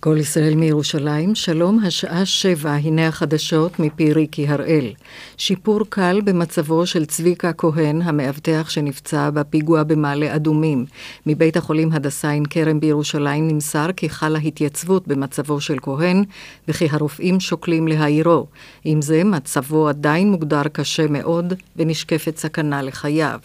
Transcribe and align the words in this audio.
כל 0.00 0.16
ישראל 0.20 0.54
מירושלים, 0.54 1.34
שלום, 1.34 1.78
השעה 1.84 2.26
שבע, 2.26 2.72
הנה 2.72 3.06
החדשות 3.06 3.80
מפי 3.80 4.12
ריקי 4.12 4.48
הראל. 4.48 4.92
שיפור 5.36 5.80
קל 5.88 6.20
במצבו 6.24 6.86
של 6.86 7.04
צביקה 7.04 7.52
כהן, 7.52 8.02
המאבטח 8.02 8.66
שנפצע 8.68 9.30
בפיגוע 9.30 9.82
במעלה 9.82 10.36
אדומים. 10.36 10.86
מבית 11.26 11.56
החולים 11.56 11.92
הדסה 11.92 12.30
עין 12.30 12.44
כרם 12.50 12.80
בירושלים 12.80 13.48
נמסר 13.48 13.92
כי 13.96 14.10
חלה 14.10 14.38
התייצבות 14.38 15.08
במצבו 15.08 15.60
של 15.60 15.76
כהן, 15.82 16.24
וכי 16.68 16.88
הרופאים 16.90 17.40
שוקלים 17.40 17.88
להעירו. 17.88 18.46
עם 18.84 19.02
זה, 19.02 19.24
מצבו 19.24 19.88
עדיין 19.88 20.30
מוגדר 20.30 20.62
קשה 20.72 21.06
מאוד, 21.06 21.54
ונשקפת 21.76 22.36
סכנה 22.36 22.82
לחייו. 22.82 23.38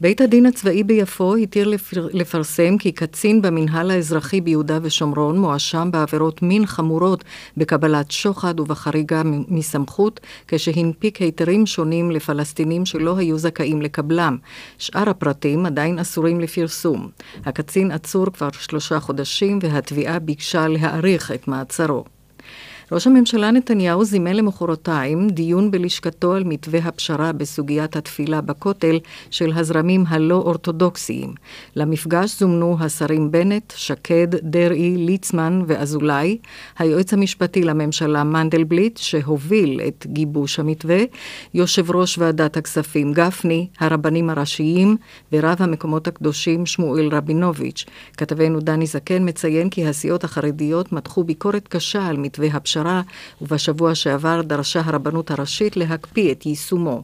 בית 0.00 0.20
הדין 0.20 0.46
הצבאי 0.46 0.82
ביפו 0.84 1.36
התיר 1.36 1.68
לפר... 1.68 2.08
לפרסם 2.12 2.78
כי 2.78 2.92
קצין 2.92 3.42
במנהל 3.42 3.90
האזרחי 3.90 4.40
ביהודה 4.40 4.78
ושומרון 4.82 5.38
מואשם 5.38 5.88
בעבירות 5.92 6.42
מין 6.42 6.66
חמורות 6.66 7.24
בקבלת 7.56 8.10
שוחד 8.10 8.60
ובחריגה 8.60 9.22
מסמכות, 9.24 10.20
כשהנפיק 10.48 11.22
היתרים 11.22 11.66
שונים 11.66 12.10
לפלסטינים 12.10 12.86
שלא 12.86 13.16
היו 13.16 13.38
זכאים 13.38 13.82
לקבלם. 13.82 14.36
שאר 14.78 15.10
הפרטים 15.10 15.66
עדיין 15.66 15.98
אסורים 15.98 16.40
לפרסום. 16.40 17.08
הקצין 17.44 17.90
עצור 17.90 18.26
כבר 18.32 18.48
שלושה 18.52 19.00
חודשים 19.00 19.58
והתביעה 19.62 20.18
ביקשה 20.18 20.68
להאריך 20.68 21.32
את 21.32 21.48
מעצרו. 21.48 22.17
ראש 22.92 23.06
הממשלה 23.06 23.50
נתניהו 23.50 24.04
זימן 24.04 24.36
למחרתיים 24.36 25.28
דיון 25.28 25.70
בלשכתו 25.70 26.32
על 26.32 26.44
מתווה 26.44 26.80
הפשרה 26.84 27.32
בסוגיית 27.32 27.96
התפילה 27.96 28.40
בכותל 28.40 28.98
של 29.30 29.52
הזרמים 29.54 30.04
הלא 30.08 30.34
אורתודוקסיים. 30.34 31.34
למפגש 31.76 32.38
זומנו 32.40 32.76
השרים 32.80 33.30
בנט, 33.30 33.72
שקד, 33.76 34.26
דרעי, 34.42 34.96
ליצמן 34.96 35.62
ואזולאי, 35.66 36.38
היועץ 36.78 37.12
המשפטי 37.12 37.62
לממשלה 37.62 38.24
מנדלבליט, 38.24 38.96
שהוביל 38.96 39.80
את 39.88 40.06
גיבוש 40.08 40.58
המתווה, 40.58 40.98
יושב 41.54 41.90
ראש 41.90 42.18
ועדת 42.18 42.56
הכספים 42.56 43.12
גפני, 43.12 43.68
הרבנים 43.80 44.30
הראשיים 44.30 44.96
ורב 45.32 45.56
המקומות 45.60 46.08
הקדושים 46.08 46.66
שמואל 46.66 47.08
רבינוביץ'. 47.08 47.84
כתבנו 48.16 48.60
דני 48.60 48.86
זקן 48.86 49.28
מציין 49.28 49.70
כי 49.70 49.86
הסיעות 49.86 50.24
החרדיות 50.24 50.92
מתחו 50.92 51.24
ביקורת 51.24 51.68
קשה 51.68 52.06
על 52.06 52.16
מתווה 52.16 52.48
הפשרה. 52.48 52.77
הפשרה, 52.78 53.02
ובשבוע 53.42 53.94
שעבר 53.94 54.42
דרשה 54.42 54.80
הרבנות 54.84 55.30
הראשית 55.30 55.76
להקפיא 55.76 56.32
את 56.32 56.46
יישומו. 56.46 57.02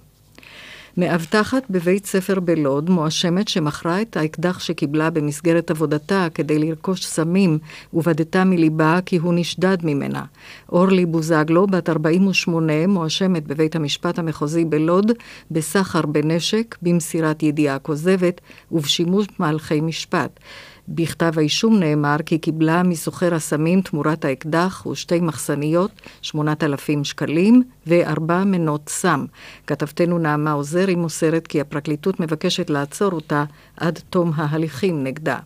מאבטחת 0.96 1.62
בבית 1.70 2.06
ספר 2.06 2.40
בלוד 2.40 2.90
מואשמת 2.90 3.48
שמכרה 3.48 4.02
את 4.02 4.16
האקדח 4.16 4.58
שקיבלה 4.60 5.10
במסגרת 5.10 5.70
עבודתה 5.70 6.26
כדי 6.34 6.58
לרכוש 6.58 7.06
סמים 7.06 7.58
ובדתה 7.94 8.44
מליבה 8.44 8.98
כי 9.06 9.16
הוא 9.16 9.34
נשדד 9.36 9.78
ממנה. 9.82 10.24
אורלי 10.72 11.06
בוזגלו, 11.06 11.66
בת 11.66 11.88
48, 11.88 12.86
מואשמת 12.86 13.46
בבית 13.46 13.76
המשפט 13.76 14.18
המחוזי 14.18 14.64
בלוד 14.64 15.12
בסחר 15.50 16.06
בנשק, 16.06 16.76
במסירת 16.82 17.42
ידיעה 17.42 17.78
כוזבת 17.78 18.40
ובשימוש 18.72 19.26
מהלכי 19.38 19.80
משפט. 19.80 20.40
בכתב 20.88 21.32
האישום 21.36 21.78
נאמר 21.78 22.16
כי 22.26 22.38
קיבלה 22.38 22.82
מסוחר 22.82 23.34
הסמים 23.34 23.80
תמורת 23.80 24.24
האקדח 24.24 24.86
ושתי 24.86 25.20
מחסניות, 25.20 25.90
8,000 26.22 27.04
שקלים 27.04 27.62
וארבע 27.86 28.44
מנות 28.44 28.88
סם. 28.88 29.24
כתבתנו 29.66 30.18
נעמה 30.18 30.52
עוזרי 30.52 30.94
מוסרת 30.94 31.46
כי 31.46 31.60
הפרקליטות 31.60 32.20
מבקשת 32.20 32.70
לעצור 32.70 33.12
אותה 33.12 33.44
עד 33.76 34.00
תום 34.10 34.32
ההליכים 34.36 35.04
נגדה. 35.04 35.38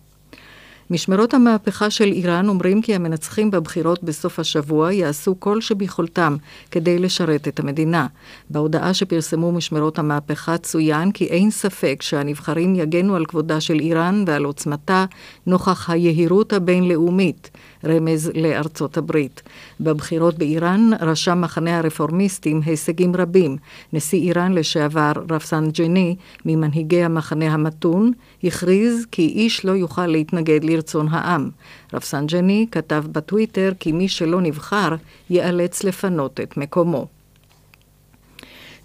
משמרות 0.90 1.34
המהפכה 1.34 1.90
של 1.90 2.04
איראן 2.04 2.48
אומרים 2.48 2.82
כי 2.82 2.94
המנצחים 2.94 3.50
בבחירות 3.50 4.02
בסוף 4.02 4.38
השבוע 4.38 4.92
יעשו 4.92 5.34
כל 5.38 5.60
שביכולתם 5.60 6.36
כדי 6.70 6.98
לשרת 6.98 7.48
את 7.48 7.60
המדינה. 7.60 8.06
בהודעה 8.50 8.94
שפרסמו 8.94 9.52
משמרות 9.52 9.98
המהפכה 9.98 10.58
צוין 10.58 11.12
כי 11.12 11.24
אין 11.24 11.50
ספק 11.50 12.02
שהנבחרים 12.02 12.74
יגנו 12.74 13.16
על 13.16 13.26
כבודה 13.26 13.60
של 13.60 13.80
איראן 13.80 14.24
ועל 14.26 14.44
עוצמתה 14.44 15.04
נוכח 15.46 15.90
היהירות 15.90 16.52
הבינלאומית. 16.52 17.50
רמז 17.84 18.30
לארצות 18.34 18.96
הברית. 18.96 19.42
בבחירות 19.80 20.38
באיראן 20.38 20.90
רשם 21.00 21.40
מחנה 21.40 21.78
הרפורמיסטים 21.78 22.60
הישגים 22.64 23.16
רבים. 23.16 23.56
נשיא 23.92 24.20
איראן 24.20 24.52
לשעבר 24.52 25.12
רפסנג'ני, 25.30 26.16
ממנהיגי 26.44 27.02
המחנה 27.02 27.54
המתון, 27.54 28.12
הכריז 28.44 29.06
כי 29.10 29.26
איש 29.26 29.64
לא 29.64 29.72
יוכל 29.72 30.06
להתנגד 30.06 30.64
לרצון 30.64 31.08
העם. 31.10 31.50
רפסנג'ני 31.92 32.66
כתב 32.70 33.04
בטוויטר 33.12 33.72
כי 33.80 33.92
מי 33.92 34.08
שלא 34.08 34.40
נבחר 34.40 34.94
ייאלץ 35.30 35.84
לפנות 35.84 36.40
את 36.40 36.56
מקומו. 36.56 37.06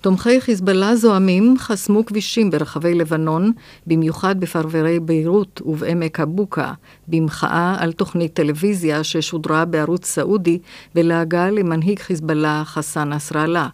תומכי 0.04 0.42
חיזבאללה 0.42 0.96
זועמים 0.96 1.56
חסמו 1.58 2.06
כבישים 2.06 2.52
ברחבי 2.52 2.94
לבנון, 2.94 3.52
במיוחד 3.88 4.40
בפרברי 4.40 5.00
ביירות 5.00 5.62
ובעמק 5.66 6.20
הבוקה, 6.20 6.74
במחאה 7.08 7.76
על 7.80 7.92
תוכנית 7.92 8.34
טלוויזיה 8.34 9.04
ששודרה 9.04 9.66
בערוץ 9.66 10.06
סעודי 10.06 10.60
ולעגה 10.96 11.50
למנהיג 11.50 12.00
חיזבאללה 12.00 12.64
חסן 12.66 13.14
נסראללה. 13.14 13.68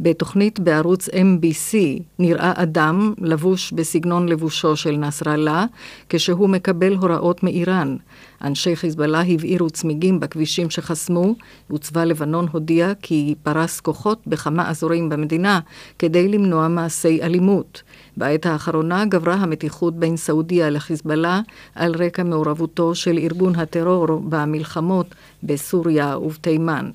בתוכנית 0.00 0.60
בערוץ 0.60 1.08
MBC 1.08 1.76
נראה 2.18 2.52
אדם 2.56 3.14
לבוש 3.18 3.72
בסגנון 3.72 4.28
לבושו 4.28 4.76
של 4.76 4.96
נסראללה, 4.96 5.64
כשהוא 6.08 6.48
מקבל 6.48 6.94
הוראות 6.94 7.42
מאיראן. 7.42 7.96
אנשי 8.44 8.76
חיזבאללה 8.76 9.20
הבעירו 9.20 9.70
צמיגים 9.70 10.20
בכבישים 10.20 10.70
שחסמו, 10.70 11.34
וצבא 11.70 12.04
לבנון 12.04 12.46
הודיע 12.52 12.92
כי 13.02 13.34
פרס 13.42 13.80
כוחות 13.80 14.20
בכמה 14.26 14.70
אזורים 14.70 15.08
במדינה 15.08 15.60
כדי 15.98 16.28
למנוע 16.28 16.68
מעשי 16.68 17.22
אלימות. 17.22 17.82
בעת 18.16 18.46
האחרונה 18.46 19.04
גברה 19.04 19.34
המתיחות 19.34 19.96
בין 19.96 20.16
סעודיה 20.16 20.70
לחיזבאללה 20.70 21.40
על 21.74 21.94
רקע 21.94 22.22
מעורבותו 22.22 22.94
של 22.94 23.18
ארגון 23.18 23.56
הטרור 23.56 24.06
במלחמות 24.28 25.14
בסוריה 25.42 26.18
ובתימן. 26.18 26.90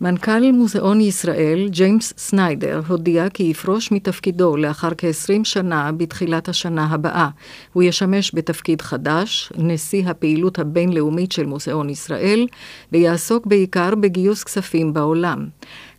מנכ"ל 0.00 0.52
מוזיאון 0.52 1.00
ישראל, 1.00 1.68
ג'יימס 1.68 2.12
סניידר, 2.18 2.80
הודיע 2.88 3.28
כי 3.28 3.42
יפרוש 3.42 3.92
מתפקידו 3.92 4.56
לאחר 4.56 4.88
כ-20 4.98 5.44
שנה 5.44 5.92
בתחילת 5.92 6.48
השנה 6.48 6.86
הבאה. 6.86 7.28
הוא 7.72 7.82
ישמש 7.82 8.30
בתפקיד 8.34 8.82
חדש, 8.82 9.52
נשיא 9.56 10.08
הפעילות 10.08 10.58
הבינלאומית 10.58 11.32
של 11.32 11.46
מוזיאון 11.46 11.90
ישראל, 11.90 12.46
ויעסוק 12.92 13.46
בעיקר 13.46 13.94
בגיוס 13.94 14.44
כספים 14.44 14.92
בעולם. 14.92 15.46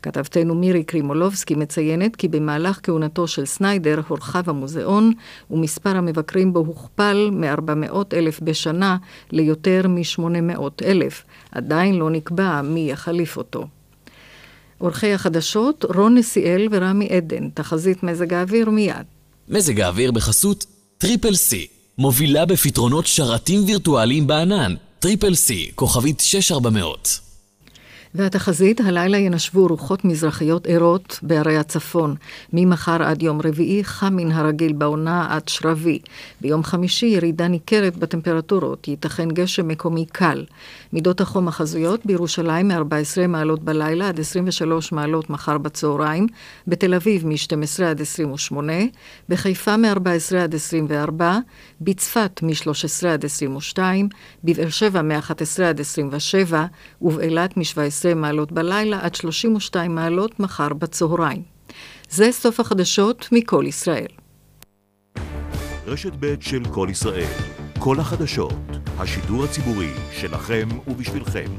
כתבתנו 0.01 0.55
מירי 0.55 0.83
קרימולובסקי 0.83 1.55
מציינת 1.55 2.15
כי 2.15 2.27
במהלך 2.27 2.79
כהונתו 2.83 3.27
של 3.27 3.45
סניידר 3.45 4.01
הורחב 4.07 4.49
המוזיאון 4.49 5.13
ומספר 5.51 5.97
המבקרים 5.97 6.53
בו 6.53 6.59
הוכפל 6.59 7.29
מ-400 7.31 7.95
אלף 8.13 8.39
בשנה 8.41 8.97
ליותר 9.31 9.81
מ-800 9.87 10.61
אלף. 10.85 11.23
עדיין 11.51 11.95
לא 11.95 12.09
נקבע 12.09 12.61
מי 12.61 12.91
יחליף 12.91 13.37
אותו. 13.37 13.67
עורכי 14.77 15.13
החדשות 15.13 15.85
רון 15.95 16.17
נסיאל 16.17 16.67
ורמי 16.71 17.07
עדן, 17.09 17.49
תחזית 17.49 18.03
מזג 18.03 18.33
האוויר 18.33 18.69
מיד. 18.69 19.05
מזג 19.49 19.81
האוויר 19.81 20.11
בחסות 20.11 20.65
Triple 20.97 21.35
C, 21.35 21.67
מובילה 21.97 22.45
בפתרונות 22.45 23.07
שרתים 23.07 23.63
וירטואליים 23.65 24.27
בענן, 24.27 24.75
Triple 24.99 25.35
C, 25.35 25.71
כוכבית 25.75 26.19
6400. 26.19 27.28
והתחזית, 28.15 28.81
הלילה 28.81 29.17
ינשבו 29.17 29.67
רוחות 29.67 30.05
מזרחיות 30.05 30.67
ערות 30.67 31.19
בהרי 31.21 31.57
הצפון. 31.57 32.15
ממחר 32.53 33.03
עד 33.03 33.21
יום 33.21 33.41
רביעי 33.43 33.83
חם 33.83 34.15
מן 34.15 34.31
הרגיל 34.31 34.73
בעונה 34.73 35.27
עד 35.29 35.47
שרבי. 35.47 35.99
ביום 36.41 36.63
חמישי 36.63 37.05
ירידה 37.05 37.47
ניכרת 37.47 37.97
בטמפרטורות, 37.97 38.87
ייתכן 38.87 39.29
גשם 39.29 39.67
מקומי 39.67 40.05
קל. 40.05 40.45
מידות 40.93 41.21
החום 41.21 41.47
החזויות 41.47 42.05
בירושלים 42.05 42.67
מ-14 42.67 43.27
מעלות 43.27 43.63
בלילה 43.63 44.09
עד 44.09 44.19
23 44.19 44.91
מעלות 44.91 45.29
מחר 45.29 45.57
בצהריים, 45.57 46.27
בתל 46.67 46.93
אביב 46.93 47.27
מ-12 47.27 47.83
עד 47.83 48.01
28, 48.01 48.73
בחיפה 49.29 49.77
מ-14 49.77 50.35
עד 50.37 50.55
24, 50.55 51.37
בצפת 51.81 52.39
מ-13 52.43 53.07
עד 53.07 53.25
22, 53.25 54.09
בבאר 54.43 54.69
שבע 54.69 55.01
מ-11 55.01 55.63
עד 55.63 55.79
27, 55.79 56.65
ובאילת 57.01 57.57
מ-17 57.57 57.79
20 57.81 57.98
מעלות 58.05 58.51
בלילה 58.51 58.99
עד 59.01 59.15
32 59.15 59.95
מעלות 59.95 60.39
מחר 60.39 60.73
בצהריים. 60.73 61.43
זה 62.09 62.31
סוף 62.31 62.59
החדשות 62.59 63.27
מכל 63.31 63.65
ישראל. 63.67 64.07
רשת 65.87 66.13
ב' 66.19 66.35
של 66.39 66.63
כל 66.71 66.87
ישראל, 66.91 67.33
כל 67.79 67.99
החדשות, 67.99 68.53
השידור 68.97 69.43
הציבורי 69.43 69.89
שלכם 70.11 70.67
ובשבילכם. 70.87 71.51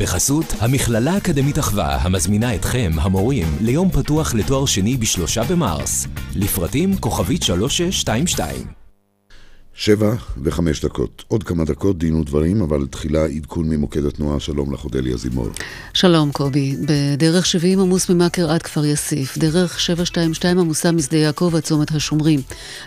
בחסות 0.00 0.44
המכללה 0.60 1.10
האקדמית 1.12 1.58
אחווה, 1.58 1.96
המזמינה 1.96 2.54
אתכם, 2.54 2.90
המורים, 2.96 3.46
ליום 3.60 3.90
פתוח 3.90 4.34
לתואר 4.34 4.66
שני 4.66 4.96
בשלושה 4.96 5.42
במרס. 5.42 6.06
לפרטים 6.36 6.96
כוכבית 6.96 7.42
3622 7.42 8.79
שבע 9.80 10.14
וחמש 10.42 10.84
דקות. 10.84 11.24
עוד 11.28 11.42
כמה 11.42 11.64
דקות 11.64 11.98
דין 11.98 12.14
ודברים, 12.14 12.62
אבל 12.62 12.86
תחילה 12.90 13.24
עדכון 13.24 13.68
ממוקד 13.68 14.04
התנועה. 14.04 14.40
שלום 14.40 14.72
לך, 14.72 14.84
אודליה 14.84 15.16
זימור. 15.16 15.48
שלום, 15.94 16.32
קובי. 16.32 16.76
בדרך 16.86 17.46
70 17.46 17.80
עמוס 17.80 18.10
ממכר 18.10 18.50
עד 18.50 18.62
כפר 18.62 18.84
יאסיף. 18.84 19.38
דרך 19.38 19.80
722 19.80 20.58
עמוסה 20.58 20.92
משדה 20.92 21.16
יעקב 21.16 21.52
עד 21.56 21.62
צומת 21.62 21.90
השומרים. 21.90 22.40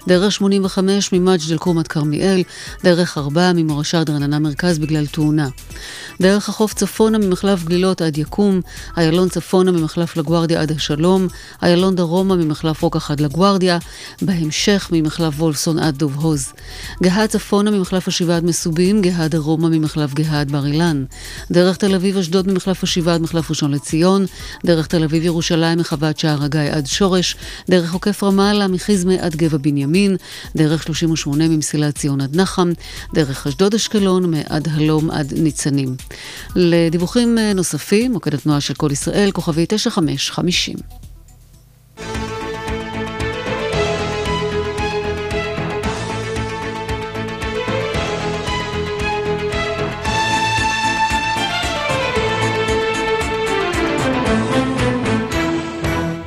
דרך 0.07 0.31
85 0.31 1.13
ממג'ד 1.13 1.51
אל-כרום 1.51 1.77
עד 1.77 1.87
כרמיאל. 1.87 2.43
דרך 2.83 3.17
4 3.17 3.53
ממורשה 3.53 4.03
רעננה 4.09 4.39
מרכז 4.39 4.79
בגלל 4.79 5.05
תאונה. 5.05 5.49
דרך 6.21 6.49
החוף 6.49 6.73
צפונה 6.73 7.17
ממחלף 7.17 7.63
גלילות 7.63 8.01
עד 8.01 8.17
יקום. 8.17 8.61
איילון 8.97 9.29
צפונה 9.29 9.71
ממחלף 9.71 10.17
לגוארדיה 10.17 10.61
עד 10.61 10.71
השלום. 10.71 11.27
איילון 11.63 11.95
דרומה 11.95 12.35
ממחלף 12.35 12.81
רוקח 12.81 13.11
עד 13.11 13.19
לגוארדיה. 13.19 13.77
בהמשך 14.21 14.89
ממחלף 14.91 15.33
וולפסון 15.39 15.79
עד 15.79 15.97
דוב 15.97 16.15
הוז. 16.15 16.53
גהה 17.03 17.27
צפונה 17.27 17.71
ממחלף 17.71 18.07
השבעה 18.07 18.37
עד 18.37 18.43
מסובים, 18.43 19.01
גהה 19.01 19.27
דרומה 19.27 19.69
ממחלף 19.69 20.13
גהה 20.13 20.41
עד 20.41 20.51
בר 20.51 20.65
אילן. 20.65 21.05
דרך 21.51 21.77
תל 21.77 21.95
אביב 21.95 22.17
אשדוד 22.17 22.47
ממחלף 22.51 22.83
השבעה 22.83 23.15
עד 23.15 23.21
מחלף 23.21 23.49
ראשון 23.49 23.71
לציון, 23.71 24.25
דרך 24.65 24.87
תל 24.87 25.03
אביב 25.03 25.23
ירושלים 25.23 25.79
מחוות 25.79 26.19
שער 26.19 26.43
הגיא 26.43 26.61
עד 26.61 26.85
שורש, 26.85 27.35
דרך 27.69 27.93
עוקף 27.93 28.23
רמאללה 28.23 28.67
מחיזמה 28.67 29.13
עד 29.19 29.35
גבע 29.35 29.57
בנימין, 29.57 30.15
דרך 30.55 30.83
38 30.83 31.47
ממסילת 31.47 31.97
ציון 31.97 32.21
עד 32.21 32.35
נחם, 32.35 32.71
דרך 33.13 33.47
אשדוד 33.47 33.73
אשקלון 33.73 34.31
מעד 34.31 34.67
הלום 34.71 35.11
עד 35.11 35.33
ניצנים. 35.37 35.95
לדיווחים 36.55 37.37
נוספים, 37.55 38.11
מוקד 38.11 38.33
התנועה 38.33 38.61
של 38.61 38.73
כל 38.73 38.89
ישראל, 38.91 39.31
כוכבי 39.31 39.65
9550. 39.69 41.02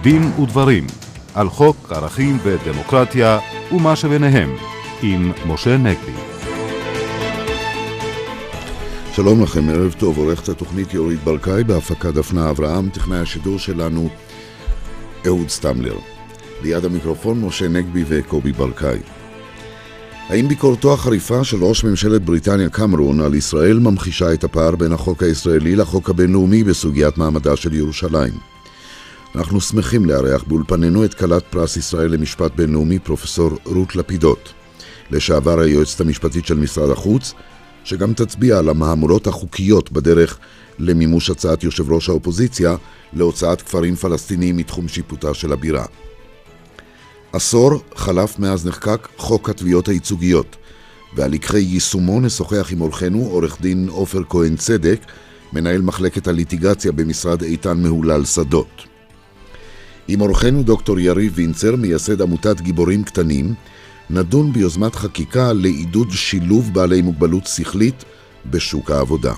דין 0.06 0.23
ודברים 0.41 0.87
על 1.35 1.49
חוק 1.49 1.93
ערכים 1.93 2.38
ודמוקרטיה 2.43 3.38
ומה 3.73 3.97
שביניהם 3.97 4.56
עם 5.03 5.32
משה 5.47 5.76
נגבי. 5.76 6.12
שלום 9.12 9.43
לכם, 9.43 9.69
ערב 9.69 9.94
טוב, 9.99 10.19
עורכת 10.19 10.49
התוכנית 10.49 10.94
יורית 10.94 11.25
ברקאי 11.25 11.64
בהפקה 11.64 12.11
דפנה 12.11 12.50
אברהם, 12.50 12.88
טכנאי 12.88 13.19
השידור 13.19 13.58
שלנו 13.58 14.08
אהוד 15.26 15.49
סטמלר. 15.49 15.97
ליד 16.62 16.85
המיקרופון 16.85 17.41
משה 17.41 17.69
נגבי 17.69 18.05
וקובי 18.08 18.53
ברקאי. 18.53 18.99
האם 20.29 20.49
ביקורתו 20.49 20.94
החריפה 20.94 21.44
של 21.44 21.64
ראש 21.64 21.85
ממשלת 21.85 22.23
בריטניה 22.23 22.69
קמרון 22.69 23.20
על 23.20 23.35
ישראל 23.35 23.79
ממחישה 23.79 24.32
את 24.32 24.44
הפער 24.44 24.76
בין 24.76 24.93
החוק 24.93 25.23
הישראלי 25.23 25.76
לחוק 25.76 26.11
הבינלאומי 26.11 26.64
בסוגיית 26.64 27.19
מעמדה 27.19 27.56
של 27.56 27.73
ירושלים? 27.73 28.56
אנחנו 29.34 29.61
שמחים 29.61 30.05
לארח 30.05 30.43
באולפנינו 30.43 31.05
את 31.05 31.14
כלת 31.14 31.44
פרס 31.50 31.76
ישראל 31.76 32.11
למשפט 32.11 32.52
בינלאומי 32.56 32.99
פרופסור 32.99 33.50
רות 33.64 33.96
לפידות, 33.96 34.52
לשעבר 35.11 35.61
היועצת 35.61 36.00
המשפטית 36.00 36.46
של 36.46 36.55
משרד 36.55 36.90
החוץ, 36.90 37.34
שגם 37.84 38.12
תצביע 38.12 38.58
על 38.58 38.69
המהמורות 38.69 39.26
החוקיות 39.26 39.93
בדרך 39.93 40.38
למימוש 40.78 41.31
הצעת 41.31 41.64
יושב 41.64 41.93
ראש 41.93 42.08
האופוזיציה 42.08 42.76
להוצאת 43.12 43.62
כפרים 43.62 43.94
פלסטיניים 43.94 44.56
מתחום 44.56 44.88
שיפוטה 44.88 45.34
של 45.34 45.52
הבירה. 45.52 45.84
עשור 47.32 47.82
חלף 47.94 48.38
מאז 48.38 48.67
נחקק 48.67 49.08
חוק 49.17 49.50
התביעות 49.50 49.88
הייצוגיות, 49.88 50.56
ועל 51.17 51.31
לקחי 51.31 51.58
יישומו 51.58 52.20
נשוחח 52.20 52.69
עם 52.72 52.81
אורחנו 52.81 53.19
עורך 53.19 53.61
דין 53.61 53.88
עופר 53.88 54.22
כהן 54.29 54.56
צדק, 54.56 55.00
מנהל 55.52 55.82
מחלקת 55.82 56.29
הליטיגציה 56.29 56.93
במשרד 56.93 57.43
איתן 57.43 57.82
מהולל 57.82 58.25
שדות. 58.25 58.86
עם 60.08 60.20
אורחנו 60.20 60.62
דוקטור 60.62 60.99
יריב 60.99 61.32
וינצר, 61.35 61.76
מייסד 61.76 62.23
עמותת 62.23 62.61
גיבורים 62.61 63.05
קטנים, 63.05 63.55
נדון 64.11 64.53
ביוזמת 64.53 64.94
חקיקה 64.94 65.53
לעידוד 65.53 66.11
שילוב 66.11 66.75
בעלי 66.75 67.03
מוגבלות 67.03 67.47
שכלית 67.47 68.05
בשוק 68.50 68.91
העבודה. 68.91 69.35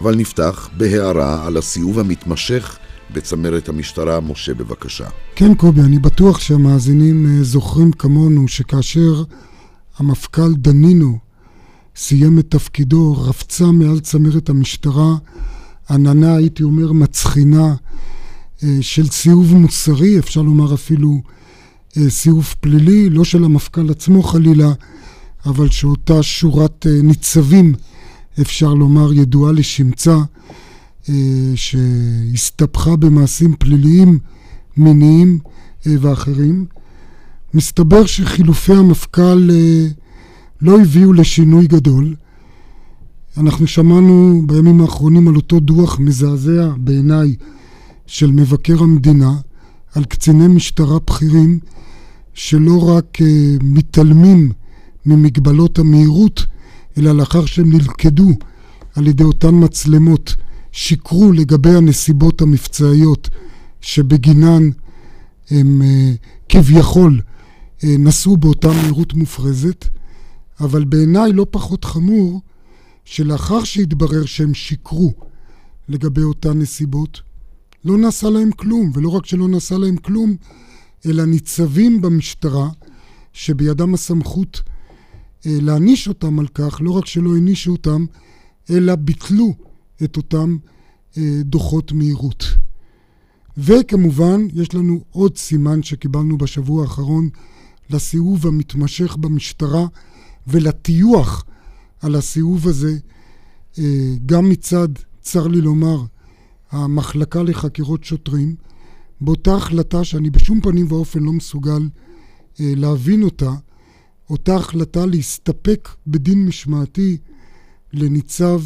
אבל 0.00 0.14
נפתח 0.16 0.68
בהערה 0.76 1.46
על 1.46 1.56
הסיאוב 1.56 1.98
המתמשך 1.98 2.78
בצמרת 3.12 3.68
המשטרה. 3.68 4.20
משה, 4.20 4.54
בבקשה. 4.54 5.08
כן, 5.36 5.54
קובי, 5.54 5.80
אני 5.80 5.98
בטוח 5.98 6.40
שהמאזינים 6.40 7.26
אה, 7.26 7.44
זוכרים 7.44 7.92
כמונו 7.92 8.48
שכאשר 8.48 9.24
המפכ"ל 9.98 10.54
דנינו 10.54 11.18
סיים 11.96 12.38
את 12.38 12.46
תפקידו, 12.48 13.16
רבצה 13.18 13.64
מעל 13.64 14.00
צמרת 14.00 14.48
המשטרה 14.48 15.16
עננה, 15.90 16.36
הייתי 16.36 16.62
אומר, 16.62 16.92
מצחינה, 16.92 17.74
של 18.80 19.06
סיאוב 19.06 19.54
מוסרי, 19.54 20.18
אפשר 20.18 20.42
לומר 20.42 20.74
אפילו 20.74 21.20
אה, 21.96 22.10
סיאוב 22.10 22.54
פלילי, 22.60 23.10
לא 23.10 23.24
של 23.24 23.44
המפכ"ל 23.44 23.90
עצמו 23.90 24.22
חלילה, 24.22 24.72
אבל 25.46 25.68
שאותה 25.70 26.22
שורת 26.22 26.86
אה, 26.86 27.02
ניצבים, 27.02 27.74
אפשר 28.40 28.74
לומר, 28.74 29.12
ידועה 29.12 29.52
לשמצה, 29.52 30.18
שהסתבכה 31.54 32.96
במעשים 32.96 33.54
פליליים, 33.58 34.18
מיניים 34.76 35.38
ואחרים. 35.86 36.66
מסתבר 37.54 38.06
שחילופי 38.06 38.72
המפכ"ל 38.72 39.50
לא 40.60 40.80
הביאו 40.80 41.12
לשינוי 41.12 41.66
גדול. 41.66 42.14
אנחנו 43.36 43.66
שמענו 43.66 44.42
בימים 44.46 44.80
האחרונים 44.80 45.28
על 45.28 45.36
אותו 45.36 45.60
דוח 45.60 45.98
מזעזע 45.98 46.72
בעיניי 46.76 47.34
של 48.10 48.30
מבקר 48.30 48.82
המדינה 48.82 49.32
על 49.94 50.04
קציני 50.04 50.48
משטרה 50.48 50.98
בכירים 51.06 51.58
שלא 52.34 52.88
רק 52.88 53.18
uh, 53.18 53.24
מתעלמים 53.62 54.52
ממגבלות 55.06 55.78
המהירות, 55.78 56.46
אלא 56.98 57.12
לאחר 57.12 57.46
שהם 57.46 57.72
נלכדו 57.72 58.30
על 58.94 59.06
ידי 59.06 59.24
אותן 59.24 59.64
מצלמות, 59.64 60.36
שיקרו 60.72 61.32
לגבי 61.32 61.70
הנסיבות 61.70 62.42
המבצעיות 62.42 63.28
שבגינן 63.80 64.70
הם 65.50 65.82
uh, 65.82 66.16
כביכול 66.48 67.20
uh, 67.20 67.86
נסעו 67.98 68.36
באותה 68.36 68.68
מהירות 68.68 69.14
מופרזת, 69.14 69.88
אבל 70.60 70.84
בעיניי 70.84 71.32
לא 71.32 71.46
פחות 71.50 71.84
חמור 71.84 72.40
שלאחר 73.04 73.64
שהתברר 73.64 74.24
שהם 74.24 74.54
שיקרו 74.54 75.12
לגבי 75.88 76.22
אותן 76.22 76.58
נסיבות, 76.58 77.29
לא 77.84 77.98
נעשה 77.98 78.30
להם 78.30 78.50
כלום, 78.50 78.90
ולא 78.94 79.08
רק 79.08 79.26
שלא 79.26 79.48
נעשה 79.48 79.78
להם 79.78 79.96
כלום, 79.96 80.36
אלא 81.06 81.24
ניצבים 81.24 82.00
במשטרה, 82.00 82.68
שבידם 83.32 83.94
הסמכות 83.94 84.62
אה, 85.46 85.58
להעניש 85.60 86.08
אותם 86.08 86.38
על 86.38 86.46
כך, 86.54 86.80
לא 86.80 86.90
רק 86.90 87.06
שלא 87.06 87.34
הענישו 87.34 87.72
אותם, 87.72 88.04
אלא 88.70 88.94
ביטלו 88.94 89.54
את 90.04 90.16
אותם 90.16 90.56
אה, 91.18 91.40
דוחות 91.44 91.92
מהירות. 91.92 92.44
וכמובן, 93.58 94.46
יש 94.52 94.74
לנו 94.74 95.00
עוד 95.10 95.36
סימן 95.36 95.82
שקיבלנו 95.82 96.38
בשבוע 96.38 96.82
האחרון 96.82 97.28
לסיאוב 97.90 98.46
המתמשך 98.46 99.16
במשטרה 99.16 99.86
ולטיוח 100.46 101.44
על 102.00 102.14
הסיאוב 102.14 102.68
הזה, 102.68 102.98
אה, 103.78 104.14
גם 104.26 104.48
מצד, 104.48 104.88
צר 105.20 105.46
לי 105.46 105.60
לומר, 105.60 106.04
המחלקה 106.70 107.42
לחקירות 107.42 108.04
שוטרים, 108.04 108.54
באותה 109.20 109.54
החלטה 109.54 110.04
שאני 110.04 110.30
בשום 110.30 110.60
פנים 110.60 110.86
ואופן 110.88 111.20
לא 111.20 111.32
מסוגל 111.32 111.88
אה, 112.60 112.72
להבין 112.76 113.22
אותה, 113.22 113.54
אותה 114.30 114.56
החלטה 114.56 115.06
להסתפק 115.06 115.88
בדין 116.06 116.46
משמעתי 116.46 117.16
לניצב 117.92 118.60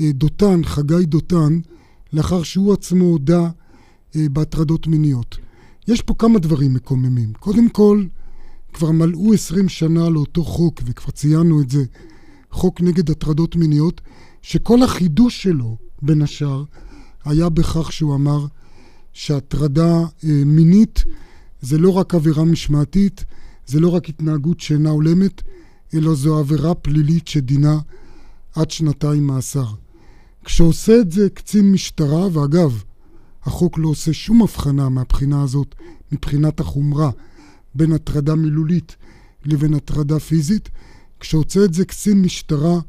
אה, 0.00 0.12
דותן, 0.12 0.60
חגי 0.64 1.06
דותן, 1.06 1.60
לאחר 2.12 2.42
שהוא 2.42 2.72
עצמו 2.72 3.04
הודה 3.04 3.50
אה, 4.16 4.28
בהטרדות 4.32 4.86
מיניות. 4.86 5.38
יש 5.88 6.02
פה 6.02 6.14
כמה 6.18 6.38
דברים 6.38 6.74
מקוממים. 6.74 7.32
קודם 7.32 7.68
כל, 7.68 8.04
כבר 8.72 8.90
מלאו 8.90 9.34
עשרים 9.34 9.68
שנה 9.68 10.08
לאותו 10.08 10.44
חוק, 10.44 10.82
וכבר 10.84 11.10
ציינו 11.10 11.62
את 11.62 11.70
זה, 11.70 11.84
חוק 12.50 12.80
נגד 12.80 13.10
הטרדות 13.10 13.56
מיניות, 13.56 14.00
שכל 14.42 14.82
החידוש 14.82 15.42
שלו, 15.42 15.76
בין 16.02 16.22
השאר, 16.22 16.64
היה 17.24 17.48
בכך 17.48 17.92
שהוא 17.92 18.14
אמר 18.14 18.46
שהטרדה 19.12 19.98
אה, 20.00 20.42
מינית 20.46 21.04
זה 21.60 21.78
לא 21.78 21.90
רק 21.90 22.14
עבירה 22.14 22.44
משמעתית, 22.44 23.24
זה 23.66 23.80
לא 23.80 23.88
רק 23.88 24.08
התנהגות 24.08 24.60
שאינה 24.60 24.90
הולמת, 24.90 25.42
אלא 25.94 26.14
זו 26.14 26.38
עבירה 26.38 26.74
פלילית 26.74 27.28
שדינה 27.28 27.78
עד 28.54 28.70
שנתיים 28.70 29.26
מאסר. 29.26 29.66
כשעושה 30.44 31.00
את 31.00 31.12
זה 31.12 31.28
קצין 31.30 31.72
משטרה, 31.72 32.28
ואגב, 32.32 32.82
החוק 33.44 33.78
לא 33.78 33.88
עושה 33.88 34.12
שום 34.12 34.42
הבחנה 34.42 34.88
מהבחינה 34.88 35.42
הזאת, 35.42 35.74
מבחינת 36.12 36.60
החומרה, 36.60 37.10
בין 37.74 37.92
הטרדה 37.92 38.34
מילולית 38.34 38.96
לבין 39.44 39.74
הטרדה 39.74 40.20
פיזית. 40.20 40.68
כשעוצר 41.20 41.64
את 41.64 41.74
זה 41.74 41.84
קצין 41.84 42.22
משטרה, 42.22 42.80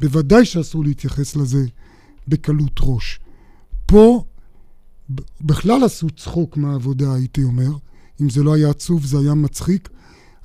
בוודאי 0.00 0.44
שאסור 0.44 0.84
להתייחס 0.84 1.36
לזה 1.36 1.66
בקלות 2.28 2.80
ראש. 2.80 3.20
פה 3.90 4.24
בכלל 5.40 5.84
עשו 5.84 6.10
צחוק 6.10 6.56
מהעבודה, 6.56 7.14
הייתי 7.14 7.42
אומר. 7.42 7.70
אם 8.20 8.30
זה 8.30 8.42
לא 8.42 8.54
היה 8.54 8.70
עצוב, 8.70 9.04
זה 9.04 9.18
היה 9.18 9.34
מצחיק. 9.34 9.88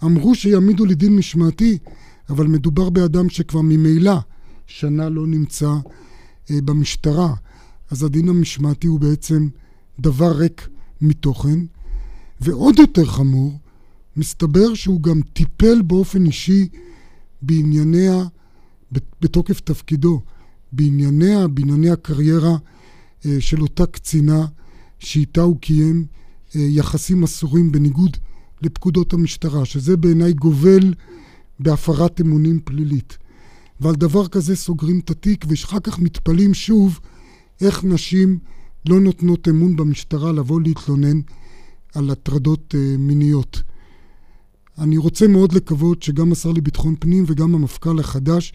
אמרו 0.03 0.35
שיעמידו 0.35 0.85
לדין 0.85 1.15
משמעתי, 1.15 1.77
אבל 2.29 2.47
מדובר 2.47 2.89
באדם 2.89 3.29
שכבר 3.29 3.61
ממילא 3.61 4.15
שנה 4.67 5.09
לא 5.09 5.27
נמצא 5.27 5.69
אה, 6.51 6.61
במשטרה. 6.65 7.33
אז 7.91 8.03
הדין 8.03 8.29
המשמעתי 8.29 8.87
הוא 8.87 8.99
בעצם 8.99 9.47
דבר 9.99 10.37
ריק 10.37 10.69
מתוכן. 11.01 11.59
ועוד 12.41 12.79
יותר 12.79 13.05
חמור, 13.05 13.59
מסתבר 14.17 14.73
שהוא 14.73 15.01
גם 15.01 15.21
טיפל 15.33 15.81
באופן 15.81 16.25
אישי 16.25 16.67
בענייניה, 17.41 18.23
בתוקף 19.21 19.59
תפקידו, 19.59 20.21
בענייניה, 20.71 21.47
בענייני 21.47 21.89
הקריירה 21.89 22.57
של 23.39 23.61
אותה 23.61 23.85
קצינה 23.85 24.45
שאיתה 24.99 25.41
הוא 25.41 25.57
קיים 25.57 26.05
אה, 26.55 26.61
יחסים 26.61 27.23
אסורים 27.23 27.71
בניגוד 27.71 28.17
לפקודות 28.61 29.13
המשטרה, 29.13 29.65
שזה 29.65 29.97
בעיניי 29.97 30.33
גובל 30.33 30.93
בהפרת 31.59 32.21
אמונים 32.21 32.59
פלילית. 32.63 33.17
ועל 33.79 33.95
דבר 33.95 34.27
כזה 34.27 34.55
סוגרים 34.55 34.99
את 34.99 35.09
התיק, 35.09 35.45
ואחר 35.49 35.79
כך 35.79 35.99
מתפלאים 35.99 36.53
שוב 36.53 36.99
איך 37.61 37.83
נשים 37.83 38.39
לא 38.89 38.99
נותנות 38.99 39.47
אמון 39.47 39.75
במשטרה 39.75 40.31
לבוא 40.31 40.61
להתלונן 40.61 41.19
על 41.95 42.09
הטרדות 42.09 42.75
אה, 42.77 42.97
מיניות. 42.97 43.61
אני 44.77 44.97
רוצה 44.97 45.27
מאוד 45.27 45.53
לקוות 45.53 46.03
שגם 46.03 46.31
השר 46.31 46.51
לביטחון 46.51 46.95
פנים 46.99 47.23
וגם 47.27 47.55
המפכ"ל 47.55 47.99
החדש 47.99 48.53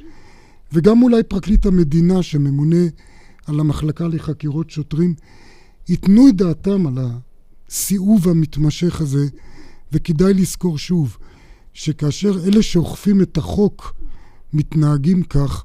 וגם 0.72 1.02
אולי 1.02 1.22
פרקליט 1.22 1.66
המדינה 1.66 2.22
שממונה 2.22 2.86
על 3.50 3.60
המחלקה 3.60 4.08
לחקירות 4.08 4.70
שוטרים 4.70 5.14
ייתנו 5.88 6.28
את 6.28 6.36
דעתם 6.36 6.86
על 6.86 6.98
הסיאוב 7.68 8.28
המתמשך 8.28 9.00
הזה 9.00 9.26
וכדאי 9.92 10.34
לזכור 10.34 10.78
שוב 10.78 11.16
שכאשר 11.72 12.46
אלה 12.46 12.62
שאוכפים 12.62 13.22
את 13.22 13.38
החוק 13.38 13.94
מתנהגים 14.52 15.22
כך 15.22 15.64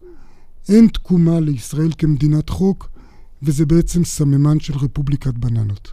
אין 0.70 0.88
תקומה 0.88 1.40
לישראל 1.40 1.92
כמדינת 1.98 2.50
חוק 2.50 2.90
וזה 3.44 3.66
בעצם 3.66 4.04
סממן 4.04 4.60
של 4.60 4.74
רפובליקת 4.74 5.34
בננות. 5.34 5.92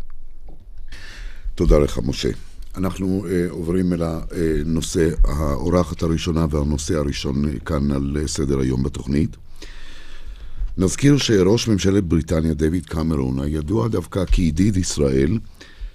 תודה 1.54 1.78
לך, 1.78 1.98
משה. 2.04 2.30
אנחנו 2.76 3.24
uh, 3.26 3.50
עוברים 3.50 3.92
אל 3.92 4.02
הנושא, 4.02 5.08
האורחת 5.24 6.02
הראשונה 6.02 6.46
והנושא 6.50 6.94
הראשון 6.94 7.58
כאן 7.58 7.90
על 7.90 8.16
סדר 8.26 8.60
היום 8.60 8.82
בתוכנית. 8.82 9.36
נזכיר 10.76 11.18
שראש 11.18 11.68
ממשלת 11.68 12.04
בריטניה, 12.04 12.54
דויד 12.54 12.86
קמרון, 12.86 13.40
הידוע 13.40 13.88
דווקא 13.88 14.24
כידיד 14.24 14.76
ישראל, 14.76 15.38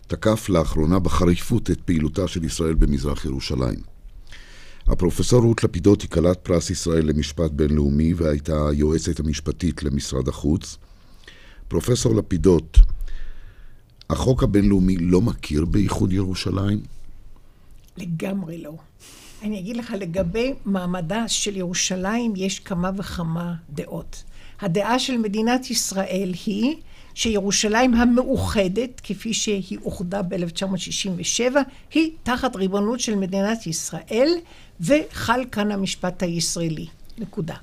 תקף 0.08 0.50
לאחרונה 0.50 1.00
בחריפות 1.00 1.72
את 1.72 1.82
פעילותה 1.82 2.28
של 2.28 2.44
ישראל 2.44 2.74
במזרח 2.74 3.26
ירושלים. 3.26 3.80
הפרופסור 4.88 5.42
רות 5.42 5.64
לפידות 5.64 6.02
היא 6.02 6.10
כלת 6.10 6.38
פרס 6.44 6.70
ישראל 6.70 7.06
למשפט 7.06 7.52
בינלאומי 7.52 8.14
והייתה 8.14 8.70
היועצת 8.70 9.20
המשפטית 9.20 9.84
למשרד 9.84 10.28
החוץ. 10.28 10.78
פרופסור 11.68 12.16
לפידות, 12.16 12.78
החוק 14.10 14.44
הבינלאומי 14.44 14.98
לא 14.98 15.22
מכיר 15.22 15.66
באיחוד 15.66 16.14
ירושלים? 16.14 16.82
לגמרי 17.98 18.58
לא. 18.58 18.74
אני 19.44 19.60
אגיד 19.60 19.78
לך, 19.78 19.94
לגבי 20.00 20.54
מעמדה 20.66 21.28
של 21.28 21.58
ירושלים 21.58 22.34
יש 22.36 22.60
כמה 22.60 22.92
וכמה 22.98 23.54
דעות. 23.70 24.24
הדעה 24.62 25.00
של 25.00 25.18
מדינת 25.18 25.72
ישראל 25.72 26.32
היא 26.46 26.76
שירושלים 27.14 27.94
המאוחדת, 27.94 29.02
כפי 29.04 29.34
שהיא 29.34 29.78
אוחדה 29.82 30.22
ב-1967, 30.22 31.56
היא 31.94 32.12
תחת 32.24 32.56
ריבונות 32.56 33.00
של 33.00 33.16
מדינת 33.16 33.68
ישראל, 33.68 34.30
וחל 34.82 35.46
כאן 35.52 35.72
המשפט 35.72 36.24
הישראלי. 36.24 36.88
נקודה. 37.18 37.56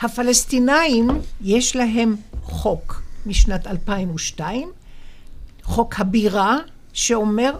הפלסטינאים, 0.00 1.08
יש 1.40 1.76
להם 1.76 2.16
חוק 2.42 3.02
משנת 3.26 3.66
2002, 3.66 4.68
חוק 5.62 6.00
הבירה, 6.00 6.58
שאומר 6.92 7.58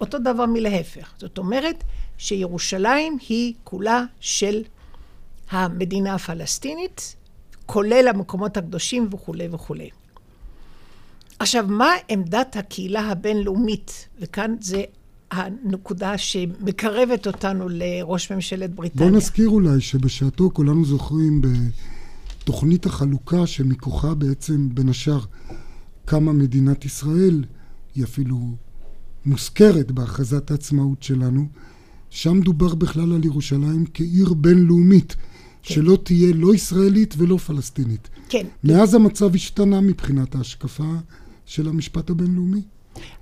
אותו 0.00 0.18
דבר 0.18 0.46
מלהפך. 0.46 1.12
זאת 1.18 1.38
אומרת 1.38 1.84
שירושלים 2.18 3.18
היא 3.28 3.54
כולה 3.64 4.04
של 4.20 4.62
המדינה 5.50 6.14
הפלסטינית, 6.14 7.16
כולל 7.72 8.08
המקומות 8.08 8.56
הקדושים 8.56 9.08
וכולי 9.10 9.48
וכולי. 9.52 9.90
עכשיו, 11.38 11.66
מה 11.68 11.90
עמדת 12.08 12.56
הקהילה 12.56 13.00
הבינלאומית? 13.00 14.08
וכאן 14.20 14.54
זה 14.60 14.82
הנקודה 15.30 16.18
שמקרבת 16.18 17.26
אותנו 17.26 17.68
לראש 17.68 18.32
ממשלת 18.32 18.74
בריטניה. 18.74 19.08
בוא 19.08 19.16
נזכיר 19.16 19.48
אולי 19.48 19.80
שבשעתו 19.80 20.50
כולנו 20.52 20.84
זוכרים 20.84 21.42
בתוכנית 22.42 22.86
החלוקה 22.86 23.46
שמכוחה 23.46 24.14
בעצם 24.14 24.68
בין 24.74 24.88
השאר 24.88 25.20
קמה 26.04 26.32
מדינת 26.32 26.84
ישראל, 26.84 27.44
היא 27.94 28.04
אפילו 28.04 28.36
מוזכרת 29.26 29.90
בהכרזת 29.92 30.50
העצמאות 30.50 31.02
שלנו, 31.02 31.46
שם 32.10 32.40
דובר 32.40 32.74
בכלל 32.74 33.12
על 33.12 33.24
ירושלים 33.24 33.84
כעיר 33.94 34.34
בינלאומית, 34.34 35.16
כן. 35.62 35.74
שלא 35.74 35.98
תהיה 36.02 36.32
לא 36.34 36.54
ישראלית 36.54 37.14
ולא 37.18 37.36
פלסטינית. 37.36 38.08
כן. 38.28 38.46
מאז 38.64 38.94
המצב 38.94 39.34
השתנה 39.34 39.80
מבחינת 39.80 40.34
ההשקפה 40.34 40.92
של 41.46 41.68
המשפט 41.68 42.10
הבינלאומי. 42.10 42.62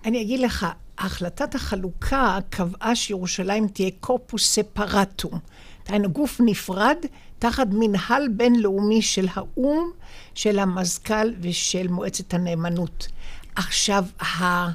אני 0.04 0.23
אגיד 0.23 0.40
לך, 0.40 0.66
החלטת 0.99 1.54
החלוקה 1.54 2.38
קבעה 2.50 2.97
שירושלים 2.97 3.68
תהיה 3.68 3.90
קורפוס 4.00 4.54
ספרטום. 4.54 5.38
דהיינו 5.88 6.11
גוף 6.11 6.40
נפרד 6.45 6.97
תחת 7.38 7.66
מנהל 7.73 8.28
בינלאומי 8.28 9.02
של 9.02 9.26
האו"ם, 9.35 9.90
של 10.35 10.59
המזכ"ל 10.59 11.33
ושל 11.40 11.88
מועצת 11.88 12.35
הנאמנות. 12.35 13.09
עכשיו, 13.54 14.04
ה... 14.21 14.68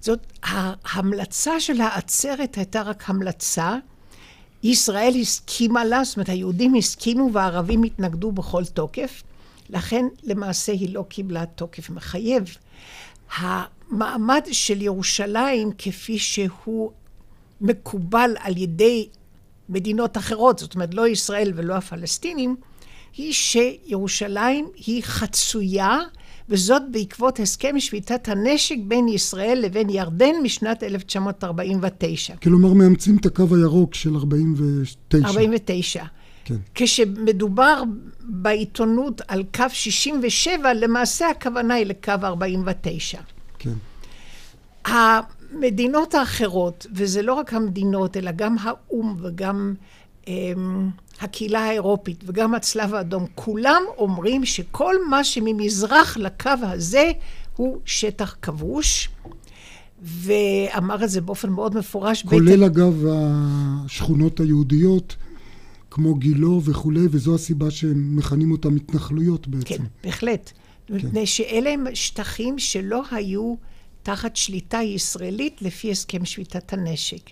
זאת 0.00 0.32
ההמלצה 0.42 1.60
של 1.60 1.80
העצרת 1.80 2.54
הייתה 2.54 2.82
רק 2.82 3.10
המלצה. 3.10 3.76
ישראל 4.62 5.14
הסכימה 5.20 5.84
לה, 5.84 6.04
זאת 6.04 6.16
אומרת 6.16 6.28
היהודים 6.28 6.74
הסכימו 6.74 7.32
והערבים 7.32 7.82
התנגדו 7.82 8.32
בכל 8.32 8.64
תוקף, 8.64 9.22
לכן 9.70 10.06
למעשה 10.22 10.72
היא 10.72 10.94
לא 10.94 11.04
קיבלה 11.08 11.46
תוקף 11.46 11.90
מחייב. 11.90 12.56
המעמד 13.36 14.42
של 14.52 14.82
ירושלים 14.82 15.70
כפי 15.78 16.18
שהוא 16.18 16.90
מקובל 17.60 18.30
על 18.40 18.56
ידי 18.56 19.08
מדינות 19.68 20.16
אחרות, 20.16 20.58
זאת 20.58 20.74
אומרת 20.74 20.94
לא 20.94 21.08
ישראל 21.08 21.52
ולא 21.56 21.74
הפלסטינים, 21.74 22.56
היא 23.16 23.32
שירושלים 23.32 24.68
היא 24.86 25.02
חצויה, 25.02 25.98
וזאת 26.48 26.82
בעקבות 26.90 27.40
הסכם 27.40 27.80
שביתת 27.80 28.28
הנשק 28.28 28.76
בין 28.86 29.08
ישראל 29.08 29.58
לבין 29.62 29.90
ירדן 29.90 30.34
משנת 30.42 30.82
1949. 30.82 32.36
כלומר, 32.42 32.72
מאמצים 32.72 33.16
את 33.16 33.26
הקו 33.26 33.46
הירוק 33.56 33.94
של 33.94 34.14
49. 34.16 35.28
49. 35.28 36.04
כן. 36.44 36.56
כשמדובר 36.74 37.82
בעיתונות 38.20 39.20
על 39.28 39.44
קו 39.54 39.64
67, 39.68 40.74
למעשה 40.74 41.30
הכוונה 41.30 41.74
היא 41.74 41.86
לקו 41.86 42.12
49. 42.22 43.20
כן. 43.58 43.72
המדינות 44.84 46.14
האחרות, 46.14 46.86
וזה 46.94 47.22
לא 47.22 47.34
רק 47.34 47.54
המדינות, 47.54 48.16
אלא 48.16 48.30
גם 48.36 48.56
האו"ם 48.60 49.16
וגם 49.22 49.74
אמ, 50.28 50.90
הקהילה 51.20 51.60
האירופית 51.60 52.24
וגם 52.26 52.54
הצלב 52.54 52.94
האדום, 52.94 53.26
כולם 53.34 53.82
אומרים 53.98 54.44
שכל 54.44 54.94
מה 55.10 55.24
שממזרח 55.24 56.16
לקו 56.16 56.50
הזה 56.62 57.10
הוא 57.56 57.78
שטח 57.84 58.36
כבוש. 58.42 59.08
ואמר 60.02 61.04
את 61.04 61.10
זה 61.10 61.20
באופן 61.20 61.50
מאוד 61.50 61.76
מפורש. 61.76 62.22
כולל 62.22 62.56
בית... 62.56 62.70
אגב 62.70 63.04
השכונות 63.08 64.40
היהודיות, 64.40 65.16
כמו 65.90 66.14
גילו 66.14 66.60
וכולי, 66.64 67.06
וזו 67.10 67.34
הסיבה 67.34 67.70
שהם 67.70 68.16
מכנים 68.16 68.52
אותם 68.52 68.76
התנחלויות 68.76 69.48
בעצם. 69.48 69.64
כן, 69.64 69.84
בהחלט. 70.04 70.52
כן. 70.86 70.94
מפני 70.94 71.26
שאלה 71.26 71.70
הם 71.70 71.84
שטחים 71.94 72.58
שלא 72.58 73.02
היו 73.10 73.54
תחת 74.02 74.36
שליטה 74.36 74.78
ישראלית 74.82 75.62
לפי 75.62 75.90
הסכם 75.90 76.24
שביתת 76.24 76.72
הנשק. 76.72 77.30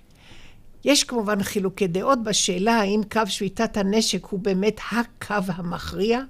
יש 0.87 1.05
כמובן 1.05 1.43
חילוקי 1.43 1.87
דעות 1.87 2.23
בשאלה 2.25 2.75
האם 2.75 3.00
קו 3.12 3.21
שביתת 3.26 3.76
הנשק 3.76 4.25
הוא 4.25 4.40
באמת 4.40 4.81
הקו 4.93 5.52
המכריע, 5.52 6.21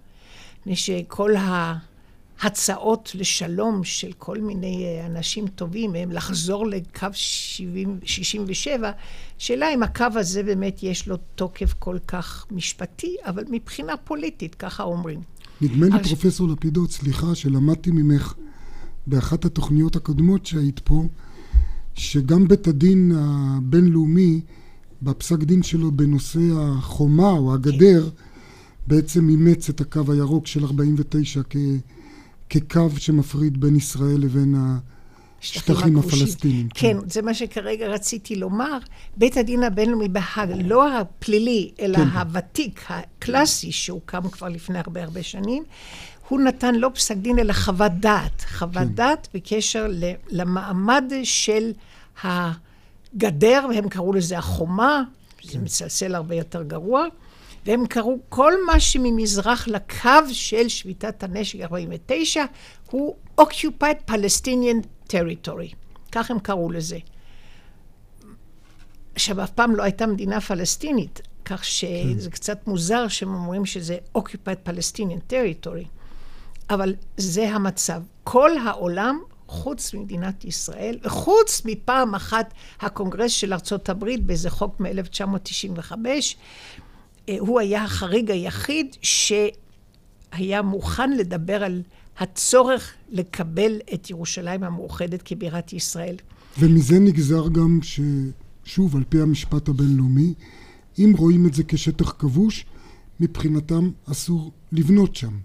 מפני 0.60 0.76
שכל 0.76 1.30
הצעות 2.42 3.10
לשלום 3.14 3.84
של 3.84 4.12
כל 4.18 4.40
מיני 4.40 4.84
אה, 4.84 5.06
אנשים 5.06 5.48
טובים, 5.48 5.94
הם 5.94 6.12
לחזור 6.12 6.66
לקו 6.66 7.06
70, 7.12 7.98
67, 8.04 8.90
שאלה 9.38 9.74
אם 9.74 9.82
הקו 9.82 10.06
הזה 10.14 10.42
באמת 10.42 10.82
יש 10.82 11.08
לו 11.08 11.16
תוקף 11.34 11.74
כל 11.78 11.98
כך 12.06 12.46
משפטי, 12.50 13.16
אבל 13.24 13.44
מבחינה 13.50 13.96
פוליטית, 13.96 14.54
ככה 14.54 14.82
אומרים. 14.82 15.20
נדמה 15.60 15.86
לי, 15.86 16.04
פרופסור 16.04 16.48
לפידות, 16.48 16.90
סליחה, 16.90 17.34
שלמדתי 17.34 17.90
ממך 17.90 18.34
באחת 19.06 19.44
התוכניות 19.44 19.96
הקודמות 19.96 20.46
שהיית 20.46 20.78
פה, 20.78 21.02
שגם 21.96 22.48
בית 22.48 22.68
הדין 22.68 23.12
הבינלאומי, 23.14 24.40
בפסק 25.02 25.38
דין 25.38 25.62
שלו 25.62 25.92
בנושא 25.92 26.40
החומה 26.56 27.30
או 27.30 27.54
הגדר. 27.54 28.08
בעצם 28.86 29.28
אימץ 29.28 29.68
את 29.68 29.80
הקו 29.80 30.12
הירוק 30.12 30.46
של 30.46 30.64
49 30.64 31.40
כ... 31.50 31.56
כקו 32.50 32.90
שמפריד 32.96 33.60
בין 33.60 33.76
ישראל 33.76 34.20
לבין 34.20 34.54
השטחים 35.42 35.98
הפלסטיניים. 35.98 36.68
כן, 36.68 37.00
כן, 37.00 37.08
זה 37.08 37.22
מה 37.22 37.34
שכרגע 37.34 37.88
רציתי 37.88 38.36
לומר. 38.36 38.78
בית 39.16 39.36
הדין 39.36 39.62
הבינלאומי 39.62 40.08
בהאג, 40.08 40.50
לא 40.64 40.98
הפלילי, 40.98 41.70
אלא 41.80 41.96
כן. 41.96 42.02
הוותיק, 42.02 42.84
הקלאסי, 42.88 43.72
שהוקם 43.72 44.28
כבר 44.28 44.48
לפני 44.48 44.78
הרבה 44.78 45.02
הרבה 45.02 45.22
שנים, 45.22 45.64
הוא 46.28 46.40
נתן 46.40 46.74
לא 46.74 46.90
פסק 46.94 47.16
דין, 47.16 47.38
אלא 47.38 47.52
חוות 47.52 47.92
דעת. 47.92 48.44
חוות 48.48 48.74
כן. 48.74 48.94
דעת 48.94 49.28
בקשר 49.34 49.86
למעמד 50.28 51.12
של 51.22 51.72
הגדר, 52.22 53.66
והם 53.70 53.88
קראו 53.88 54.12
לזה 54.12 54.38
החומה, 54.38 55.02
כן. 55.38 55.48
זה 55.48 55.58
מצלצל 55.58 56.14
הרבה 56.14 56.34
יותר 56.34 56.62
גרוע. 56.62 57.04
והם 57.66 57.86
קראו 57.86 58.18
כל 58.28 58.52
מה 58.66 58.80
שממזרח 58.80 59.68
לקו 59.68 60.32
של 60.32 60.68
שביתת 60.68 61.22
הנשק 61.22 61.60
49 61.60 62.44
הוא 62.90 63.16
Occupied 63.40 64.10
Palestinian 64.10 65.10
Territory. 65.12 65.74
כך 66.12 66.30
הם 66.30 66.38
קראו 66.38 66.70
לזה. 66.70 66.98
עכשיו, 69.14 69.42
אף 69.42 69.50
פעם 69.50 69.76
לא 69.76 69.82
הייתה 69.82 70.06
מדינה 70.06 70.40
פלסטינית, 70.40 71.20
כך 71.44 71.64
שזה 71.64 72.30
קצת 72.30 72.66
מוזר 72.66 73.08
שהם 73.08 73.34
אומרים 73.34 73.66
שזה 73.66 73.98
Occupied 74.18 74.68
Palestinian 74.68 75.32
Territory. 75.32 75.95
אבל 76.70 76.94
זה 77.16 77.54
המצב. 77.54 78.02
כל 78.24 78.50
העולם, 78.58 79.18
חוץ 79.46 79.94
ממדינת 79.94 80.44
ישראל, 80.44 80.98
וחוץ 81.04 81.62
מפעם 81.64 82.14
אחת 82.14 82.54
הקונגרס 82.80 83.30
של 83.30 83.52
ארצות 83.52 83.88
הברית 83.88 84.24
באיזה 84.24 84.50
חוק 84.50 84.80
מ-1995, 84.80 85.92
אה, 87.28 87.36
הוא 87.38 87.60
היה 87.60 87.84
החריג 87.84 88.30
היחיד 88.30 88.96
שהיה 89.02 90.62
מוכן 90.62 91.12
לדבר 91.12 91.64
על 91.64 91.82
הצורך 92.18 92.94
לקבל 93.10 93.78
את 93.94 94.10
ירושלים 94.10 94.62
המאוחדת 94.62 95.22
כבירת 95.22 95.72
ישראל. 95.72 96.16
ומזה 96.58 96.98
נגזר 96.98 97.48
גם 97.48 97.78
ששוב, 97.82 98.96
על 98.96 99.02
פי 99.08 99.20
המשפט 99.20 99.68
הבינלאומי, 99.68 100.34
אם 100.98 101.12
רואים 101.16 101.46
את 101.46 101.54
זה 101.54 101.62
כשטח 101.68 102.14
כבוש, 102.18 102.66
מבחינתם 103.20 103.90
אסור 104.10 104.52
לבנות 104.72 105.16
שם. 105.16 105.38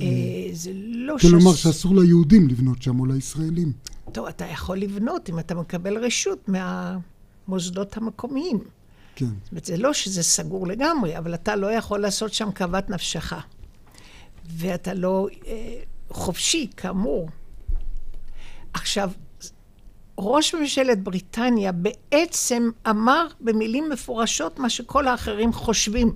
אה, 0.00 0.06
זה 0.52 0.70
לא 0.74 1.18
ש... 1.18 1.26
כלומר 1.26 1.54
שאסור 1.54 1.94
ליהודים 1.94 2.48
לבנות 2.48 2.82
שם 2.82 3.00
או 3.00 3.06
לישראלים. 3.06 3.72
טוב, 4.12 4.26
אתה 4.26 4.44
יכול 4.44 4.78
לבנות 4.78 5.30
אם 5.30 5.38
אתה 5.38 5.54
מקבל 5.54 6.04
רשות 6.04 6.48
מהמוסדות 6.48 7.96
המקומיים. 7.96 8.58
כן. 9.16 9.26
זאת 9.26 9.50
אומרת, 9.50 9.64
זה 9.64 9.76
לא 9.76 9.92
שזה 9.92 10.22
סגור 10.22 10.66
לגמרי, 10.66 11.18
אבל 11.18 11.34
אתה 11.34 11.56
לא 11.56 11.72
יכול 11.72 12.00
לעשות 12.00 12.32
שם 12.32 12.52
כאוות 12.52 12.90
נפשך. 12.90 13.32
ואתה 14.46 14.94
לא 14.94 15.28
אה, 15.46 15.80
חופשי, 16.10 16.68
כאמור. 16.76 17.28
עכשיו, 18.72 19.10
ראש 20.18 20.54
ממשלת 20.54 21.02
בריטניה 21.02 21.72
בעצם 21.72 22.70
אמר 22.90 23.26
במילים 23.40 23.88
מפורשות 23.90 24.58
מה 24.58 24.70
שכל 24.70 25.08
האחרים 25.08 25.52
חושבים. 25.52 26.12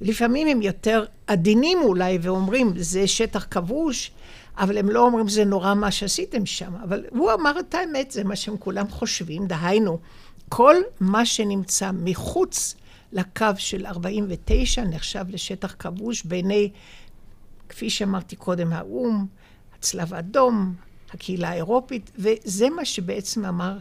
לפעמים 0.00 0.48
הם 0.48 0.62
יותר 0.62 1.04
עדינים 1.26 1.78
אולי 1.82 2.18
ואומרים, 2.22 2.72
זה 2.76 3.06
שטח 3.06 3.46
כבוש, 3.50 4.10
אבל 4.58 4.78
הם 4.78 4.88
לא 4.88 5.00
אומרים, 5.02 5.28
זה 5.28 5.44
נורא 5.44 5.74
מה 5.74 5.90
שעשיתם 5.90 6.46
שם. 6.46 6.74
אבל 6.82 7.04
הוא 7.10 7.32
אמר 7.32 7.60
את 7.60 7.74
האמת, 7.74 8.10
זה 8.10 8.24
מה 8.24 8.36
שהם 8.36 8.56
כולם 8.56 8.88
חושבים, 8.88 9.46
דהיינו, 9.46 9.98
כל 10.48 10.76
מה 11.00 11.26
שנמצא 11.26 11.90
מחוץ 11.94 12.74
לקו 13.12 13.46
של 13.56 13.86
49 13.86 14.84
נחשב 14.84 15.24
לשטח 15.28 15.74
כבוש 15.78 16.24
בעיני, 16.24 16.70
כפי 17.68 17.90
שאמרתי 17.90 18.36
קודם, 18.36 18.72
האו"ם, 18.72 19.26
הצלב 19.78 20.14
האדום, 20.14 20.74
הקהילה 21.14 21.48
האירופית, 21.48 22.10
וזה 22.18 22.70
מה 22.70 22.84
שבעצם 22.84 23.44
אמר 23.44 23.78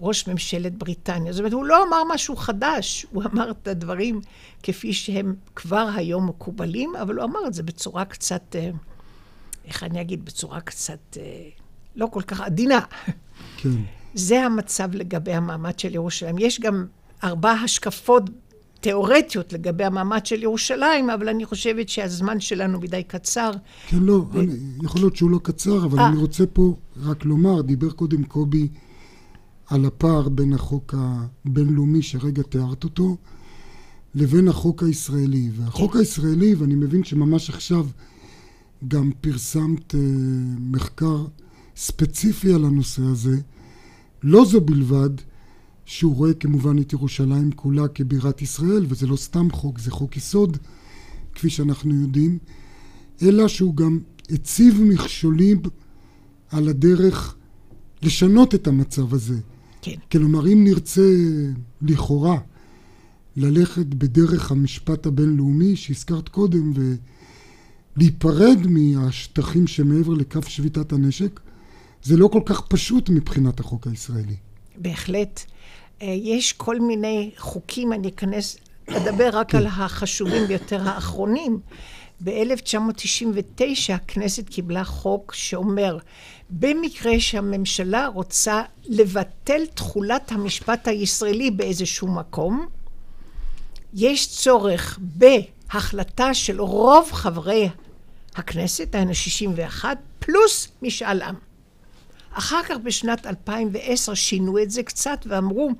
ראש 0.00 0.28
ממשלת 0.28 0.74
בריטניה. 0.78 1.32
זאת 1.32 1.40
אומרת, 1.40 1.52
הוא 1.52 1.64
לא 1.64 1.82
אמר 1.88 2.02
משהו 2.14 2.36
חדש, 2.36 3.06
הוא 3.12 3.22
אמר 3.32 3.50
את 3.50 3.68
הדברים 3.68 4.20
כפי 4.62 4.92
שהם 4.92 5.34
כבר 5.56 5.88
היום 5.94 6.28
מקובלים, 6.28 6.96
אבל 6.96 7.16
הוא 7.16 7.24
אמר 7.24 7.46
את 7.46 7.54
זה 7.54 7.62
בצורה 7.62 8.04
קצת, 8.04 8.56
אה, 8.56 8.70
איך 9.64 9.82
אני 9.82 10.00
אגיד, 10.00 10.24
בצורה 10.24 10.60
קצת 10.60 11.16
אה, 11.16 11.48
לא 11.96 12.06
כל 12.06 12.22
כך 12.22 12.40
עדינה. 12.40 12.80
כן. 13.56 13.68
זה 14.14 14.44
המצב 14.44 14.94
לגבי 14.94 15.32
המעמד 15.32 15.78
של 15.78 15.94
ירושלים. 15.94 16.38
יש 16.38 16.60
גם 16.60 16.86
ארבע 17.24 17.50
השקפות 17.50 18.30
תיאורטיות 18.80 19.52
לגבי 19.52 19.84
המעמד 19.84 20.26
של 20.26 20.42
ירושלים, 20.42 21.10
אבל 21.10 21.28
אני 21.28 21.44
חושבת 21.44 21.88
שהזמן 21.88 22.40
שלנו 22.40 22.80
מדי 22.80 23.02
קצר. 23.02 23.50
כן, 23.88 23.96
לא, 23.96 24.24
ו... 24.32 24.40
אני, 24.40 24.54
יכול 24.82 25.00
להיות 25.00 25.16
שהוא 25.16 25.30
לא 25.30 25.40
קצר, 25.42 25.84
אבל 25.84 25.98
아... 25.98 26.00
אה. 26.00 26.08
אני 26.08 26.16
רוצה 26.16 26.46
פה 26.46 26.74
רק 27.02 27.24
לומר, 27.24 27.62
דיבר 27.62 27.90
קודם 27.90 28.24
קובי 28.24 28.68
על 29.66 29.84
הפער 29.84 30.28
בין 30.28 30.52
החוק 30.52 30.94
הבינלאומי 30.98 32.02
שרגע 32.02 32.42
תיארת 32.42 32.84
אותו, 32.84 33.16
לבין 34.14 34.48
החוק 34.48 34.82
הישראלי. 34.82 35.50
והחוק. 35.56 35.96
הישראלי, 35.96 36.54
ואני 36.54 36.74
מבין 36.74 37.04
שממש 37.04 37.50
עכשיו 37.50 37.86
גם 38.88 39.10
פרסמת 39.20 39.94
uh, 39.94 39.96
מחקר 40.60 41.26
ספציפי 41.76 42.52
על 42.52 42.64
הנושא 42.64 43.02
הזה, 43.02 43.40
לא 44.22 44.44
זו 44.44 44.60
בלבד 44.60 45.10
שהוא 45.84 46.16
רואה 46.16 46.34
כמובן 46.34 46.78
את 46.78 46.92
ירושלים 46.92 47.52
כולה 47.52 47.88
כבירת 47.88 48.42
ישראל, 48.42 48.86
וזה 48.88 49.06
לא 49.06 49.16
סתם 49.16 49.50
חוק, 49.50 49.78
זה 49.78 49.90
חוק 49.90 50.16
יסוד, 50.16 50.56
כפי 51.34 51.50
שאנחנו 51.50 51.94
יודעים, 51.94 52.38
אלא 53.22 53.48
שהוא 53.48 53.76
גם 53.76 53.98
הציב 54.30 54.80
מכשולים 54.82 55.62
על 56.50 56.68
הדרך 56.68 57.34
לשנות 58.02 58.54
את 58.54 58.66
המצב 58.66 59.14
הזה. 59.14 59.38
כן. 59.82 59.94
כלומר, 60.12 60.46
אם 60.46 60.64
נרצה 60.64 61.10
לכאורה 61.82 62.38
ללכת 63.36 63.86
בדרך 63.86 64.50
המשפט 64.50 65.06
הבינלאומי 65.06 65.76
שהזכרת 65.76 66.28
קודם 66.28 66.72
ולהיפרד 67.96 68.58
מהשטחים 68.66 69.66
שמעבר 69.66 70.12
לקו 70.12 70.42
שביתת 70.48 70.92
הנשק, 70.92 71.40
זה 72.02 72.16
לא 72.16 72.28
כל 72.28 72.42
כך 72.46 72.60
פשוט 72.60 73.08
מבחינת 73.08 73.60
החוק 73.60 73.86
הישראלי. 73.86 74.36
בהחלט. 74.76 75.44
אה, 76.02 76.06
יש 76.22 76.52
כל 76.52 76.80
מיני 76.80 77.30
חוקים, 77.36 77.92
אני 77.92 78.08
אכנס, 78.08 78.56
אדבר 78.86 79.30
רק 79.32 79.50
כן. 79.50 79.58
על 79.58 79.66
החשובים 79.66 80.46
ביותר 80.46 80.88
האחרונים. 80.88 81.60
ב-1999 82.24 83.92
הכנסת 83.92 84.48
קיבלה 84.48 84.84
חוק 84.84 85.34
שאומר, 85.34 85.98
במקרה 86.58 87.20
שהממשלה 87.20 88.06
רוצה 88.06 88.62
לבטל 88.84 89.66
תכולת 89.66 90.32
המשפט 90.32 90.88
הישראלי 90.88 91.50
באיזשהו 91.50 92.08
מקום, 92.08 92.66
יש 93.94 94.30
צורך 94.30 94.98
בהחלטה 95.02 96.34
של 96.34 96.60
רוב 96.60 97.12
חברי 97.12 97.68
הכנסת, 98.34 98.94
היינו 98.94 99.14
61, 99.14 99.98
פלוס 100.18 100.68
משאל 100.82 101.22
עם. 101.22 101.34
אחר 102.32 102.62
כך 102.62 102.76
בשנת 102.76 103.26
2010 103.26 104.14
שינו 104.14 104.58
את 104.58 104.70
זה 104.70 104.82
קצת 104.82 105.26
ואמרו, 105.26 105.70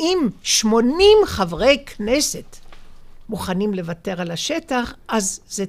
אם 0.00 0.28
80 0.42 1.18
חברי 1.26 1.84
כנסת 1.86 2.56
מוכנים 3.28 3.74
לוותר 3.74 4.20
על 4.20 4.30
השטח, 4.30 4.94
אז 5.08 5.40
זה 5.48 5.64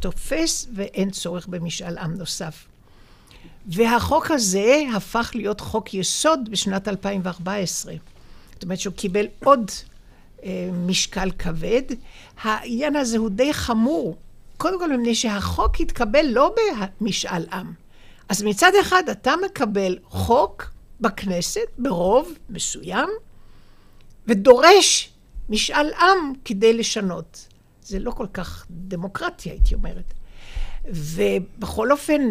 תופס 0.00 0.68
ואין 0.74 1.10
צורך 1.10 1.46
במשאל 1.46 1.98
עם 1.98 2.14
נוסף. 2.14 2.73
והחוק 3.66 4.30
הזה 4.30 4.82
הפך 4.96 5.30
להיות 5.34 5.60
חוק 5.60 5.94
יסוד 5.94 6.48
בשנת 6.50 6.88
2014. 6.88 7.94
זאת 8.52 8.62
אומרת 8.62 8.78
שהוא 8.80 8.94
קיבל 8.94 9.26
עוד 9.44 9.70
אה, 10.44 10.68
משקל 10.72 11.30
כבד. 11.38 11.82
העניין 12.42 12.96
הזה 12.96 13.18
הוא 13.18 13.30
די 13.30 13.52
חמור. 13.52 14.16
קודם 14.56 14.78
כל 14.78 14.96
מפני 14.96 15.14
שהחוק 15.14 15.80
התקבל 15.80 16.26
לא 16.26 16.54
במשאל 17.00 17.46
עם. 17.52 17.72
אז 18.28 18.42
מצד 18.42 18.72
אחד 18.80 19.02
אתה 19.08 19.34
מקבל 19.46 19.98
חוק 20.04 20.70
בכנסת 21.00 21.66
ברוב 21.78 22.32
מסוים, 22.50 23.08
ודורש 24.26 25.10
משאל 25.48 25.90
עם 26.00 26.32
כדי 26.44 26.72
לשנות. 26.72 27.48
זה 27.82 27.98
לא 27.98 28.10
כל 28.10 28.26
כך 28.32 28.66
דמוקרטיה, 28.70 29.52
הייתי 29.52 29.74
אומרת. 29.74 30.14
ובכל 30.84 31.92
אופן, 31.92 32.22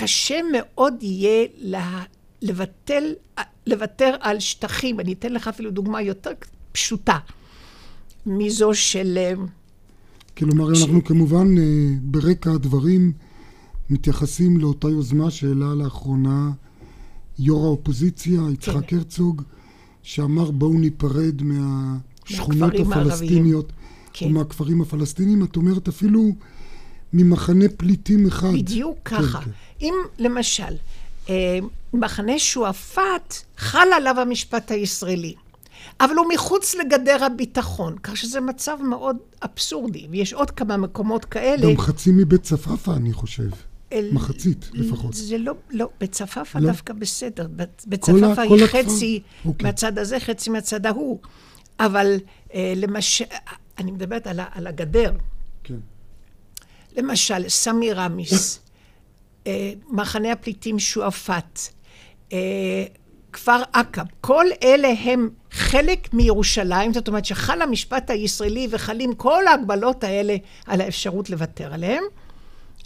קשה 0.00 0.40
מאוד 0.52 0.94
יהיה 1.02 1.46
לה, 1.58 2.02
לבטל, 2.42 3.04
לוותר 3.66 4.14
על 4.20 4.40
שטחים. 4.40 5.00
אני 5.00 5.12
אתן 5.12 5.32
לך 5.32 5.48
אפילו 5.48 5.70
דוגמה 5.70 6.02
יותר 6.02 6.30
פשוטה 6.72 7.18
מזו 8.26 8.74
של... 8.74 9.14
אה, 9.16 9.32
כלומר, 10.36 10.74
ש... 10.74 10.82
אנחנו 10.82 11.04
כמובן 11.04 11.58
אה, 11.58 11.62
ברקע 12.02 12.52
הדברים 12.52 13.12
מתייחסים 13.90 14.58
לאותה 14.58 14.88
יוזמה 14.88 15.30
שהעלה 15.30 15.74
לאחרונה 15.74 16.50
יו"ר 17.38 17.64
האופוזיציה, 17.64 18.40
יצחק 18.52 18.86
כן. 18.86 18.96
הרצוג, 18.96 19.42
שאמר 20.02 20.50
בואו 20.50 20.78
ניפרד 20.78 21.42
מהשכונות 21.42 22.72
הפלסטיניות, 22.74 23.72
כן. 24.12 24.26
או 24.26 24.30
מהכפרים 24.30 24.80
הפלסטיניים. 24.80 25.44
את 25.44 25.56
אומרת 25.56 25.88
אפילו 25.88 26.32
ממחנה 27.12 27.64
פליטים 27.76 28.26
אחד. 28.26 28.52
בדיוק 28.52 28.98
כן, 29.04 29.16
ככה. 29.16 29.40
כן. 29.40 29.50
אם 29.80 29.94
למשל, 30.18 30.72
אה, 31.28 31.58
מחנה 31.92 32.38
שועפאט, 32.38 33.34
חל 33.56 33.88
עליו 33.96 34.20
המשפט 34.20 34.70
הישראלי. 34.70 35.34
אבל 36.00 36.14
הוא 36.14 36.26
מחוץ 36.34 36.74
לגדר 36.74 37.24
הביטחון, 37.24 37.96
כך 38.02 38.16
שזה 38.16 38.40
מצב 38.40 38.76
מאוד 38.82 39.16
אבסורדי, 39.44 40.06
ויש 40.10 40.32
עוד 40.32 40.50
כמה 40.50 40.76
מקומות 40.76 41.24
כאלה. 41.24 41.70
גם 41.70 41.78
חצי 41.78 42.10
מבית 42.12 42.42
צפאפא, 42.42 42.90
אני 42.90 43.12
חושב. 43.12 43.48
אל... 43.92 44.08
מחצית 44.12 44.70
לפחות. 44.72 45.14
זה 45.14 45.38
לא, 45.38 45.54
לא, 45.70 45.88
בצפאפא 46.00 46.58
לא. 46.58 46.68
דווקא 46.68 46.92
בסדר. 46.92 47.46
בצפאפא 47.86 48.40
היא 48.40 48.66
חצי 48.66 49.20
אוקיי. 49.44 49.66
מהצד 49.66 49.98
הזה, 49.98 50.20
חצי 50.20 50.50
מהצד 50.50 50.86
ההוא. 50.86 51.18
אבל 51.80 52.16
אה, 52.54 52.72
למשל, 52.76 53.24
אני 53.78 53.90
מדברת 53.90 54.26
על, 54.26 54.40
על 54.54 54.66
הגדר. 54.66 55.12
כן. 55.64 55.74
למשל, 56.96 57.48
סמי 57.48 57.92
רמיס, 57.92 58.60
אה, 59.46 59.72
מחנה 59.88 60.32
הפליטים 60.32 60.78
שועפאט, 60.78 61.60
אה, 62.32 62.84
כפר 63.32 63.62
עקב, 63.72 64.02
כל 64.20 64.46
אלה 64.62 64.88
הם 65.04 65.30
חלק 65.50 66.14
מירושלים, 66.14 66.92
זאת 66.92 67.08
אומרת 67.08 67.24
שחל 67.24 67.62
המשפט 67.62 68.10
הישראלי 68.10 68.68
וחלים 68.70 69.14
כל 69.14 69.46
ההגבלות 69.46 70.04
האלה 70.04 70.36
על 70.66 70.80
האפשרות 70.80 71.30
לוותר 71.30 71.74
עליהם. 71.74 72.04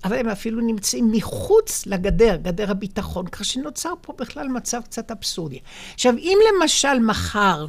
אבל 0.04 0.16
הם 0.16 0.28
אפילו 0.28 0.60
נמצאים 0.60 1.12
מחוץ 1.12 1.86
לגדר, 1.86 2.36
גדר 2.36 2.70
הביטחון, 2.70 3.26
כך 3.26 3.44
שנוצר 3.44 3.92
פה 4.00 4.12
בכלל 4.18 4.48
מצב 4.48 4.80
קצת 4.84 5.10
אבסורדי. 5.10 5.58
עכשיו, 5.94 6.14
אם 6.18 6.38
למשל 6.48 6.98
מחר, 6.98 7.66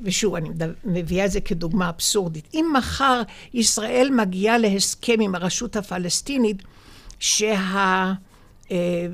ושוב, 0.00 0.34
אני 0.34 0.48
מביאה 0.84 1.24
את 1.24 1.30
זה 1.30 1.40
כדוגמה 1.40 1.88
אבסורדית, 1.88 2.48
אם 2.54 2.66
מחר 2.76 3.22
ישראל 3.54 4.10
מגיעה 4.12 4.58
להסכם 4.58 5.20
עם 5.20 5.34
הרשות 5.34 5.76
הפלסטינית, 5.76 6.62
שה... 7.18 8.12
אה, 8.70 9.06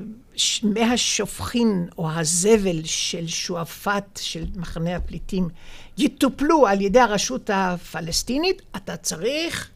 מי 0.63 0.83
השופכין 0.83 1.87
או 1.97 2.11
הזבל 2.11 2.83
של 2.83 3.27
שועפאט, 3.27 4.19
של 4.21 4.45
מחנה 4.55 4.95
הפליטים, 4.95 5.49
יטופלו 5.97 6.67
על 6.67 6.81
ידי 6.81 6.99
הרשות 6.99 7.49
הפלסטינית, 7.53 8.61
אתה 8.75 8.97
צריך 8.97 9.69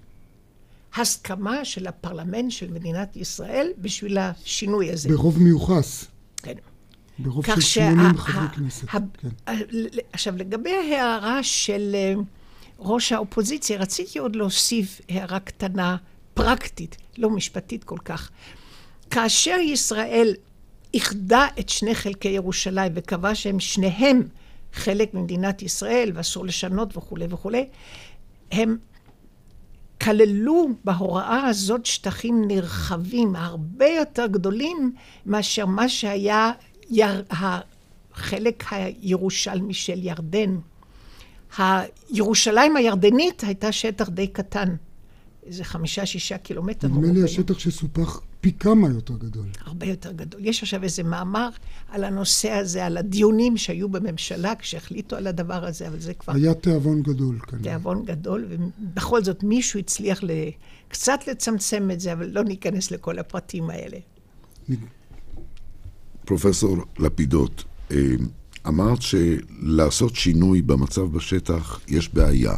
הסכמה 0.96 1.66
של 1.66 1.88
הפרלמנט 1.88 2.52
של 2.52 2.72
מדינת 2.72 3.16
ישראל 3.16 3.72
בשביל 3.78 4.18
השינוי 4.18 4.92
הזה. 4.92 5.10
ברוב 5.10 5.40
מיוחס. 5.40 6.06
ברוב 7.20 7.46
של 7.46 7.62
80 7.62 8.18
חברי 8.18 8.48
כנסת. 8.56 8.90
כן. 8.90 9.00
עכשיו, 10.14 10.38
לגבי 10.38 10.72
ההערה 10.72 11.44
של 11.44 11.92
אה, 11.94 12.14
ראש 12.80 13.12
האופוזיציה, 13.12 13.78
רציתי 13.78 14.20
עוד 14.20 14.36
להוסיף 14.36 15.02
הערה 15.10 15.40
קטנה, 15.40 15.98
פרקטית, 16.34 16.98
לא 17.18 17.30
משפטית 17.30 17.84
כל 17.84 17.98
כך. 18.06 18.30
כאשר 19.10 19.58
ישראל 19.62 20.34
איחדה 20.94 21.48
את 21.60 21.70
שני 21.70 21.96
חלקי 21.96 22.28
ירושלים 22.28 22.92
וקבעה 22.96 23.36
שהם 23.36 23.60
שניהם 23.60 24.28
חלק 24.74 25.14
ממדינת 25.14 25.62
ישראל 25.62 26.12
ואסור 26.14 26.46
לשנות 26.46 26.98
וכולי 26.98 27.26
וכולי, 27.30 27.66
הם 28.52 28.78
כללו 30.02 30.70
בהוראה 30.84 31.48
הזאת 31.48 31.86
שטחים 31.86 32.48
נרחבים 32.48 33.36
הרבה 33.36 33.88
יותר 33.88 34.28
גדולים 34.28 34.94
מאשר 35.26 35.66
מה 35.66 35.90
שהיה 35.90 36.52
יר... 36.90 37.24
החלק 38.16 38.64
הירושלמי 38.72 39.74
של 39.74 40.04
ירדן. 40.04 40.58
הירושלים 41.58 42.76
הירדנית 42.76 43.44
הייתה 43.44 43.72
שטח 43.72 44.10
די 44.10 44.28
קטן, 44.28 44.76
איזה 45.46 45.64
חמישה-שישה 45.64 46.38
קילומטר. 46.38 46.88
נדמה 46.88 47.12
לי 47.12 47.24
השטח 47.24 47.60
שסופח 47.60 48.22
פי 48.42 48.52
כמה 48.52 48.90
יותר 48.90 49.14
גדול. 49.14 49.46
הרבה 49.60 49.86
יותר 49.86 50.12
גדול. 50.12 50.42
יש 50.44 50.64
עכשיו 50.64 50.84
איזה 50.84 51.04
מאמר 51.04 51.50
על 51.90 52.04
הנושא 52.04 52.52
הזה, 52.52 52.86
על 52.86 52.98
הדיונים 52.98 53.58
שהיו 53.58 53.90
בממשלה 53.90 54.56
כשהחליטו 54.56 55.16
על 55.16 55.28
הדבר 55.28 55.66
הזה, 55.66 55.88
אבל 55.88 56.00
זה 56.00 56.14
כבר... 56.14 56.34
היה 56.34 56.54
תיאבון 56.54 57.02
גדול 57.02 57.40
כנראה. 57.40 57.64
תיאבון 57.64 58.06
גדול, 58.06 58.46
ובכל 58.50 59.24
זאת 59.24 59.44
מישהו 59.44 59.80
הצליח 59.80 60.22
קצת 60.88 61.20
לצמצם 61.28 61.92
את 61.92 62.00
זה, 62.00 62.14
אבל 62.14 62.30
לא 62.30 62.44
ניכנס 62.44 62.92
לכל 62.92 63.20
הפרטים 63.20 63.70
האלה. 63.70 63.98
פרופסור 66.26 66.78
לפידות, 67.00 67.64
אה, 67.92 67.98
אמרת 68.68 69.02
שלעשות 69.02 70.16
שינוי 70.16 70.62
במצב 70.62 71.02
בשטח 71.02 71.80
יש 71.88 72.14
בעיה. 72.14 72.54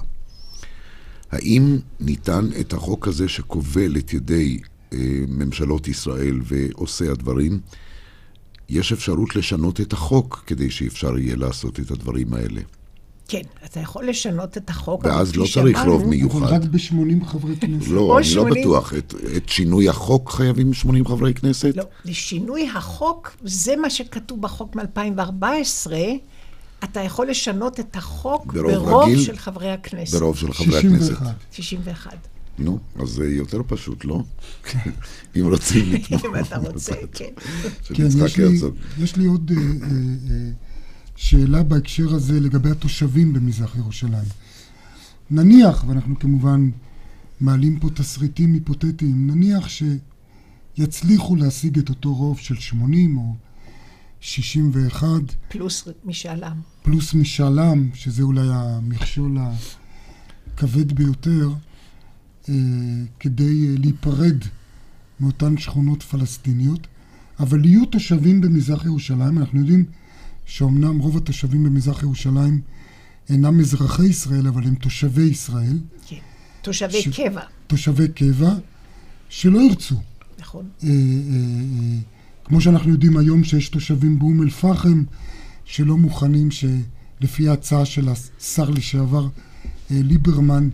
האם 1.32 1.78
ניתן 2.00 2.50
את 2.60 2.74
החוק 2.74 3.08
הזה 3.08 3.28
שכובל 3.28 3.98
את 3.98 4.14
ידי 4.14 4.60
אה, 4.94 4.98
ממשלות 5.28 5.88
ישראל 5.88 6.40
ועושי 6.44 7.08
הדברים, 7.08 7.60
יש 8.70 8.92
אפשרות 8.92 9.36
לשנות 9.36 9.82
את 9.82 9.94
החוק 9.94 10.44
כדי 10.48 10.72
שאפשר 10.72 11.18
יהיה 11.18 11.36
לעשות 11.36 11.80
את 11.80 11.92
הדברים 11.92 12.34
האלה. 12.34 12.62
כן, 13.28 13.42
אתה 13.66 13.80
יכול 13.80 14.10
לשנות 14.10 14.58
את 14.58 14.70
החוק, 14.70 15.06
ואז 15.06 15.36
לא 15.36 15.46
צריך 15.54 15.80
רוב 15.86 16.06
מיוחד. 16.06 16.42
רק 16.42 16.62
ב-80 16.62 17.26
חברי 17.26 17.56
כנסת. 17.58 17.88
לא, 17.88 18.18
אני 18.18 18.26
80... 18.26 18.54
לא 18.54 18.62
בטוח. 18.62 18.94
את, 18.94 19.13
את 19.38 19.50
שינוי 19.50 19.90
החוק 19.90 20.32
חייבים 20.32 20.74
80 20.74 21.06
חברי 21.06 21.34
כנסת? 21.34 21.74
לא, 21.76 21.84
לשינוי 22.06 22.70
החוק, 22.76 23.38
זה 23.44 23.76
מה 23.76 23.90
שכתוב 23.90 24.42
בחוק 24.42 24.76
מ-2014. 24.76 25.92
אתה 26.84 27.00
יכול 27.00 27.30
לשנות 27.30 27.80
את 27.80 27.96
החוק 27.96 28.54
ברוב, 28.54 28.72
ברוב 28.72 29.04
רגיל, 29.04 29.22
של 29.22 29.38
חברי 29.38 29.72
הכנסת. 29.72 30.20
ברוב 30.20 30.38
של 30.38 30.54
חברי 30.54 30.82
61. 30.82 31.22
הכנסת. 31.22 31.36
61. 31.52 32.28
נו, 32.60 32.80
אז 33.00 33.10
זה 33.10 33.26
יותר 33.28 33.62
פשוט, 33.68 34.06
לא? 34.06 34.22
אם 35.36 35.50
רוצים 35.52 35.86
לתמוך. 35.94 36.26
אם 36.26 36.36
אתה 36.36 36.58
רוצה, 36.58 36.94
כן. 37.13 37.26
כן, 37.94 38.08
יש 38.98 39.16
לי 39.16 39.26
עוד 39.26 39.52
אה, 39.56 39.62
אה, 39.62 39.88
אה, 40.32 40.67
שאלה 41.18 41.64
בהקשר 41.64 42.14
הזה 42.14 42.40
לגבי 42.40 42.70
התושבים 42.72 43.34
במזרח 43.34 43.76
ירושלים. 43.76 44.28
נניח, 45.32 45.84
ואנחנו 45.88 46.20
כמובן 46.20 46.70
מעלים 47.40 47.80
פה 47.80 47.90
תסריטים 47.90 48.54
היפותטיים, 48.54 49.28
נניח 49.28 49.68
שיצליחו 50.78 51.36
להשיג 51.36 51.80
את 51.80 51.90
אותו 51.90 52.14
רוב 52.14 52.40
של 52.40 52.56
80 52.56 53.18
או 53.18 53.36
61. 54.20 55.08
פלוס 55.50 55.88
משאל 56.06 56.44
עם. 56.44 56.58
פלוס 56.84 57.14
משאל 57.14 57.60
עם, 57.60 57.90
שזה 57.94 58.24
אולי 58.24 58.48
המכשול 58.52 59.38
הכבד 60.54 60.92
ביותר. 60.92 61.50
אה, 62.50 62.54
כדי 63.20 63.78
להיפרד 63.78 64.38
מאותן 65.20 65.58
שכונות 65.58 66.04
פלסטיניות, 66.04 66.88
אבל 67.40 67.66
יהיו 67.66 67.86
תושבים 67.86 68.42
במזרח 68.42 68.86
ירושלים, 68.86 69.38
אנחנו 69.38 69.60
יודעים 69.60 69.86
שאומנם 70.48 71.00
רוב 71.00 71.18
התושבים 71.18 71.64
במזרח 71.64 72.04
ירושלים 72.04 72.62
אינם 73.30 73.60
אזרחי 73.60 74.06
ישראל, 74.06 74.48
אבל 74.48 74.64
הם 74.64 74.76
תושבי 74.76 75.22
ישראל. 75.22 75.78
כן, 76.08 76.16
תושבי 76.62 77.02
ש... 77.02 77.08
קבע. 77.08 77.42
תושבי 77.68 78.08
קבע, 78.08 78.54
שלא 79.30 79.60
ירצו. 79.60 79.96
נכון. 80.40 80.66
אה, 80.84 80.90
אה, 80.90 80.94
אה, 80.94 82.00
כמו 82.44 82.62
שאנחנו 82.62 82.92
יודעים 82.92 83.18
היום 83.18 83.44
שיש 83.44 83.70
תושבים 83.70 84.20
באום 84.20 84.44
אל-פחם 84.44 85.04
שלא 85.66 85.98
מוכנים 85.98 86.50
שלפי 86.52 87.50
ההצעה 87.50 87.86
של 87.86 88.10
השר 88.10 88.70
לשעבר 88.70 89.28
אה, 89.92 90.00
ליברמן, 90.04 90.70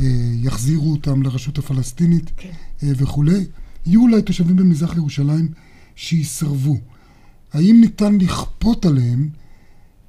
אה, 0.00 0.04
יחזירו 0.42 0.92
אותם 0.92 1.22
לרשות 1.22 1.58
הפלסטינית 1.58 2.30
כן. 2.36 2.50
אה, 2.82 2.88
וכולי. 2.96 3.44
יהיו 3.86 4.02
אולי 4.02 4.22
תושבים 4.22 4.56
במזרח 4.56 4.96
ירושלים 4.96 5.48
שיסרבו. 5.96 6.76
האם 7.54 7.76
ניתן 7.80 8.18
לכפות 8.20 8.86
עליהם 8.86 9.28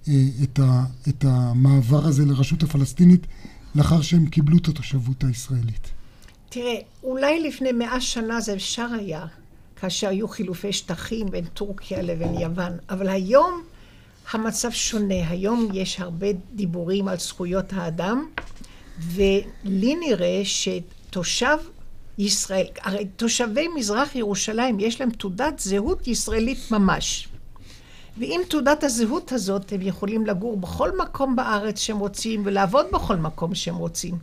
אה, 0.08 0.14
את, 0.44 0.60
ה, 0.60 0.84
את 1.10 1.26
המעבר 1.28 2.06
הזה 2.06 2.26
לרשות 2.26 2.64
הפלסטינית 2.64 3.28
לאחר 3.76 4.02
שהם 4.02 4.26
קיבלו 4.26 4.58
את 4.58 4.68
התושבות 4.68 5.24
הישראלית? 5.24 5.92
תראה, 6.50 6.76
אולי 7.04 7.48
לפני 7.48 7.72
מאה 7.72 8.02
שנה 8.02 8.42
זה 8.42 8.54
אפשר 8.54 8.88
היה, 9.00 9.26
כאשר 9.76 10.10
היו 10.10 10.28
חילופי 10.28 10.74
שטחים 10.74 11.32
בין 11.32 11.46
טורקיה 11.46 12.02
לבין 12.02 12.34
יוון, 12.34 12.72
אבל 12.90 13.10
היום 13.10 13.64
המצב 14.32 14.72
שונה. 14.72 15.30
היום 15.30 15.70
יש 15.74 16.00
הרבה 16.00 16.28
דיבורים 16.54 17.08
על 17.08 17.18
זכויות 17.18 17.74
האדם, 17.74 18.26
ולי 19.00 19.96
נראה 19.96 20.42
שתושב 20.44 21.58
ישראל. 22.18 22.66
הרי 22.82 23.06
תושבי 23.16 23.68
מזרח 23.68 24.16
ירושלים, 24.16 24.80
יש 24.80 25.02
להם 25.02 25.10
תעודת 25.10 25.60
זהות 25.60 26.08
ישראלית 26.08 26.72
ממש. 26.72 27.28
ועם 28.18 28.42
תעודת 28.50 28.84
הזהות 28.84 29.32
הזאת 29.32 29.74
הם 29.74 29.82
יכולים 29.82 30.26
לגור 30.26 30.58
בכל 30.58 30.98
מקום 30.98 31.36
בארץ 31.36 31.80
שהם 31.80 32.00
רוצים 32.00 32.42
ולעבוד 32.46 32.86
בכל 32.94 33.16
מקום 33.16 33.56
שהם 33.56 33.76
רוצים. 33.76 34.18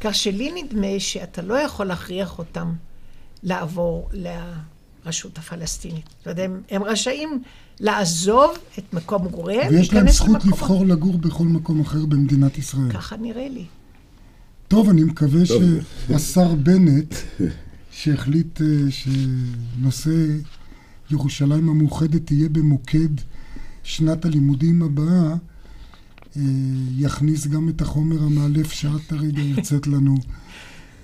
כך 0.00 0.14
שלי 0.14 0.62
נדמה 0.62 0.88
שאתה 0.98 1.42
לא 1.42 1.54
יכול 1.54 1.86
להכריח 1.86 2.38
אותם 2.38 2.72
לעבור 3.42 4.10
לרשות 4.12 5.38
הפלסטינית. 5.38 6.04
זאת 6.18 6.26
אומרת, 6.26 6.38
הם, 6.38 6.60
הם 6.70 6.84
רשאים 6.84 7.42
לעזוב 7.80 8.50
את 8.78 8.94
מקום 8.94 9.24
מגוריהם, 9.24 9.74
ויש 9.74 9.92
להם 9.92 10.08
זכות 10.08 10.44
לבחור 10.44 10.86
לגור 10.86 11.18
בכל 11.18 11.44
מקום 11.44 11.80
אחר 11.80 12.06
במדינת 12.06 12.58
ישראל. 12.58 12.92
ככה 12.92 13.16
נראה 13.16 13.48
לי. 13.48 13.64
טוב, 14.68 14.88
אני 14.88 15.04
מקווה 15.04 15.46
טוב. 15.46 15.62
שהשר 16.08 16.54
בנט, 16.54 17.14
שהחליט 17.90 18.60
אה, 18.60 18.66
שנושא 18.90 20.10
ירושלים 21.12 21.68
המאוחדת 21.68 22.26
תהיה 22.26 22.48
במוקד 22.48 23.08
שנת 23.82 24.24
הלימודים 24.24 24.82
הבאה, 24.82 25.34
אה, 26.36 26.42
יכניס 26.96 27.46
גם 27.46 27.68
את 27.68 27.80
החומר 27.80 28.22
המאלף 28.22 28.72
שאת 28.72 29.12
הרגע 29.12 29.42
יוצאת 29.42 29.86
לנו 29.86 30.14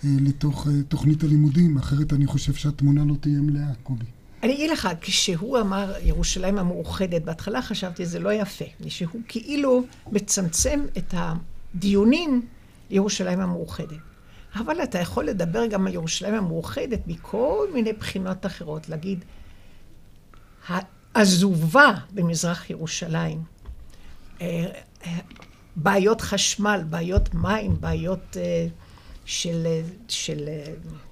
אה, 0.04 0.10
לתוך 0.20 0.66
תוכנית 0.88 1.22
הלימודים, 1.22 1.76
אחרת 1.76 2.12
אני 2.12 2.26
חושב 2.26 2.54
שהתמונה 2.54 3.04
לא 3.04 3.14
תהיה 3.20 3.40
מלאה, 3.40 3.74
קובי. 3.82 4.04
אני 4.42 4.54
אגיד 4.54 4.70
לך, 4.70 4.88
כשהוא 5.00 5.60
אמר 5.60 5.92
ירושלים 6.02 6.58
המאוחדת, 6.58 7.22
בהתחלה 7.22 7.62
חשבתי 7.62 8.06
זה 8.06 8.18
לא 8.18 8.32
יפה, 8.32 8.64
שהוא 8.88 9.20
כאילו 9.28 9.84
מצמצם 10.12 10.80
את 10.98 11.14
הדיונים 11.16 12.42
לירושלים 12.90 13.40
המאוחדת. 13.40 13.98
אבל 14.54 14.82
אתה 14.82 14.98
יכול 14.98 15.24
לדבר 15.24 15.66
גם 15.66 15.86
על 15.86 15.94
ירושלים 15.94 16.34
המאוחדת 16.34 17.00
מכל 17.06 17.66
מיני 17.74 17.92
בחינות 17.92 18.46
אחרות, 18.46 18.88
להגיד, 18.88 19.24
העזובה 21.14 21.94
במזרח 22.14 22.70
ירושלים, 22.70 23.42
אה, 24.40 24.66
אה, 25.06 25.18
בעיות 25.76 26.20
חשמל, 26.20 26.82
בעיות 26.90 27.34
מים, 27.34 27.76
בעיות 27.80 28.36
אה, 28.36 28.66
של, 29.24 29.66
של 30.08 30.48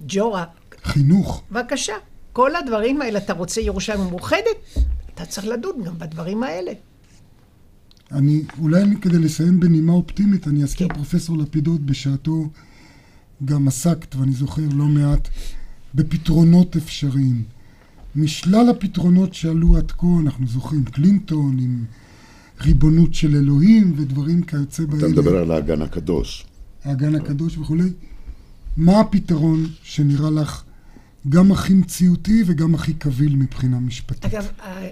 ג'ורה. 0.01 0.45
חינוך. 0.85 1.43
בבקשה. 1.51 1.95
כל 2.33 2.57
הדברים 2.57 3.03
האלה, 3.03 3.19
אתה 3.19 3.33
רוצה 3.33 3.61
ירושלים 3.61 4.01
מאוחדת? 4.01 4.79
אתה 5.15 5.27
צריך 5.27 5.47
לדון 5.47 5.83
גם 5.85 5.99
בדברים 5.99 6.43
האלה. 6.43 6.73
אני, 8.13 8.43
אולי 8.59 8.83
אני, 8.83 9.01
כדי 9.01 9.19
לסיים 9.19 9.61
בנימה 9.61 9.93
אופטימית, 9.93 10.49
אני 10.49 10.63
אזכיר 10.63 10.89
כן. 10.89 10.95
פרופסור 10.95 11.39
לפידות 11.39 11.81
בשעתו 11.81 12.49
גם 13.45 13.69
עסקת, 13.69 14.15
ואני 14.15 14.33
זוכר 14.33 14.63
לא 14.73 14.85
מעט, 14.85 15.29
בפתרונות 15.95 16.77
אפשריים. 16.77 17.56
משלל 18.17 18.69
הפתרונות 18.71 19.35
שעלו 19.35 19.77
עד 19.77 19.93
כה, 19.93 20.07
אנחנו 20.21 20.47
זוכרים 20.47 20.85
קלינטון 20.85 21.59
עם 21.59 21.85
ריבונות 22.61 23.15
של 23.15 23.37
אלוהים 23.37 23.95
ודברים 23.97 24.43
כיוצא 24.43 24.85
באלה. 24.85 24.99
אתה 24.99 25.09
מדבר 25.09 25.37
על 25.37 25.51
האגן 25.51 25.83
הקדוש. 25.83 26.47
האגן 26.85 27.15
הקדוש 27.15 27.59
וכולי. 27.59 27.91
מה 28.77 29.01
הפתרון 29.01 29.67
שנראה 29.83 30.31
לך 30.31 30.63
גם 31.29 31.53
הכי 31.53 31.75
מציאותי 31.75 32.43
וגם 32.47 32.75
הכי 32.75 32.95
קביל 32.95 33.37
מבחינה 33.37 33.81
משפטית. 33.81 34.25
אגב, 34.25 34.49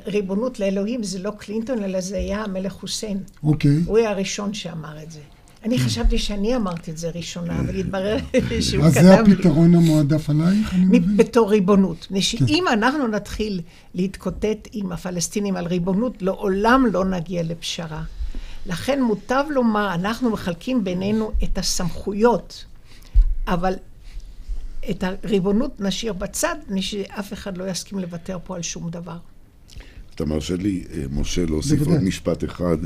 הריבונות 0.07 0.61
לאלוהים 0.61 1.03
זה 1.03 1.19
לא 1.19 1.33
קלינטון, 1.39 1.83
אלא 1.83 2.01
זה 2.01 2.17
היה 2.17 2.45
המלך 2.45 2.73
חוסיין. 2.73 3.19
אוקיי. 3.43 3.81
הוא 3.87 3.99
היה 3.99 4.11
הראשון 4.11 4.55
שאמר 4.55 5.03
את 5.03 5.11
זה. 5.11 5.21
אני 5.65 5.79
חשבתי 5.79 6.19
שאני 6.19 6.57
אמרתי 6.57 6.91
את 6.91 6.99
זה 6.99 7.11
ראשונה, 7.11 7.61
אבל 7.61 7.77
התברר 7.77 8.17
שהוא 8.61 8.83
קדם 8.83 8.83
לי. 8.83 8.87
אז 8.89 8.95
זה 8.95 9.21
הפתרון 9.21 9.75
המועדף 9.75 10.31
עלייך, 10.31 10.75
אני 10.75 10.85
מבין? 10.85 11.17
בתור 11.17 11.51
ריבונות. 11.51 12.09
שאם 12.21 12.65
אנחנו 12.73 13.09
נתחיל 13.09 13.61
להתקוטט 13.95 14.69
עם 14.73 14.93
הפלסטינים 14.93 15.57
על 15.57 15.67
ריבונות, 15.67 16.23
לעולם 16.23 16.87
לא 16.93 17.05
נגיע 17.05 17.43
לפשרה. 17.43 18.03
לכן 18.67 19.03
מוטב 19.03 19.45
לומר, 19.51 19.95
אנחנו 19.95 20.31
מחלקים 20.31 20.85
בינינו 20.85 21.33
את 21.45 21.59
הסמכויות, 21.59 22.65
אבל 23.49 23.75
את 24.91 25.05
הריבונות 25.05 25.81
נשאיר 25.81 26.13
בצד, 26.13 26.57
שאף 26.81 27.33
אחד 27.33 27.59
לא 27.59 27.71
יסכים 27.71 27.99
לוותר 27.99 28.39
פה 28.45 28.57
על 28.57 28.63
שום 28.63 28.91
דבר. 28.91 29.17
אתה 30.15 30.25
מרשה 30.25 30.57
לי, 30.57 30.85
אה, 30.93 31.05
משה, 31.11 31.47
להוסיף 31.47 31.81
עוד 31.87 32.03
משפט 32.03 32.45
אחד, 32.45 32.77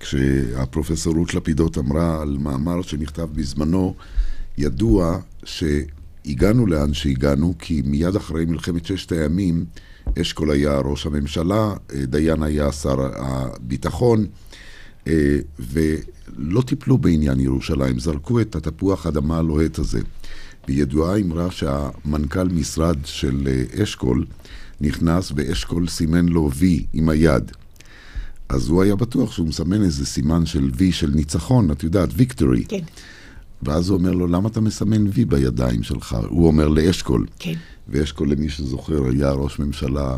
כשהפרופסור 0.00 1.14
רות 1.14 1.34
לפידות 1.34 1.78
אמרה 1.78 2.22
על 2.22 2.36
מאמר 2.40 2.82
שנכתב 2.82 3.28
בזמנו, 3.32 3.94
ידוע 4.58 5.18
שהגענו 5.44 6.66
לאן 6.66 6.94
שהגענו, 6.94 7.54
כי 7.58 7.82
מיד 7.84 8.16
אחרי 8.16 8.44
מלחמת 8.44 8.86
ששת 8.86 9.12
הימים, 9.12 9.64
אשכול 10.20 10.50
היה 10.50 10.78
ראש 10.78 11.06
הממשלה, 11.06 11.74
אה, 11.94 12.06
דיין 12.06 12.42
היה 12.42 12.72
שר 12.72 12.96
הביטחון, 13.16 14.26
אה, 15.06 15.38
ולא 15.58 16.62
טיפלו 16.62 16.98
בעניין 16.98 17.40
ירושלים, 17.40 17.98
זרקו 17.98 18.40
את 18.40 18.56
התפוח 18.56 19.06
אדמה 19.06 19.38
הלוהט 19.38 19.78
הזה. 19.78 20.00
וידועה 20.68 21.16
אמרה 21.16 21.50
שהמנכ"ל 21.50 22.48
משרד 22.48 22.96
של 23.04 23.48
אה, 23.48 23.82
אשכול 23.82 24.24
נכנס 24.80 25.32
ואשכול 25.36 25.88
סימן 25.88 26.26
לו 26.26 26.50
וי 26.54 26.86
עם 26.92 27.08
היד. 27.08 27.52
אז 28.48 28.68
הוא 28.68 28.82
היה 28.82 28.96
בטוח 28.96 29.32
שהוא 29.32 29.46
מסמן 29.46 29.82
איזה 29.82 30.06
סימן 30.06 30.46
של 30.46 30.70
וי 30.76 30.92
של 30.92 31.10
ניצחון, 31.14 31.70
את 31.70 31.82
יודעת, 31.82 32.08
ויקטורי. 32.12 32.64
כן. 32.64 32.80
ואז 33.62 33.88
הוא 33.88 33.98
אומר 33.98 34.12
לו, 34.12 34.26
למה 34.26 34.48
אתה 34.48 34.60
מסמן 34.60 35.06
וי 35.12 35.24
בידיים 35.24 35.82
שלך? 35.82 36.16
הוא 36.28 36.46
אומר 36.46 36.68
לאשכול. 36.68 37.26
כן. 37.38 37.54
ואשכול, 37.88 38.30
למי 38.30 38.48
שזוכר, 38.48 39.08
היה 39.10 39.30
ראש 39.30 39.58
ממשלה 39.58 40.16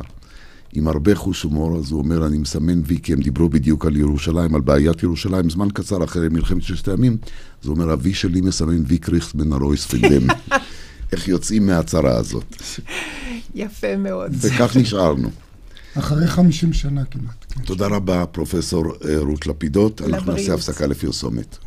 עם 0.72 0.88
הרבה 0.88 1.14
חוש 1.14 1.42
הומור, 1.42 1.78
אז 1.78 1.90
הוא 1.90 1.98
אומר, 1.98 2.26
אני 2.26 2.38
מסמן 2.38 2.80
וי, 2.86 2.98
כי 3.02 3.12
הם 3.12 3.20
דיברו 3.20 3.48
בדיוק 3.48 3.86
על 3.86 3.96
ירושלים, 3.96 4.54
על 4.54 4.60
בעיית 4.60 5.02
ירושלים, 5.02 5.50
זמן 5.50 5.68
קצר 5.70 6.04
אחרי 6.04 6.28
מלחמת 6.28 6.62
ששת 6.62 6.88
הימים, 6.88 7.16
אז 7.62 7.68
הוא 7.68 7.74
אומר, 7.74 7.92
אבי 7.92 8.14
שלי 8.14 8.40
מסמן 8.40 8.82
וי 8.86 8.98
קריכס 8.98 9.32
בין 9.32 9.52
הרויס 9.52 9.86
פנדם. 9.86 10.26
איך 11.12 11.28
יוצאים 11.28 11.66
מהצרה 11.66 12.16
הזאת. 12.16 12.62
יפה 13.54 13.96
מאוד. 13.96 14.32
וכך 14.40 14.76
נשארנו. 14.76 15.30
אחרי 15.94 16.26
50 16.26 16.72
שנה 16.72 17.04
כמעט. 17.04 17.45
תודה 17.64 17.86
רבה, 17.86 18.26
פרופסור 18.26 18.84
אה, 18.84 19.18
רות 19.18 19.46
לפידות. 19.46 20.00
אנחנו 20.00 20.32
נעשה 20.32 20.54
הפסקה 20.54 20.86
לפרסומת. 20.86 21.58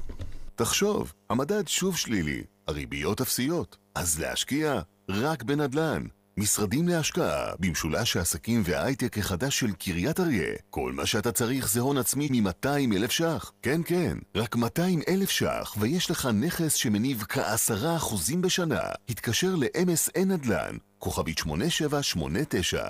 תחשוב, 0.56 1.14
המדד 1.30 1.68
שוב 1.68 1.98
שלילי, 1.98 2.44
הריביות 2.68 3.22
אפסיות. 3.22 3.78
אז 3.96 4.20
להשקיע 4.20 4.82
רק 5.10 5.44
בנדל"ן. 5.44 6.04
משרדים 6.38 6.88
להשקעה 6.88 7.52
במשולש 7.60 8.18
העסקים 8.18 8.62
וההייטק 8.66 9.18
החדש 9.18 9.60
של 9.60 9.72
קריית 9.72 10.20
אריה. 10.20 10.54
כל 10.70 10.92
מה 10.92 11.06
שאתה 11.06 11.32
צריך 11.32 11.70
זה 11.72 11.80
הון 11.80 11.98
עצמי 11.98 12.28
מ-200 12.32 12.96
אלף 12.96 13.12
ש"ח. 13.12 13.52
כן, 13.62 13.82
כן, 13.86 14.18
רק 14.36 14.56
200 14.56 15.02
אלף 15.10 15.30
ש"ח, 15.30 15.76
ויש 15.80 16.12
לך 16.12 16.30
נכס 16.34 16.74
שמניב 16.74 17.24
כעשרה 17.30 17.96
אחוזים 17.96 18.42
בשנה. 18.42 18.82
התקשר 19.10 19.56
ל-MSN 19.56 20.26
נדל"ן, 20.26 20.78
כוכבית 21.00 21.38
8789. 21.38 22.84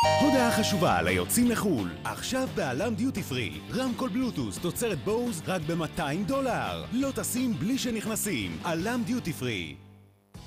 הודעה 0.00 0.50
חשובה 0.50 1.02
ליוצאים 1.02 1.50
לחו"ל, 1.50 1.90
עכשיו 2.04 2.48
בעלם 2.54 2.94
דיוטי 2.94 3.22
פרי. 3.22 3.60
רמקול 3.74 4.10
בלוטוס, 4.10 4.58
תוצרת 4.58 5.04
בואוז, 5.04 5.42
רק 5.46 5.62
ב-200 5.62 6.26
דולר. 6.26 6.84
לא 6.92 7.10
טסים 7.10 7.54
בלי 7.54 7.78
שנכנסים. 7.78 8.58
עלם 8.64 9.02
דיוטי 9.06 9.32
פרי. 9.32 9.76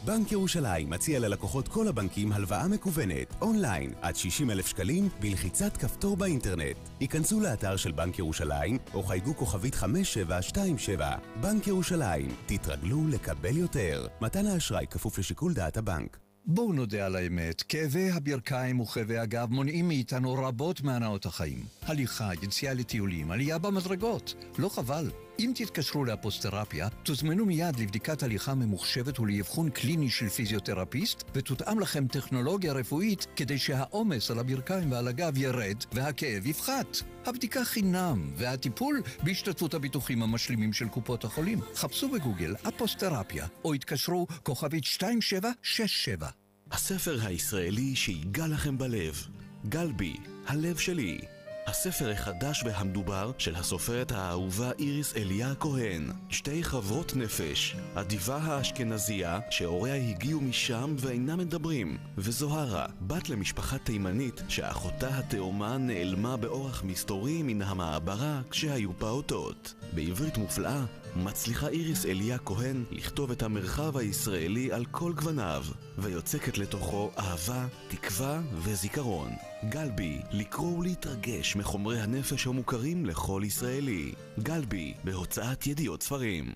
בנק 0.06 0.32
ירושלים 0.32 0.89
מציע 0.89 1.20
ללקוחות 1.20 1.68
כל 1.68 1.88
הבנקים 1.88 2.32
הלוואה 2.32 2.68
מקוונת, 2.68 3.36
אונליין, 3.42 3.94
עד 4.02 4.16
60 4.16 4.52
אלף 4.52 4.68
שקלים, 4.68 5.10
בלחיצת 5.20 5.78
כפתור 5.78 6.18
באינטרנט. 6.18 6.78
היכנסו 7.00 7.39
לאתר 7.39 7.76
של 7.76 7.92
בנק 7.92 8.20
ירושלים, 8.20 8.78
או 8.94 9.04
חייגו 9.04 9.36
כוכבית 9.36 9.76
5727. 9.76 11.16
בנק 11.42 11.68
ירושלים, 11.68 12.36
תתרגלו 12.46 13.08
לקבל 13.08 13.58
יותר. 13.58 14.08
מתן 14.22 14.46
האשראי 14.46 14.86
כפוף 14.88 15.20
לשיקול 15.20 15.54
דעת 15.54 15.78
הבנק. 15.78 16.22
בואו 16.45 16.73
נודה 16.73 17.06
על 17.06 17.15
האמת, 17.15 17.62
כאבי 17.62 18.12
הברכיים 18.12 18.79
וכאבי 18.79 19.17
הגב 19.17 19.47
מונעים 19.51 19.88
מאיתנו 19.88 20.34
רבות 20.34 20.82
מהנאות 20.82 21.25
החיים. 21.25 21.60
הליכה, 21.82 22.34
יציאה 22.41 22.73
לטיולים, 22.73 23.32
עלייה 23.32 23.58
במדרגות. 23.58 24.34
לא 24.58 24.69
חבל. 24.69 25.10
אם 25.39 25.52
תתקשרו 25.56 26.06
לאפוסטרפיה, 26.06 26.89
תוזמנו 27.04 27.46
מיד 27.46 27.80
לבדיקת 27.80 28.24
הליכה 28.24 28.56
ממוחשבת 28.56 29.19
ולאבחון 29.19 29.69
קליני 29.69 30.10
של 30.10 30.30
פיזיותרפיסט, 30.30 31.24
ותותאם 31.34 31.80
לכם 31.80 32.08
טכנולוגיה 32.08 32.74
רפואית 32.74 33.28
כדי 33.36 33.58
שהעומס 33.58 34.32
על 34.32 34.39
הברכיים 34.39 34.91
ועל 34.91 35.08
הגב 35.08 35.38
ירד 35.38 35.78
והכאב 35.91 36.48
יפחת. 36.48 36.98
הבדיקה 37.26 37.63
חינם, 37.63 38.32
והטיפול 38.38 39.02
בהשתתפות 39.24 39.74
הביטוחים 39.74 40.24
המשלימים 40.24 40.74
של 40.74 40.88
קופות 40.88 41.24
החולים. 41.24 41.60
חפשו 41.76 42.10
בגוגל 42.10 42.56
אפוסטרפיה, 42.67 43.48
או 43.65 43.74
התקשרו 43.74 44.28
כוכבית 44.43 44.84
2767. 44.84 46.28
הספר 46.72 47.19
הישראלי 47.26 47.96
שיגע 47.96 48.48
לכם 48.48 48.78
בלב, 48.78 49.28
גלבי, 49.69 50.15
הלב 50.48 50.78
שלי. 50.78 51.33
הספר 51.67 52.10
החדש 52.10 52.63
והמדובר 52.65 53.32
של 53.38 53.56
הסופרת 53.56 54.12
האהובה 54.12 54.71
איריס 54.80 55.15
אליה 55.15 55.56
כהן. 55.60 56.12
שתי 56.30 56.63
חברות 56.63 57.15
נפש, 57.15 57.76
הדיבה 57.95 58.38
האשכנזייה, 58.38 59.39
שהוריה 59.49 59.95
הגיעו 59.95 60.41
משם 60.41 60.95
ואינם 60.97 61.38
מדברים, 61.38 61.97
וזוהרה, 62.17 62.86
בת 63.02 63.30
למשפחה 63.30 63.78
תימנית, 63.78 64.43
שאחותה 64.47 65.17
התאומה 65.17 65.78
נעלמה 65.78 66.38
באורח 66.38 66.84
מסתורי 66.84 67.43
מן 67.43 67.62
המעברה 67.62 68.41
כשהיו 68.49 68.99
פעוטות. 68.99 69.73
בעברית 69.93 70.38
מופלאה, 70.38 70.86
מצליחה 71.15 71.67
איריס 71.67 72.06
אליה 72.06 72.38
כהן 72.38 72.84
לכתוב 72.91 73.32
את 73.32 73.43
המרחב 73.43 73.97
הישראלי 73.97 74.71
על 74.71 74.86
כל 74.86 75.13
גווניו, 75.13 75.63
ויוצקת 75.97 76.58
לתוכו 76.58 77.12
אהבה, 77.17 77.65
תקווה 77.88 78.41
וזיכרון. 78.54 79.30
גלבי, 79.69 80.17
לקרוא 80.32 80.78
ולהתרגש 80.78 81.56
מחומרי 81.56 81.99
הנפש 81.99 82.47
המוכרים 82.47 83.06
לכל 83.06 83.41
ישראלי. 83.45 84.13
גלבי, 84.39 84.93
בהוצאת 85.04 85.67
ידיעות 85.67 86.04
ספרים. 86.04 86.54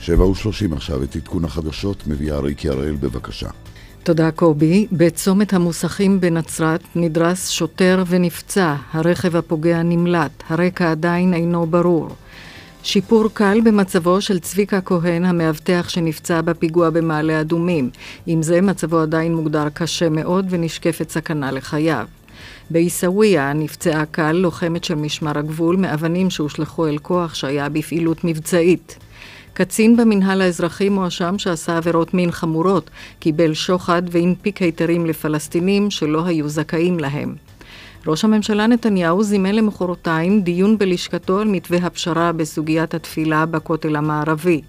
שבע 0.00 0.26
ושלושים 0.26 0.72
עכשיו, 0.72 1.02
את 1.02 1.16
עדכון 1.16 1.44
החדשות 1.44 2.06
מביאה 2.06 2.40
ריקי 2.40 2.68
הראל, 2.68 2.96
בבקשה. 2.96 3.50
תודה 4.04 4.30
קובי. 4.30 4.86
בצומת 4.92 5.52
המוסכים 5.52 6.20
בנצרת 6.20 6.80
נדרס 6.96 7.50
שוטר 7.50 8.02
ונפצע, 8.06 8.74
הרכב 8.92 9.36
הפוגע 9.36 9.82
נמלט, 9.82 10.42
הרקע 10.48 10.90
עדיין 10.90 11.34
אינו 11.34 11.66
ברור. 11.66 12.08
שיפור 12.82 13.28
קל 13.32 13.60
במצבו 13.64 14.20
של 14.20 14.38
צביקה 14.38 14.80
כהן, 14.80 15.24
המאבטח 15.24 15.88
שנפצע 15.88 16.40
בפיגוע 16.40 16.90
במעלה 16.90 17.40
אדומים. 17.40 17.90
עם 18.26 18.42
זה 18.42 18.60
מצבו 18.60 18.98
עדיין 18.98 19.34
מוגדר 19.34 19.68
קשה 19.74 20.08
מאוד 20.08 20.46
ונשקפת 20.50 21.10
סכנה 21.10 21.52
לחייו. 21.52 22.06
בעיסאוויה 22.70 23.52
נפצעה 23.52 24.06
קל 24.06 24.32
לוחמת 24.32 24.84
של 24.84 24.94
משמר 24.94 25.38
הגבול 25.38 25.76
מאבנים 25.76 26.30
שהושלכו 26.30 26.86
אל 26.86 26.98
כוח 26.98 27.34
שהיה 27.34 27.68
בפעילות 27.68 28.24
מבצעית. 28.24 28.98
קצין 29.54 29.96
במינהל 29.96 30.40
האזרחי 30.40 30.88
מואשם 30.88 31.38
שעשה 31.38 31.76
עבירות 31.76 32.14
מין 32.14 32.30
חמורות, 32.30 32.90
קיבל 33.18 33.54
שוחד 33.54 34.02
והנפיק 34.10 34.62
היתרים 34.62 35.06
לפלסטינים 35.06 35.90
שלא 35.90 36.24
היו 36.26 36.48
זכאים 36.48 36.98
להם. 36.98 37.34
ראש 38.06 38.24
הממשלה 38.24 38.66
נתניהו 38.66 39.22
זימן 39.22 39.54
למחרתיים 39.54 40.40
דיון 40.40 40.78
בלשכתו 40.78 41.38
על 41.38 41.48
מתווה 41.48 41.78
הפשרה 41.78 42.32
בסוגיית 42.32 42.94
התפילה 42.94 43.46
בכותל 43.46 43.96
המערבי. 43.96 44.60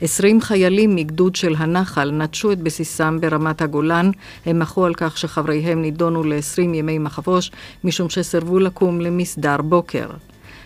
עשרים 0.00 0.40
חיילים 0.40 0.94
מגדוד 0.94 1.36
של 1.36 1.54
הנחל 1.58 2.10
נטשו 2.10 2.52
את 2.52 2.58
בסיסם 2.58 3.18
ברמת 3.20 3.62
הגולן. 3.62 4.10
הם 4.46 4.58
מחו 4.58 4.84
על 4.84 4.94
כך 4.94 5.18
שחבריהם 5.18 5.82
נידונו 5.82 6.24
ל-20 6.24 6.60
ימי 6.60 6.98
מחבוש, 6.98 7.50
משום 7.84 8.08
שסירבו 8.08 8.58
לקום 8.58 9.00
למסדר 9.00 9.56
בוקר. 9.62 10.06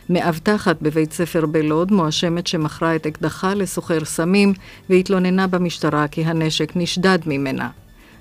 מאבטחת 0.08 0.76
בבית 0.82 1.12
ספר 1.12 1.46
בלוד 1.46 1.92
מואשמת 1.92 2.46
שמכרה 2.46 2.96
את 2.96 3.06
אקדחה 3.06 3.54
לסוחר 3.54 4.04
סמים 4.04 4.54
והתלוננה 4.90 5.46
במשטרה 5.46 6.08
כי 6.08 6.24
הנשק 6.24 6.72
נשדד 6.76 7.18
ממנה. 7.26 7.68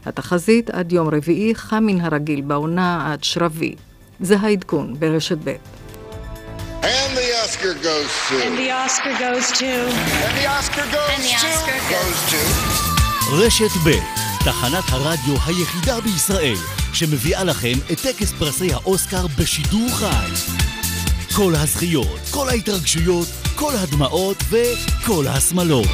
התחזית 0.05 0.69
עד 0.69 0.91
יום 0.91 1.07
רביעי 1.07 1.55
חם 1.55 1.83
מן 1.83 2.01
הרגיל 2.01 2.41
בעונה 2.41 3.11
עד 3.11 3.23
שרבי. 3.23 3.75
זה 4.19 4.35
העדכון 4.39 4.95
ברשת 4.99 5.37
ב'. 5.43 5.55
And 6.81 7.13
the 7.15 7.29
Oscar 7.43 7.73
goes 7.89 8.13
to. 8.29 8.35
And 8.45 8.57
the 8.57 8.71
Oscar 8.83 9.13
goes 9.25 9.47
to. 9.59 9.71
And 10.27 10.35
the 10.39 10.47
Oscar 10.57 10.85
goes 10.95 11.09
And 11.13 11.23
the 11.27 11.35
to. 11.41 11.47
Oscar 11.47 11.79
goes 11.93 12.19
to. 12.31 12.41
רשת 13.31 13.77
ב', 13.85 13.89
תחנת 14.45 14.83
הרדיו 14.89 15.35
היחידה 15.45 16.01
בישראל, 16.01 16.57
שמביאה 16.93 17.43
לכם 17.43 17.73
את 17.91 17.99
טקס 18.01 18.31
פרסי 18.39 18.73
האוסקר 18.73 19.27
בשידור 19.39 19.89
חי. 19.89 20.80
כל 21.35 21.53
הזכיות, 21.55 22.19
כל 22.31 22.49
ההתרגשויות, 22.49 23.27
כל 23.55 23.73
הדמעות 23.75 24.37
וכל 24.49 25.25
השמלות. 25.27 25.87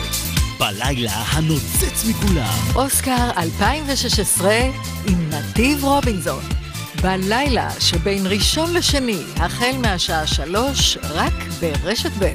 בלילה 0.60 1.12
הנוצץ 1.12 2.06
מכולם. 2.10 2.76
אוסקר 2.76 3.30
2016 3.38 4.54
עם 5.08 5.30
נתיב 5.30 5.84
רובינזון. 5.84 6.44
בלילה 7.02 7.70
שבין 7.80 8.28
ראשון 8.28 8.74
לשני, 8.74 9.24
החל 9.36 9.76
מהשעה 9.82 10.28
שלוש, 10.28 10.98
רק 10.98 11.34
ברשת 11.60 12.12
ב'. 12.20 12.34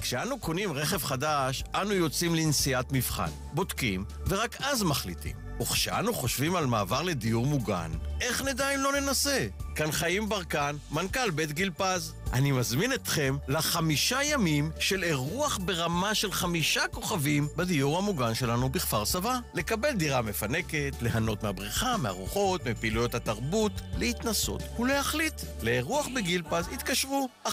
כשאנו 0.00 0.38
קונים 0.38 0.72
רכב 0.72 1.02
חדש, 1.02 1.64
אנו 1.74 1.92
יוצאים 1.92 2.34
לנסיעת 2.34 2.92
מבחן, 2.92 3.30
בודקים, 3.52 4.04
ורק 4.28 4.56
אז 4.60 4.82
מחליטים. 4.82 5.45
וכשאנו 5.60 6.14
חושבים 6.14 6.56
על 6.56 6.66
מעבר 6.66 7.02
לדיור 7.02 7.46
מוגן, 7.46 7.90
איך 8.20 8.42
נדע 8.42 8.74
אם 8.74 8.80
לא 8.80 9.00
ננסה? 9.00 9.46
כאן 9.74 9.92
חיים 9.92 10.28
ברקן, 10.28 10.76
מנכ"ל 10.90 11.30
בית 11.30 11.52
גיל 11.52 11.70
פז. 11.76 12.12
אני 12.32 12.52
מזמין 12.52 12.92
אתכם 12.92 13.36
לחמישה 13.48 14.22
ימים 14.22 14.70
של 14.78 15.04
אירוח 15.04 15.58
ברמה 15.64 16.14
של 16.14 16.32
חמישה 16.32 16.88
כוכבים 16.88 17.48
בדיור 17.56 17.98
המוגן 17.98 18.34
שלנו 18.34 18.68
בכפר 18.68 19.04
סבא. 19.04 19.38
לקבל 19.54 19.92
דירה 19.92 20.22
מפנקת, 20.22 20.94
ליהנות 21.00 21.42
מהבריכה, 21.42 21.96
מהרוחות, 21.96 22.66
מפעילויות 22.66 23.14
התרבות, 23.14 23.72
להתנסות 23.98 24.62
ולהחליט. 24.78 25.40
לאירוח 25.62 26.06
בגיל 26.14 26.42
פז 26.42 26.68
התקשרו 26.72 27.28
1-700-55-70-80 27.46 27.50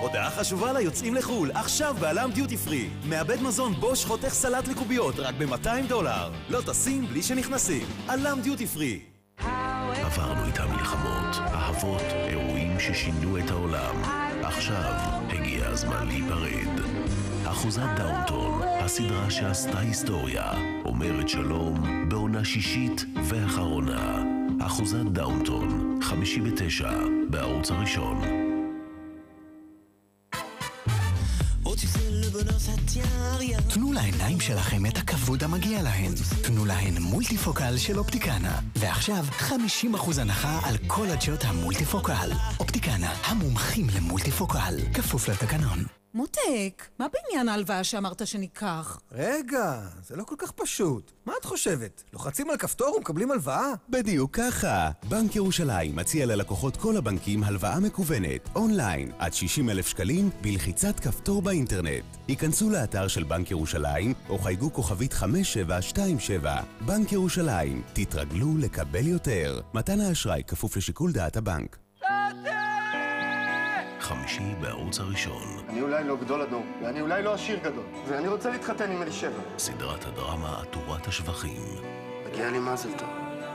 הודעה 0.00 0.30
חשובה 0.30 0.72
ליוצאים 0.72 1.14
לחו"ל, 1.14 1.50
עכשיו 1.54 1.96
בעלם 2.00 2.30
דיוטי 2.34 2.56
פרי. 2.56 2.88
מעבד 3.04 3.42
מזון 3.42 3.72
בוש 3.72 4.04
חותך 4.04 4.28
סלט 4.28 4.68
לקוביות 4.68 5.18
רק 5.18 5.34
ב-200 5.34 5.88
דולר. 5.88 6.32
לא 6.48 6.60
טסים 6.60 7.06
בלי 7.06 7.22
שנכנסים. 7.22 7.86
עלם 8.08 8.40
דיוטי 8.42 8.66
פרי. 8.66 9.00
עברנו 10.04 10.44
איתם 10.46 10.70
מלחמות, 10.70 11.36
אהבות, 11.54 12.02
אירועים 12.02 12.80
ששינו 12.80 13.38
את 13.38 13.50
העולם. 13.50 14.02
עכשיו 14.42 14.92
הגיע 15.28 15.66
הזמן 15.66 16.06
להיפרד. 16.06 16.80
אחוזת 17.44 17.88
דאונטון, 17.96 18.62
הסדרה 18.80 19.30
שעשתה 19.30 19.78
היסטוריה, 19.78 20.52
אומרת 20.84 21.28
שלום 21.28 22.08
בעונה 22.08 22.44
שישית 22.44 23.04
ואחרונה. 23.24 24.22
אחוזת 24.60 25.04
דאונטון, 25.12 25.98
חמישי 26.02 26.40
בתשע, 26.40 26.92
בערוץ 27.30 27.70
הראשון. 27.70 28.43
תנו 33.74 33.92
לעיניים 33.92 34.40
שלכם 34.40 34.86
את 34.86 34.98
הכבוד 34.98 35.44
המגיע 35.44 35.82
להן. 35.82 36.12
תנו 36.42 36.64
להן 36.64 36.94
מולטיפוקל 37.00 37.76
של 37.76 37.98
אופטיקנה. 37.98 38.60
ועכשיו 38.76 39.24
50% 39.38 40.20
הנחה 40.20 40.60
על 40.62 40.76
כל 40.86 41.10
הדשות 41.10 41.44
המולטיפוקל. 41.44 42.30
אופטיקנה, 42.60 43.12
המומחים 43.24 43.86
למולטיפוקל. 43.96 44.74
כפוף 44.94 45.28
לתקנון. 45.28 46.03
מותק, 46.14 46.88
מה 46.98 47.06
בעניין 47.12 47.48
ההלוואה 47.48 47.84
שאמרת 47.84 48.26
שניקח? 48.26 48.98
רגע, 49.12 49.80
זה 50.06 50.16
לא 50.16 50.24
כל 50.24 50.34
כך 50.38 50.50
פשוט. 50.50 51.12
מה 51.26 51.32
את 51.40 51.44
חושבת? 51.44 52.02
לוחצים 52.12 52.50
על 52.50 52.56
כפתור 52.56 52.96
ומקבלים 52.96 53.30
הלוואה? 53.30 53.72
בדיוק 53.88 54.36
ככה. 54.36 54.90
בנק 55.08 55.36
ירושלים 55.36 55.96
מציע 55.96 56.26
ללקוחות 56.26 56.76
כל 56.76 56.96
הבנקים 56.96 57.44
הלוואה 57.44 57.80
מקוונת, 57.80 58.48
אונליין, 58.56 59.10
עד 59.18 59.34
60 59.34 59.70
אלף 59.70 59.86
שקלים, 59.86 60.30
בלחיצת 60.40 61.00
כפתור 61.00 61.42
באינטרנט. 61.42 62.04
היכנסו 62.28 62.70
לאתר 62.70 63.08
של 63.08 63.22
בנק 63.22 63.50
ירושלים, 63.50 64.14
או 64.28 64.38
חייגו 64.38 64.72
כוכבית 64.72 65.12
5727. 65.12 66.60
בנק 66.86 67.12
ירושלים, 67.12 67.82
תתרגלו 67.92 68.58
לקבל 68.58 69.06
יותר. 69.06 69.60
מתן 69.74 70.00
האשראי 70.00 70.42
כפוף 70.46 70.76
לשיקול 70.76 71.12
דעת 71.12 71.36
הבנק. 71.36 71.76
חמישי 74.04 74.54
בערוץ 74.60 75.00
הראשון. 75.00 75.58
אני 75.68 75.80
אולי 75.80 76.04
לא 76.04 76.16
גדול 76.16 76.42
הדור, 76.42 76.64
ואני 76.82 77.00
אולי 77.00 77.22
לא 77.22 77.34
עשיר 77.34 77.58
גדול, 77.58 77.84
ואני 78.08 78.28
רוצה 78.28 78.50
להתחתן 78.50 78.90
עם 78.90 79.02
אלישבע. 79.02 79.40
סדרת 79.58 80.04
הדרמה 80.04 80.60
עטורת 80.60 81.06
השבחים. 81.06 81.62
מגיע 82.26 82.50
לי 82.50 82.58
מזל 82.58 82.88
טוב. 82.98 83.08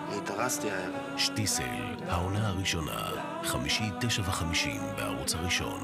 אני 0.07 0.17
התארסתי 0.17 0.71
הערב. 0.71 1.17
שטיסל, 1.17 1.95
העונה 2.07 2.47
הראשונה. 2.47 3.11
חמישי, 3.43 3.83
תשע 3.99 4.21
וחמישים 4.21 4.81
בערוץ 4.97 5.35
הראשון. 5.35 5.79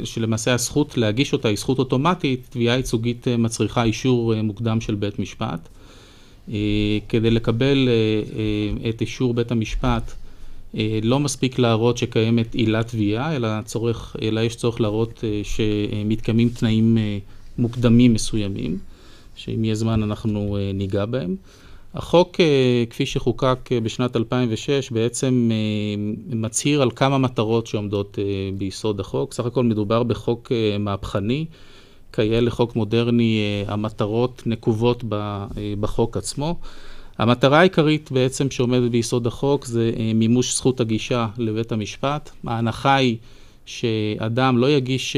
שלמעשה 0.04 0.54
הזכות 0.54 0.96
להגיש 0.96 1.32
אותה 1.32 1.48
היא 1.48 1.56
זכות 1.56 1.78
אוטומטית, 1.78 2.46
תביעה 2.50 2.76
ייצוגית 2.76 3.28
אה, 3.28 3.36
מצריכה 3.36 3.84
אישור 3.84 4.42
מוקדם 4.42 4.80
של 4.80 4.94
בית 4.94 5.18
משפט. 5.18 5.68
כדי 7.08 7.30
לקבל 7.30 7.88
את 8.88 9.00
אישור 9.00 9.34
בית 9.34 9.50
המשפט, 9.50 10.12
לא 11.02 11.20
מספיק 11.20 11.58
להראות 11.58 11.98
שקיימת 11.98 12.54
עילת 12.54 12.88
תביעה, 12.88 13.36
אלא, 13.36 13.48
אלא 14.22 14.40
יש 14.40 14.56
צורך 14.56 14.80
להראות 14.80 15.24
שמתקיימים 15.42 16.48
תנאים 16.48 16.98
מוקדמים 17.58 18.14
מסוימים, 18.14 18.78
שאם 19.36 19.64
יהיה 19.64 19.74
זמן 19.74 20.02
אנחנו 20.02 20.58
ניגע 20.74 21.04
בהם. 21.04 21.36
החוק, 21.94 22.40
אה, 22.40 22.84
כפי 22.90 23.06
שחוקק 23.06 23.58
אה, 23.72 23.80
בשנת 23.80 24.16
2006, 24.16 24.90
בעצם 24.90 25.50
אה, 25.52 26.36
מצהיר 26.36 26.82
על 26.82 26.90
כמה 26.90 27.18
מטרות 27.18 27.66
שעומדות 27.66 28.18
ביסוד 28.58 29.00
החוק. 29.00 29.32
סך 29.32 29.46
הכל 29.46 29.64
מדובר 29.64 30.02
בחוק 30.02 30.52
מהפכני. 30.78 31.46
כיאה 32.12 32.40
לחוק 32.40 32.76
מודרני, 32.76 33.40
המטרות 33.66 34.42
נקובות 34.46 35.04
בחוק 35.80 36.16
עצמו. 36.16 36.56
המטרה 37.18 37.58
העיקרית 37.58 38.12
בעצם 38.12 38.50
שעומדת 38.50 38.90
ביסוד 38.90 39.26
החוק 39.26 39.64
זה 39.64 39.90
מימוש 40.14 40.56
זכות 40.56 40.80
הגישה 40.80 41.26
לבית 41.38 41.72
המשפט. 41.72 42.30
ההנחה 42.46 42.94
היא 42.94 43.16
שאדם 43.66 44.58
לא 44.58 44.70
יגיש 44.70 45.16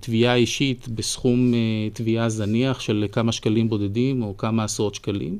תביעה 0.00 0.34
אישית 0.34 0.88
בסכום 0.88 1.52
תביעה 1.92 2.28
זניח 2.28 2.80
של 2.80 3.06
כמה 3.12 3.32
שקלים 3.32 3.68
בודדים 3.68 4.22
או 4.22 4.36
כמה 4.36 4.64
עשרות 4.64 4.94
שקלים. 4.94 5.38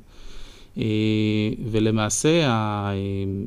אה, 0.78 0.84
ולמעשה 1.70 2.42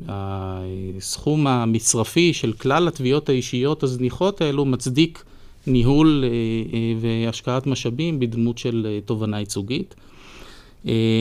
הסכום 0.08 1.46
המצרפי 1.46 2.32
של 2.32 2.52
כלל 2.52 2.88
התביעות 2.88 3.28
האישיות 3.28 3.82
הזניחות 3.82 4.40
האלו 4.40 4.64
מצדיק 4.64 5.24
ניהול 5.66 6.24
אה, 6.24 6.28
אה, 6.28 6.92
והשקעת 7.00 7.66
משאבים 7.66 8.20
בדמות 8.20 8.58
של 8.58 8.98
תובנה 9.04 9.38
ייצוגית. 9.38 9.94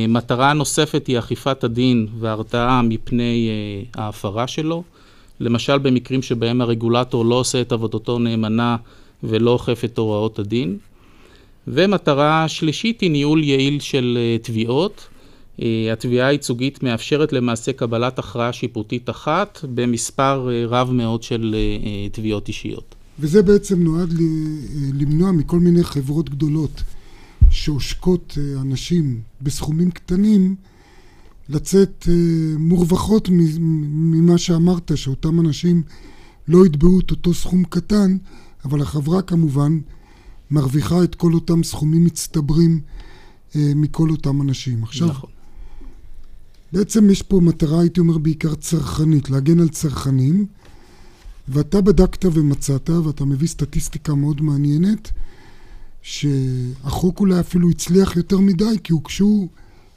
מטרה 0.07 0.53
נוספת 0.53 1.07
היא 1.07 1.19
אכיפת 1.19 1.63
הדין 1.63 2.07
והרתעה 2.19 2.81
מפני 2.81 3.49
ההפרה 3.95 4.47
שלו. 4.47 4.83
למשל 5.39 5.77
במקרים 5.77 6.21
שבהם 6.21 6.61
הרגולטור 6.61 7.25
לא 7.25 7.35
עושה 7.35 7.61
את 7.61 7.71
עבודתו 7.71 8.19
נאמנה 8.19 8.77
ולא 9.23 9.51
אוכף 9.51 9.81
את 9.85 9.97
הוראות 9.97 10.39
הדין. 10.39 10.77
ומטרה 11.67 12.47
שלישית 12.47 13.01
היא 13.01 13.11
ניהול 13.11 13.43
יעיל 13.43 13.79
של 13.79 14.17
תביעות. 14.41 15.07
אה, 15.61 15.93
התביעה 15.93 16.27
הייצוגית 16.27 16.83
מאפשרת 16.83 17.33
למעשה 17.33 17.73
קבלת 17.73 18.19
הכרעה 18.19 18.53
שיפוטית 18.53 19.09
אחת 19.09 19.59
במספר 19.75 20.49
אה, 20.51 20.65
רב 20.67 20.91
מאוד 20.91 21.23
של 21.23 21.55
אה, 21.57 22.09
תביעות 22.09 22.47
אישיות. 22.47 22.95
וזה 23.19 23.43
בעצם 23.43 23.83
נועד 23.83 24.13
למנוע 24.93 25.31
מכל 25.31 25.59
מיני 25.59 25.83
חברות 25.83 26.29
גדולות 26.29 26.83
שעושקות 27.49 28.37
אנשים 28.61 29.21
בסכומים 29.41 29.91
קטנים, 29.91 30.55
לצאת 31.49 32.07
מורווחות 32.57 33.29
ממה 33.29 34.37
שאמרת, 34.37 34.91
שאותם 34.95 35.39
אנשים 35.39 35.83
לא 36.47 36.65
יתבעו 36.65 36.99
את 36.99 37.11
אותו 37.11 37.33
סכום 37.33 37.63
קטן, 37.63 38.17
אבל 38.65 38.81
החברה 38.81 39.21
כמובן 39.21 39.79
מרוויחה 40.51 41.03
את 41.03 41.15
כל 41.15 41.33
אותם 41.33 41.63
סכומים 41.63 42.05
מצטברים 42.05 42.79
מכל 43.55 44.09
אותם 44.09 44.41
אנשים. 44.41 44.83
עכשיו, 44.83 45.07
נכון. 45.07 45.29
בעצם 46.73 47.09
יש 47.09 47.21
פה 47.21 47.39
מטרה, 47.43 47.81
הייתי 47.81 47.99
אומר, 47.99 48.17
בעיקר 48.17 48.55
צרכנית, 48.55 49.29
להגן 49.29 49.59
על 49.59 49.69
צרכנים, 49.69 50.45
ואתה 51.47 51.81
בדקת 51.81 52.25
ומצאת, 52.25 52.89
ואתה 52.89 53.25
מביא 53.25 53.47
סטטיסטיקה 53.47 54.15
מאוד 54.15 54.41
מעניינת, 54.41 55.11
שהחוק 56.01 57.19
אולי 57.19 57.39
אפילו 57.39 57.69
הצליח 57.69 58.17
יותר 58.17 58.39
מדי, 58.39 58.75
כי 58.83 58.93
הוגשו 58.93 59.47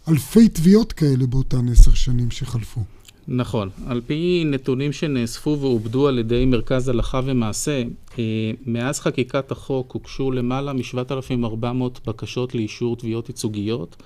אלפי 0.09 0.49
תביעות 0.49 0.93
כאלה 0.93 1.27
באותן 1.27 1.68
עשר 1.68 1.95
שנים 1.95 2.31
שחלפו. 2.31 2.81
נכון. 3.29 3.68
על 3.87 4.01
פי 4.07 4.43
נתונים 4.47 4.93
שנאספו 4.93 5.59
ועובדו 5.61 6.09
על 6.09 6.18
ידי 6.18 6.45
מרכז 6.45 6.89
הלכה 6.89 7.21
ומעשה, 7.25 7.83
אה, 8.18 8.51
מאז 8.66 9.01
חקיקת 9.01 9.51
החוק 9.51 9.93
הוגשו 9.93 10.31
למעלה 10.31 10.73
מ-7,400 10.73 11.64
בקשות 12.07 12.55
לאישור 12.55 12.97
תביעות 12.97 13.29
ייצוגיות. 13.29 13.97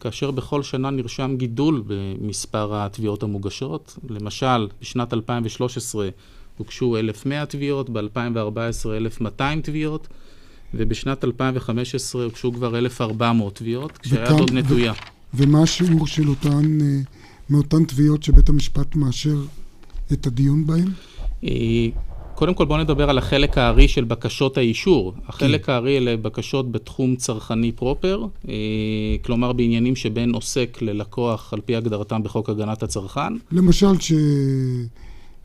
כאשר 0.00 0.30
בכל 0.30 0.62
שנה 0.62 0.90
נרשם 0.90 1.34
גידול 1.36 1.82
במספר 1.86 2.76
התביעות 2.76 3.22
המוגשות. 3.22 3.98
למשל, 4.10 4.68
בשנת 4.80 5.12
2013 5.14 6.08
הוגשו 6.58 6.96
1,100 6.96 7.46
תביעות, 7.46 7.90
ב-2014 7.90 8.88
1,200 8.96 9.62
תביעות, 9.62 10.08
ובשנת 10.74 11.24
2015 11.24 12.24
הוגשו 12.24 12.52
כבר 12.52 12.78
1,400 12.78 13.54
תביעות, 13.54 13.98
כשהיד 13.98 14.30
עוד 14.30 14.52
נטויה. 14.52 14.92
ומה 15.34 15.62
השיעור 15.62 16.06
של 16.06 16.28
אותן, 16.28 16.80
אה, 16.80 17.00
מאותן 17.50 17.84
תביעות 17.84 18.22
שבית 18.22 18.48
המשפט 18.48 18.96
מאשר 18.96 19.36
את 20.12 20.26
הדיון 20.26 20.66
בהן? 20.66 20.88
קודם 22.38 22.54
כל 22.54 22.64
בואו 22.64 22.78
נדבר 22.78 23.10
על 23.10 23.18
החלק 23.18 23.58
הארי 23.58 23.88
של 23.88 24.04
בקשות 24.04 24.58
האישור. 24.58 25.14
החלק 25.28 25.64
כן. 25.64 25.72
הארי 25.72 25.96
אלה 25.96 26.16
בקשות 26.16 26.72
בתחום 26.72 27.16
צרכני 27.16 27.72
פרופר, 27.72 28.26
אה, 28.48 28.54
כלומר 29.22 29.52
בעניינים 29.52 29.96
שבין 29.96 30.30
עוסק 30.34 30.78
ללקוח 30.80 31.52
על 31.54 31.60
פי 31.60 31.76
הגדרתם 31.76 32.22
בחוק 32.22 32.50
הגנת 32.50 32.82
הצרכן. 32.82 33.32
למשל 33.52 33.92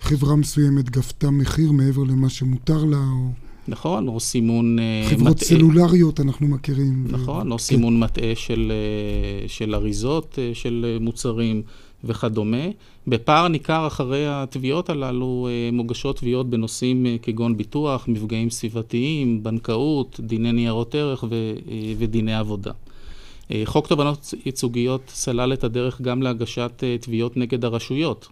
שחברה 0.02 0.36
מסוימת 0.36 0.90
גפתה 0.90 1.32
מחיר 1.32 1.72
מעבר 1.72 2.04
למה 2.04 2.30
שמותר 2.30 2.86
לה, 2.86 2.98
או... 2.98 3.30
נכון, 3.68 4.08
או 4.08 4.20
סימון 4.20 4.80
אה, 4.80 4.84
חברות 5.10 5.20
מטעה. 5.20 5.20
חברות 5.20 5.40
סלולריות 5.40 6.20
אנחנו 6.20 6.48
מכירים. 6.48 7.08
נכון, 7.10 7.48
ו... 7.48 7.52
או 7.52 7.58
כן. 7.58 7.64
סימון 7.64 8.00
מטעה 8.00 8.36
של, 8.36 8.72
אה, 8.72 9.48
של 9.48 9.76
אריזות 9.76 10.40
של 10.54 10.98
מוצרים. 11.02 11.62
וכדומה. 12.04 12.68
בפער 13.08 13.48
ניכר 13.48 13.88
אחרי 13.88 14.26
התביעות 14.28 14.90
הללו 14.90 15.48
אה, 15.52 15.70
מוגשות 15.72 16.18
תביעות 16.18 16.50
בנושאים 16.50 17.06
אה, 17.06 17.16
כגון 17.22 17.58
ביטוח, 17.58 18.08
מפגעים 18.08 18.50
סביבתיים, 18.50 19.44
בנקאות, 19.44 20.20
דיני 20.20 20.52
ניירות 20.52 20.96
ערך 20.96 21.24
ו- 21.24 21.54
אה, 21.72 21.94
ודיני 21.98 22.36
עבודה. 22.36 22.72
חוק 23.66 23.88
תובענות 23.88 24.34
ייצוגיות 24.46 25.02
סלל 25.08 25.54
את 25.54 25.64
הדרך 25.64 26.02
גם 26.02 26.22
להגשת 26.22 26.84
תביעות 27.02 27.38
נגד 27.38 27.66
הרשויות. 27.66 28.28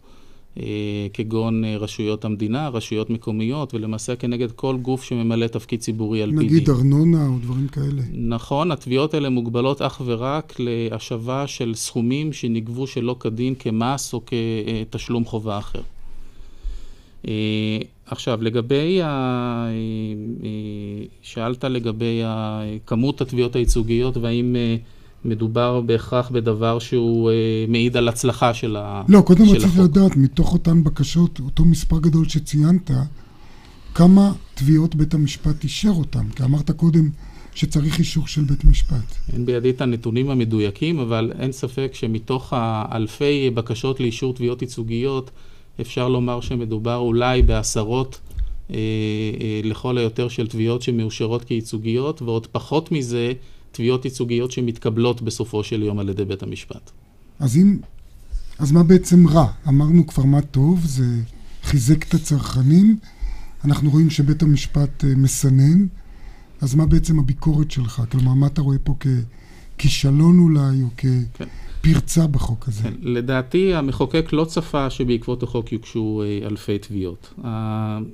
אה, 0.58 1.08
כגון 1.14 1.66
אה, 1.66 1.78
רשויות 1.78 2.26
המדינה, 2.26 2.70
רשויות 2.70 3.10
מקומיות, 3.10 3.74
ולמעשה 3.74 4.16
כנגד 4.16 4.52
כל 4.52 4.78
גוף 4.78 5.04
שממלא 5.04 5.48
תפקיד 5.48 5.80
ציבורי 5.80 6.24
על 6.24 6.30
פי 6.30 6.38
דין. 6.38 6.46
נגיד 6.46 6.70
ארנונה 6.70 7.28
או 7.28 7.40
דברים 7.42 7.68
כאלה. 7.68 8.02
נכון, 8.14 8.72
התביעות 8.72 9.14
האלה 9.14 9.30
מוגבלות 9.30 9.82
אך 9.82 10.02
ורק 10.06 10.54
להשבה 10.60 11.48
של 11.48 11.76
סכומים 11.76 12.34
שנגבו 12.34 12.88
שלא 12.88 13.16
כדין 13.20 13.56
כמס 13.56 14.14
או 14.14 14.22
כתשלום 14.26 15.26
חובה 15.26 15.58
אחר. 15.58 15.82
אה, 17.28 17.34
עכשיו, 18.06 18.44
לגבי, 18.44 19.02
ה... 19.02 19.68
שאלת 21.22 21.64
לגבי 21.64 22.22
כמות 22.86 23.22
התביעות 23.22 23.56
הייצוגיות 23.56 24.18
והאם 24.18 24.56
מדובר 25.26 25.82
בהכרח 25.82 26.30
בדבר 26.30 26.80
שהוא 26.80 27.30
אה, 27.32 27.36
מעיד 27.68 27.98
על 27.98 28.08
הצלחה 28.08 28.54
של 28.54 28.76
החוק. 28.80 29.10
לא, 29.10 29.22
קודם 29.22 29.44
רציתי 29.50 29.82
לדעת, 29.84 30.18
מתוך 30.18 30.54
אותן 30.54 30.84
בקשות, 30.84 31.40
אותו 31.46 31.66
מספר 31.66 32.00
גדול 32.00 32.30
שציינת, 32.30 32.92
כמה 33.94 34.32
תביעות 34.54 34.96
בית 34.96 35.14
המשפט 35.14 35.64
אישר 35.64 35.90
אותן? 35.90 36.30
כי 36.36 36.44
אמרת 36.44 36.72
קודם 36.72 37.10
שצריך 37.56 38.00
אישור 38.00 38.28
של 38.28 38.44
בית 38.44 38.66
משפט. 38.66 39.16
אין 39.34 39.46
בידי 39.46 39.70
את 39.70 39.82
הנתונים 39.82 40.30
המדויקים, 40.30 41.00
אבל 41.00 41.32
אין 41.40 41.52
ספק 41.52 41.92
שמתוך 41.94 42.54
האלפי 42.56 43.50
בקשות 43.50 44.00
לאישור 44.00 44.34
תביעות 44.34 44.62
ייצוגיות, 44.62 45.32
אפשר 45.82 46.10
לומר 46.10 46.42
שמדובר 46.42 46.96
אולי 46.96 47.42
בעשרות 47.42 48.20
אה, 48.72 48.76
אה, 49.42 49.62
לכל 49.64 49.98
היותר 49.98 50.28
של 50.28 50.48
תביעות 50.48 50.82
שמאושרות 50.82 51.44
כייצוגיות, 51.44 52.22
ועוד 52.22 52.48
פחות 52.48 52.92
מזה 52.92 53.34
תביעות 53.72 54.06
ייצוגיות 54.06 54.52
שמתקבלות 54.52 55.22
בסופו 55.22 55.64
של 55.64 55.84
יום 55.84 56.00
על 56.00 56.10
ידי 56.10 56.26
בית 56.26 56.44
המשפט. 56.44 56.92
אז 57.40 57.58
אם... 57.58 57.78
אז 58.60 58.72
מה 58.72 58.84
בעצם 58.84 59.28
רע? 59.28 59.48
אמרנו 59.68 60.08
כבר 60.08 60.24
מה 60.24 60.42
טוב, 60.42 60.86
זה 60.86 61.06
חיזק 61.64 62.08
את 62.08 62.14
הצרכנים, 62.14 62.98
אנחנו 63.66 63.90
רואים 63.90 64.10
שבית 64.10 64.44
המשפט 64.44 65.06
אה, 65.06 65.16
מסנן, 65.16 65.86
אז 66.62 66.76
מה 66.76 66.86
בעצם 66.86 67.20
הביקורת 67.20 67.72
שלך? 67.72 68.02
כלומר, 68.12 68.34
מה 68.34 68.48
אתה 68.48 68.62
רואה 68.62 68.78
פה 68.84 68.96
ככישלון 69.78 70.40
אולי, 70.40 70.82
או 70.84 70.88
כפרצה 70.98 72.22
כן. 72.22 72.32
בחוק 72.32 72.68
הזה? 72.68 72.84
כן. 72.84 72.94
לדעתי, 73.02 73.74
המחוקק 73.74 74.34
לא 74.34 74.46
צפה 74.46 74.90
שבעקבות 74.90 75.44
החוק 75.44 75.72
יוגשו 75.72 76.24
אה, 76.26 76.48
אלפי 76.48 76.78
תביעות. 76.78 77.34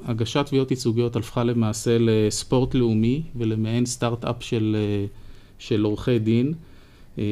הגשת 0.05 0.45
תביעות 0.45 0.72
ייצוגיות 0.72 1.16
הפכה 1.16 1.43
למעשה 1.43 1.97
לספורט 1.99 2.76
לאומי 2.76 3.24
ולמעין 3.36 3.86
סטארט-אפ 3.86 4.36
של... 4.39 4.76
אה, 5.58 5.66
של 5.68 5.84
עורכי 5.84 6.20
דין. 6.20 6.53
אה, 7.18 7.24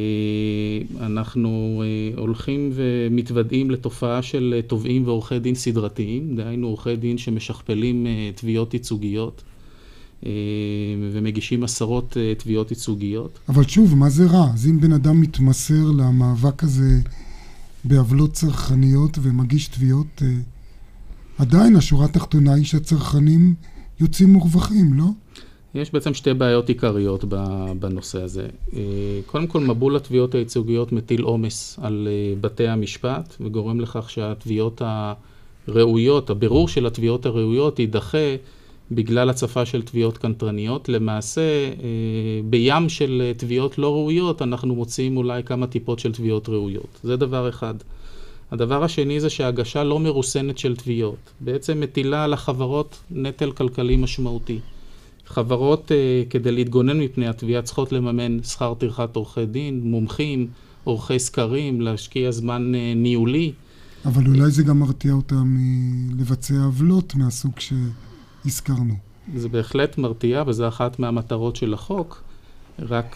אנחנו 1.00 1.84
אה, 1.86 2.22
הולכים 2.22 2.72
ומתוודעים 2.74 3.72
לתופעה 3.72 4.22
של 4.22 4.62
תובעים 4.68 5.08
ועורכי 5.08 5.40
דין 5.40 5.56
סדרתיים, 5.56 6.36
דהיינו 6.36 6.68
עורכי 6.68 6.96
דין 6.96 7.18
שמשכפלים 7.18 8.08
אה, 8.08 8.32
תביעות 8.36 8.74
ייצוגיות 8.74 9.44
ומגישים 11.12 11.64
עשרות 11.64 12.18
תביעות 12.38 12.72
ייצוגיות. 12.72 13.40
אבל 13.50 13.64
שוב, 13.64 13.96
מה 13.96 14.10
זה 14.10 14.26
רע? 14.26 14.50
אז 14.54 14.68
אם 14.68 14.80
בן 14.80 14.94
אדם 14.94 15.22
מתמסר 15.22 15.92
למאבק 15.98 16.64
הזה 16.64 17.00
בעוולות 17.84 18.34
צרכניות 18.34 19.18
ומגיש 19.22 19.68
תביעות, 19.68 20.22
עדיין 21.38 21.76
השורה 21.76 22.06
התחתונה 22.06 22.54
היא 22.54 22.66
שהצרכנים 22.66 23.54
יוצאים 24.00 24.34
מורווחים, 24.34 24.94
לא? 24.94 25.06
יש 25.76 25.92
בעצם 25.92 26.14
שתי 26.14 26.34
בעיות 26.34 26.70
עיקריות 26.70 27.26
בנושא 27.80 28.22
הזה. 28.22 28.48
אה, 28.74 28.80
קודם 29.26 29.48
כל, 29.48 29.60
מבול 29.60 29.96
התביעות 29.96 30.36
הייצוגיות 30.36 30.92
מטיל 30.92 31.22
עומס 31.22 31.80
על 31.82 32.08
אה, 32.12 32.34
בתי 32.42 32.68
המשפט 32.68 33.36
וגורם 33.42 33.80
לכך 33.80 34.10
שהתביעות 34.10 34.82
הראויות, 35.68 36.30
הבירור 36.30 36.68
של 36.68 36.86
התביעות 36.86 37.26
הראויות 37.26 37.80
יידחה 37.80 38.36
בגלל 38.92 39.30
הצפה 39.30 39.66
של 39.66 39.82
תביעות 39.82 40.18
קנטרניות. 40.18 40.90
למעשה, 40.90 41.42
אה, 41.42 41.70
בים 42.50 42.90
של 42.90 43.32
תביעות 43.38 43.78
לא 43.78 43.94
ראויות 43.94 44.42
אנחנו 44.42 44.76
מוצאים 44.76 45.18
אולי 45.18 45.44
כמה 45.44 45.68
טיפות 45.68 46.00
של 46.00 46.12
תביעות 46.12 46.50
ראויות. 46.50 47.00
זה 47.04 47.16
דבר 47.16 47.50
אחד. 47.50 47.76
הדבר 48.52 48.84
השני 48.84 49.20
זה 49.20 49.30
שהגשה 49.30 49.84
לא 49.84 50.00
מרוסנת 50.00 50.58
של 50.58 50.76
תביעות 50.76 51.34
בעצם 51.40 51.80
מטילה 51.80 52.24
על 52.24 52.34
החברות 52.34 52.98
נטל 53.12 53.52
כלכלי 53.52 53.96
משמעותי. 53.96 54.60
חברות, 55.26 55.92
uh, 55.92 56.30
כדי 56.30 56.52
להתגונן 56.52 57.00
מפני 57.00 57.28
התביעה, 57.28 57.62
צריכות 57.62 57.92
לממן 57.92 58.44
שכר 58.44 58.74
טרחת 58.74 59.16
עורכי 59.16 59.46
דין, 59.46 59.82
מומחים, 59.84 60.48
עורכי 60.84 61.20
סקרים, 61.20 61.82
להשקיע 61.82 62.32
זמן 62.32 62.72
uh, 62.74 62.78
ניהולי. 62.98 63.52
אבל 64.06 64.28
אולי 64.28 64.52
זה 64.52 64.64
גם 64.64 64.80
מרתיע 64.80 65.14
אותם 65.14 65.44
מלבצע 65.48 66.54
עוולות 66.66 67.16
מהסוג 67.16 67.54
שהזכרנו. 67.60 68.94
זה 69.36 69.50
בהחלט 69.50 69.98
מרתיע, 69.98 70.44
וזו 70.48 70.68
אחת 70.68 71.00
מהמטרות 71.00 71.56
של 71.56 71.74
החוק, 71.74 72.24
רק 72.80 73.16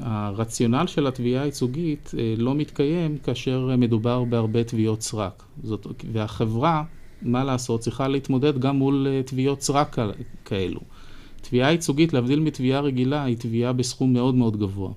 שהרציונל 0.00 0.86
של 0.86 1.06
התביעה 1.06 1.42
הייצוגית 1.42 2.10
לא 2.36 2.54
מתקיים 2.54 3.18
כאשר 3.18 3.76
מדובר 3.78 4.24
בהרבה 4.24 4.64
תביעות 4.64 5.02
סרק. 5.02 5.42
זאת, 5.62 5.86
והחברה 6.12 6.82
מה 7.22 7.44
לעשות, 7.44 7.80
צריכה 7.80 8.08
להתמודד 8.08 8.58
גם 8.58 8.76
מול 8.76 9.06
uh, 9.06 9.28
תביעות 9.28 9.62
סרק 9.62 9.98
כאלו. 10.44 10.80
תביעה 11.40 11.72
ייצוגית, 11.72 12.12
להבדיל 12.12 12.40
מתביעה 12.40 12.80
רגילה, 12.80 13.24
היא 13.24 13.36
תביעה 13.36 13.72
בסכום 13.72 14.12
מאוד 14.12 14.34
מאוד 14.34 14.56
גבוה. 14.56 14.90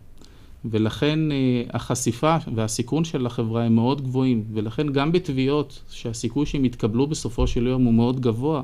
ולכן 0.65 1.19
uh, 1.29 1.75
החשיפה 1.75 2.37
והסיכון 2.55 3.03
של 3.03 3.25
החברה 3.25 3.63
הם 3.63 3.75
מאוד 3.75 4.01
גבוהים, 4.01 4.43
ולכן 4.53 4.89
גם 4.89 5.11
בתביעות 5.11 5.81
שהסיכוי 5.89 6.45
שהם 6.45 6.65
יתקבלו 6.65 7.07
בסופו 7.07 7.47
של 7.47 7.67
יום 7.67 7.83
הוא 7.83 7.93
מאוד 7.93 8.19
גבוה, 8.19 8.61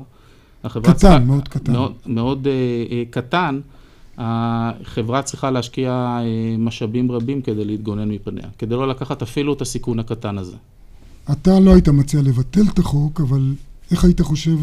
החברה 0.64 0.92
קטן, 0.92 0.98
צריכה... 0.98 1.18
מאוד 1.18 1.48
קטן. 1.48 1.72
מאוד, 1.72 1.92
מאוד 2.06 2.46
uh, 2.46 2.90
uh, 2.90 3.12
קטן, 3.12 3.60
החברה 4.18 5.22
צריכה 5.22 5.50
להשקיע 5.50 6.18
uh, 6.20 6.58
משאבים 6.58 7.12
רבים 7.12 7.42
כדי 7.42 7.64
להתגונן 7.64 8.08
מפניה, 8.08 8.48
כדי 8.58 8.74
לא 8.74 8.88
לקחת 8.88 9.22
אפילו 9.22 9.52
את 9.52 9.60
הסיכון 9.60 9.98
הקטן 9.98 10.38
הזה. 10.38 10.56
אתה 11.32 11.60
לא 11.60 11.72
היית 11.72 11.88
מציע 11.88 12.22
לבטל 12.22 12.62
את 12.72 12.78
החוק, 12.78 13.20
אבל 13.20 13.54
איך 13.90 14.04
היית 14.04 14.20
חושב 14.20 14.56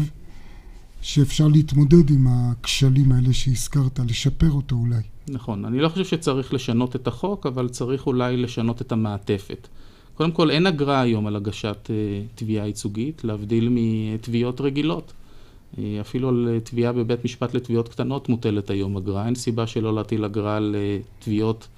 שאפשר 1.00 1.48
להתמודד 1.48 2.10
עם 2.10 2.26
הכשלים 2.26 3.12
האלה 3.12 3.32
שהזכרת, 3.32 4.00
לשפר 4.08 4.50
אותו 4.50 4.76
אולי? 4.76 5.02
נכון. 5.28 5.64
אני 5.64 5.80
לא 5.80 5.88
חושב 5.88 6.04
שצריך 6.04 6.54
לשנות 6.54 6.96
את 6.96 7.06
החוק, 7.06 7.46
אבל 7.46 7.68
צריך 7.68 8.06
אולי 8.06 8.36
לשנות 8.36 8.82
את 8.82 8.92
המעטפת. 8.92 9.68
קודם 10.14 10.32
כל, 10.32 10.50
אין 10.50 10.66
אגרה 10.66 11.00
היום 11.00 11.26
על 11.26 11.36
הגשת 11.36 11.86
uh, 11.86 12.38
תביעה 12.38 12.66
ייצוגית, 12.66 13.24
להבדיל 13.24 13.68
מתביעות 13.70 14.60
רגילות. 14.60 15.12
Uh, 15.12 15.78
אפילו 16.00 16.28
על 16.28 16.58
תביעה 16.64 16.92
בבית 16.92 17.24
משפט 17.24 17.54
לתביעות 17.54 17.88
קטנות 17.88 18.28
מוטלת 18.28 18.70
היום 18.70 18.96
אגרה. 18.96 19.26
אין 19.26 19.34
סיבה 19.34 19.66
שלא 19.66 19.94
להטיל 19.94 20.24
אגרה 20.24 20.56
על 20.56 20.76
uh, 20.78 21.24
תביעות 21.24 21.68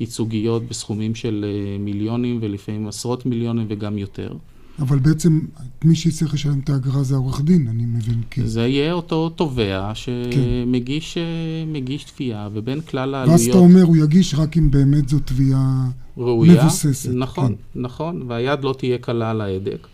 ייצוגיות 0.00 0.68
בסכומים 0.68 1.14
של 1.14 1.44
אה, 1.48 1.78
מיליונים 1.78 2.38
ולפעמים 2.42 2.88
עשרות 2.88 3.26
מיליונים 3.26 3.66
וגם 3.68 3.98
יותר. 3.98 4.36
אבל 4.78 4.98
בעצם 4.98 5.40
מי 5.84 5.94
שיצטרך 5.94 6.34
לשלם 6.34 6.58
את 6.64 6.70
האגרה 6.70 7.02
זה 7.02 7.14
העורך 7.14 7.40
דין, 7.40 7.68
אני 7.68 7.84
מבין. 7.86 8.22
כי... 8.30 8.46
זה 8.46 8.66
יהיה 8.66 8.92
אותו 8.92 9.28
תובע 9.28 9.92
שמגיש 9.94 11.14
כן. 11.14 12.12
תביעה, 12.14 12.48
ובין 12.52 12.80
כלל 12.80 13.14
העלויות... 13.14 13.40
ואז 13.40 13.48
אתה 13.48 13.58
אומר, 13.58 13.82
הוא 13.82 13.96
יגיש 13.96 14.34
רק 14.34 14.56
אם 14.56 14.70
באמת 14.70 15.08
זו 15.08 15.18
תביעה 15.24 15.88
ראויה, 16.16 16.62
מבוססת. 16.62 17.10
נכון, 17.14 17.54
כן. 17.74 17.80
נכון, 17.80 18.22
והיד 18.28 18.64
לא 18.64 18.74
תהיה 18.78 18.98
קלה 18.98 19.30
על 19.30 19.40
ההדק. 19.40 19.86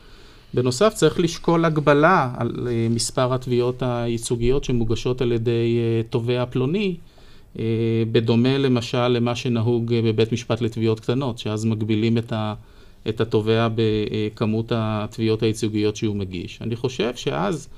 בנוסף, 0.55 0.93
צריך 0.95 1.21
לשקול 1.21 1.65
הגבלה 1.65 2.35
על 2.37 2.69
אה, 2.71 2.87
מספר 2.91 3.35
התביעות 3.35 3.83
הייצוגיות 3.83 4.65
שמוגשות 4.65 5.21
על 5.21 5.33
ידי 5.33 5.79
תובע 6.11 6.45
פלוני, 6.51 6.97
בדומה 8.13 8.59
למשל 8.59 9.09
למה 9.09 9.35
שנהוג 9.35 9.93
אה, 9.93 10.03
בבית 10.03 10.33
משפט 10.33 10.61
לתביעות 10.61 11.01
קטנות, 11.01 11.39
שאז 11.39 11.65
מגבילים 11.65 12.19
את, 12.19 12.33
ה, 12.33 12.55
את 13.09 13.21
התובע 13.21 13.69
בכמות 13.75 14.73
התביעות 14.75 15.43
הייצוגיות 15.43 15.97
שהוא 15.97 16.17
מגיש. 16.17 16.59
אני 16.63 16.77
חושב 16.77 17.17
שאז 17.17 17.69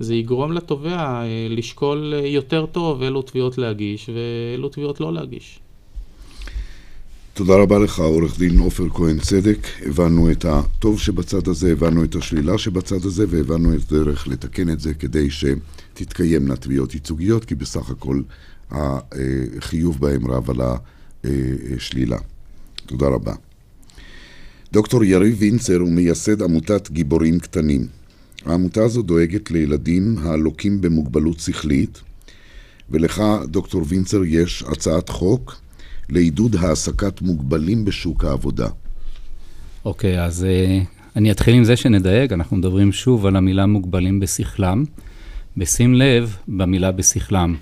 זה 0.00 0.14
יגרום 0.14 0.52
לתובע 0.52 1.22
אה, 1.22 1.46
לשקול 1.50 2.14
יותר 2.24 2.66
טוב 2.66 3.02
אילו 3.02 3.22
תביעות 3.22 3.58
להגיש 3.58 4.10
ואילו 4.14 4.68
תביעות 4.68 5.00
לא 5.00 5.12
להגיש. 5.12 5.60
תודה 7.38 7.56
רבה 7.56 7.78
לך, 7.78 7.98
עורך 7.98 8.38
דין 8.38 8.58
עופר 8.58 8.88
כהן 8.88 9.18
צדק. 9.18 9.66
הבנו 9.86 10.30
את 10.30 10.44
הטוב 10.44 11.00
שבצד 11.00 11.48
הזה, 11.48 11.72
הבנו 11.72 12.04
את 12.04 12.14
השלילה 12.14 12.58
שבצד 12.58 13.04
הזה, 13.04 13.24
והבנו 13.28 13.74
את 13.74 13.92
הדרך 13.92 14.28
לתקן 14.28 14.70
את 14.70 14.80
זה 14.80 14.94
כדי 14.94 15.28
שתתקיימנה 15.30 16.56
תביעות 16.56 16.94
ייצוגיות, 16.94 17.44
כי 17.44 17.54
בסך 17.54 17.90
הכל 17.90 18.20
החיוב 18.70 20.00
בהם 20.00 20.30
רב 20.30 20.50
על 20.50 20.60
השלילה. 21.76 22.18
תודה 22.86 23.06
רבה. 23.06 23.34
דוקטור 24.72 25.04
יריב 25.04 25.36
וינצר 25.38 25.76
הוא 25.76 25.92
מייסד 25.92 26.42
עמותת 26.42 26.90
גיבורים 26.90 27.38
קטנים. 27.38 27.86
העמותה 28.46 28.84
הזו 28.84 29.02
דואגת 29.02 29.50
לילדים 29.50 30.16
הלוקים 30.18 30.80
במוגבלות 30.80 31.40
שכלית, 31.40 32.00
ולך, 32.90 33.22
דוקטור 33.44 33.84
וינצר, 33.88 34.24
יש 34.24 34.64
הצעת 34.72 35.08
חוק 35.08 35.60
לעידוד 36.08 36.56
העסקת 36.56 37.22
מוגבלים 37.22 37.84
בשוק 37.84 38.24
העבודה. 38.24 38.68
אוקיי, 39.84 40.18
okay, 40.18 40.22
אז 40.22 40.46
uh, 40.46 41.16
אני 41.16 41.30
אתחיל 41.30 41.54
עם 41.54 41.64
זה 41.64 41.76
שנדייק, 41.76 42.32
אנחנו 42.32 42.56
מדברים 42.56 42.92
שוב 42.92 43.26
על 43.26 43.36
המילה 43.36 43.66
מוגבלים 43.66 44.20
בשכלם. 44.20 44.84
בשים 45.56 45.94
לב 45.94 46.36
במילה 46.48 46.92
בשכלם. 46.92 47.54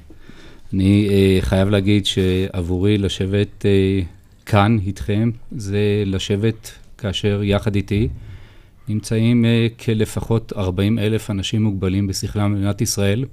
אני 0.74 1.08
uh, 1.08 1.44
חייב 1.44 1.68
להגיד 1.68 2.06
שעבורי 2.06 2.98
לשבת 2.98 3.64
uh, 3.64 4.46
כאן 4.46 4.78
איתכם, 4.86 5.30
זה 5.56 6.02
לשבת 6.06 6.72
כאשר 6.98 7.40
יחד 7.44 7.74
איתי 7.74 8.08
נמצאים 8.88 9.44
uh, 9.44 9.84
כלפחות 9.84 10.52
40 10.56 10.98
אלף 10.98 11.30
אנשים 11.30 11.62
מוגבלים 11.62 12.06
בשכלם 12.06 12.54
במדינת 12.54 12.80
ישראל, 12.80 13.24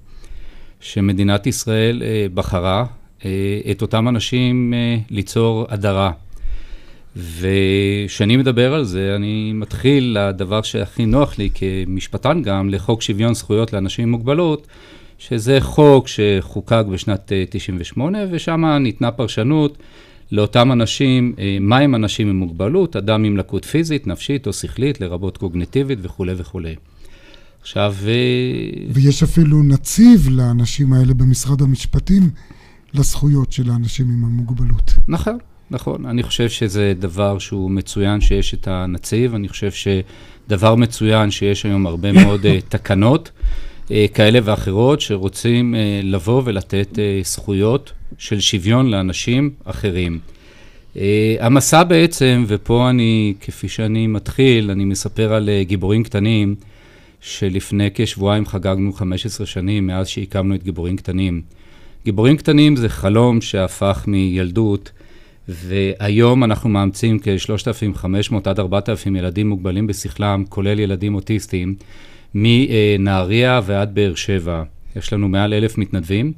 שמדינת 0.80 1.48
ישראל 1.48 2.02
uh, 2.02 2.34
בחרה 2.34 2.86
uh, 3.20 3.24
את 3.72 3.82
אותם 3.82 4.08
אנשים 4.08 4.74
uh, 4.74 5.14
ליצור 5.14 5.66
הדרה. 5.70 6.12
וכשאני 7.16 8.38
מדבר 8.38 8.74
על 8.74 8.84
זה, 8.84 9.14
אני 9.16 9.52
מתחיל 9.54 10.18
לדבר 10.20 10.62
שהכי 10.62 11.06
נוח 11.06 11.38
לי 11.38 11.50
כמשפטן 11.54 12.42
גם, 12.42 12.70
לחוק 12.70 13.02
שוויון 13.02 13.34
זכויות 13.34 13.74
לאנשים 13.74 14.04
עם 14.04 14.12
מוגבלות, 14.12 14.68
שזה 15.28 15.58
חוק 15.62 16.08
שחוקק 16.08 16.84
בשנת 16.92 17.32
98, 17.50 18.20
ושם 18.32 18.66
ניתנה 18.66 19.12
פרשנות 19.12 19.78
לאותם 20.32 20.72
אנשים, 20.72 21.36
מה 21.62 21.78
הם 21.78 21.96
אנשים 21.96 22.30
עם 22.30 22.36
מוגבלות, 22.36 22.96
אדם 22.96 23.24
עם 23.24 23.38
לקות 23.38 23.66
פיזית, 23.66 24.08
נפשית 24.08 24.48
או 24.48 24.54
שכלית, 24.54 25.02
לרבות 25.02 25.38
קוגניטיבית 25.38 26.00
וכולי 26.02 26.34
וכולי. 26.38 26.76
עכשיו... 27.62 27.96
ויש 28.94 29.24
אפילו 29.24 29.64
נציב 29.64 30.30
לאנשים 30.32 30.94
האלה 30.94 31.14
במשרד 31.14 31.62
המשפטים 31.62 32.30
לזכויות 32.94 33.52
של 33.52 33.70
האנשים 33.70 34.06
עם 34.10 34.26
המוגבלות. 34.26 34.94
נכון. 35.08 35.38
נכון, 35.72 36.06
אני 36.06 36.24
חושב 36.24 36.50
שזה 36.50 36.94
דבר 37.00 37.40
שהוא 37.40 37.72
מצוין 37.72 38.22
שיש 38.22 38.54
את 38.54 38.68
הנציב, 38.68 39.36
אני 39.36 39.50
חושב 39.50 39.72
שדבר 39.72 40.76
מצוין 40.76 41.32
שיש 41.32 41.66
היום 41.66 41.88
הרבה 41.88 42.12
מאוד 42.12 42.46
תקנות 42.70 43.32
כאלה 44.14 44.40
ואחרות 44.44 45.02
שרוצים 45.02 45.74
uh, 45.74 46.06
לבוא 46.06 46.42
ולתת 46.46 46.88
uh, 46.92 47.28
זכויות 47.28 47.92
של 48.18 48.40
שוויון 48.40 48.90
לאנשים 48.90 49.50
אחרים. 49.64 50.20
המסע 51.40 51.84
בעצם, 51.84 52.46
ופה 52.48 52.90
אני, 52.90 53.34
כפי 53.42 53.68
שאני 53.68 54.08
מתחיל, 54.08 54.72
אני 54.72 54.86
מספר 54.86 55.34
על 55.34 55.50
גיבורים 55.62 56.04
קטנים, 56.04 56.56
שלפני 57.22 57.90
כשבועיים 57.94 58.46
חגגנו 58.46 58.94
15 58.94 59.48
שנים 59.48 59.88
מאז 59.88 60.08
שהקמנו 60.08 60.56
את 60.56 60.64
גיבורים 60.64 60.98
קטנים. 60.98 61.42
גיבורים 62.06 62.38
קטנים 62.38 62.76
זה 62.76 62.90
חלום 62.90 63.42
שהפך 63.42 64.04
מילדות 64.08 64.92
והיום 65.48 66.44
אנחנו 66.44 66.70
מאמצים 66.70 67.20
כ-3,500 67.20 68.36
עד 68.46 68.60
4,000 68.60 69.16
ילדים 69.16 69.50
מוגבלים 69.50 69.88
בשכלם, 69.88 70.44
כולל 70.50 70.80
ילדים 70.80 71.16
אוטיסטים, 71.16 71.76
מנהריה 72.36 73.62
ועד 73.66 73.96
באר 73.96 74.16
שבע. 74.16 74.64
יש 74.96 75.14
לנו 75.14 75.28
מעל 75.28 75.54
אלף 75.54 75.78
מתנדבים, 75.78 76.34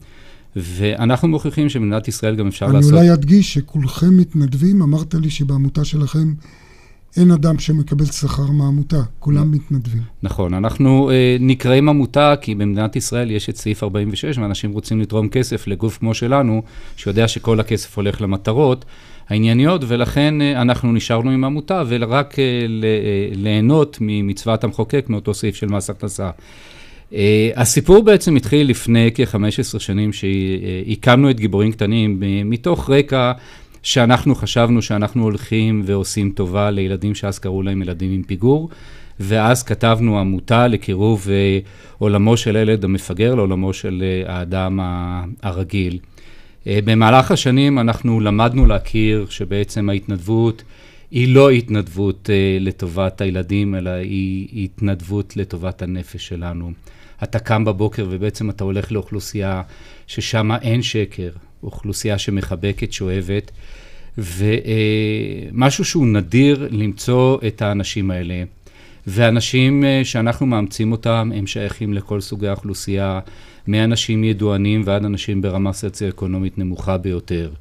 ואנחנו 0.55 1.27
מוכיחים 1.27 1.69
שבמדינת 1.69 2.07
ישראל 2.07 2.35
גם 2.35 2.47
אפשר 2.47 2.65
אני 2.65 2.73
לעשות... 2.73 2.91
אני 2.91 2.99
אולי 2.99 3.13
אדגיש 3.13 3.53
שכולכם 3.53 4.17
מתנדבים, 4.17 4.81
אמרת 4.81 5.13
לי 5.13 5.29
שבעמותה 5.29 5.85
שלכם 5.85 6.33
אין 7.17 7.31
אדם 7.31 7.59
שמקבל 7.59 8.05
שכר 8.05 8.51
מהעמותה, 8.51 9.01
כולם 9.19 9.51
מתנדבים. 9.51 10.01
נכון, 10.23 10.53
אנחנו 10.53 11.11
אה, 11.11 11.37
נקראים 11.39 11.89
עמותה 11.89 12.33
כי 12.41 12.55
במדינת 12.55 12.95
ישראל 12.95 13.31
יש 13.31 13.49
את 13.49 13.57
סעיף 13.57 13.83
46, 13.83 14.37
ואנשים 14.37 14.71
רוצים 14.71 15.01
לתרום 15.01 15.29
כסף 15.29 15.67
לגוף 15.67 15.97
כמו 15.97 16.13
שלנו, 16.13 16.61
שיודע 16.95 17.27
שכל 17.27 17.59
הכסף 17.59 17.97
הולך 17.97 18.21
למטרות 18.21 18.85
הענייניות, 19.30 19.82
ולכן 19.88 20.41
אה, 20.41 20.61
אנחנו 20.61 20.91
נשארנו 20.91 21.32
עם 21.32 21.43
עמותה, 21.43 21.84
ורק 21.88 22.39
אה, 22.39 22.65
ליהנות 23.36 23.97
ממצוות 24.01 24.63
המחוקק 24.63 25.05
מאותו 25.09 25.34
סעיף 25.34 25.55
של 25.55 25.67
מס 25.67 25.89
הכנסה. 25.89 26.30
הסיפור 27.55 28.03
בעצם 28.03 28.36
התחיל 28.36 28.69
לפני 28.69 29.11
כ-15 29.15 29.80
שנים 29.80 30.11
שהקמנו 30.13 31.30
את 31.30 31.39
גיבורים 31.39 31.71
קטנים 31.71 32.23
מתוך 32.45 32.89
רקע 32.89 33.32
שאנחנו 33.86 34.36
חשבנו 34.36 34.82
שאנחנו 34.82 35.23
הולכים 35.23 35.82
ועושים 35.86 36.32
טובה 36.36 36.71
לילדים 36.71 37.15
שאז 37.15 37.39
קראו 37.39 37.61
להם 37.63 37.82
ילדים 37.82 38.11
עם 38.11 38.23
פיגור, 38.23 38.69
ואז 39.19 39.63
כתבנו 39.63 40.19
עמותה 40.19 40.67
לקירוב 40.67 41.28
אה, 41.30 41.59
עולמו 41.97 42.38
של 42.38 42.55
הילד 42.55 42.84
המפגר 42.84 43.36
לעולמו 43.36 43.73
של 43.73 44.03
אה, 44.03 44.34
האדם 44.36 44.80
הרגיל. 45.43 45.99
אה, 46.68 46.80
במהלך 46.86 47.32
השנים 47.32 47.80
אנחנו 47.80 48.20
למדנו 48.20 48.66
להכיר 48.66 49.26
שבעצם 49.30 49.89
ההתנדבות 49.89 50.63
היא 51.11 51.36
לא 51.36 51.49
התנדבות 51.49 52.30
לטובת 52.59 53.22
הילדים, 53.22 53.76
אלא 53.76 53.89
היא 53.89 54.63
התנדבות 54.66 55.38
לטובת 55.38 55.82
הנפש 55.82 56.28
שלנו. 56.28 56.72
אתה 57.24 57.39
קם 57.39 57.66
בבוקר 57.66 58.07
ובעצם 58.09 58.49
אתה 58.49 58.63
הולך 58.63 58.91
לאוכלוסייה 58.91 59.61
ששם 60.07 60.51
אין 60.61 60.82
שקר, 60.82 61.30
אוכלוסייה 61.63 62.18
שמחבקת, 62.18 62.93
שאוהבת, 62.93 63.51
ומשהו 64.18 65.86
שהוא 65.86 66.07
נדיר 66.07 66.68
למצוא 66.72 67.38
את 67.47 67.61
האנשים 67.61 68.11
האלה. 68.11 68.43
ואנשים 69.07 69.86
אה, 69.86 70.01
שאנחנו 70.03 70.45
מאמצים 70.45 70.91
אותם, 70.91 71.32
הם 71.36 71.47
שייכים 71.47 71.93
לכל 71.93 72.22
סוגי 72.22 72.47
האוכלוסייה, 72.47 73.20
מאנשים 73.68 74.24
ידוענים 74.24 74.82
ועד 74.86 75.05
אנשים 75.05 75.41
ברמה 75.41 75.74
סוציו-אקונומית 75.74 76.57
נמוכה 76.57 76.97
ביותר. 76.97 77.51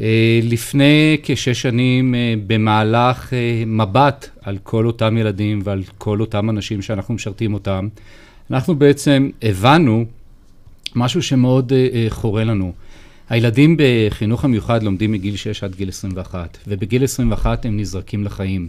אה, 0.00 0.40
לפני 0.42 1.16
כשש 1.22 1.62
שנים, 1.62 2.14
אה, 2.14 2.34
במהלך 2.46 3.32
מבט 3.66 4.28
על 4.42 4.58
כל 4.62 4.86
אותם 4.86 5.16
ילדים 5.18 5.60
ועל 5.64 5.82
כל 5.98 6.20
אותם 6.20 6.50
אנשים 6.50 6.82
שאנחנו 6.82 7.14
משרתים 7.14 7.54
אותם, 7.54 7.88
אנחנו 8.50 8.74
בעצם 8.74 9.30
הבנו 9.42 10.04
משהו 10.94 11.22
שמאוד 11.22 11.72
חורה 12.08 12.44
לנו. 12.44 12.72
הילדים 13.30 13.76
בחינוך 13.78 14.44
המיוחד 14.44 14.82
לומדים 14.82 15.12
מגיל 15.12 15.36
6 15.36 15.64
עד 15.64 15.74
גיל 15.74 15.88
21, 15.88 16.58
ובגיל 16.66 17.04
21 17.04 17.64
הם 17.64 17.76
נזרקים 17.76 18.24
לחיים. 18.24 18.68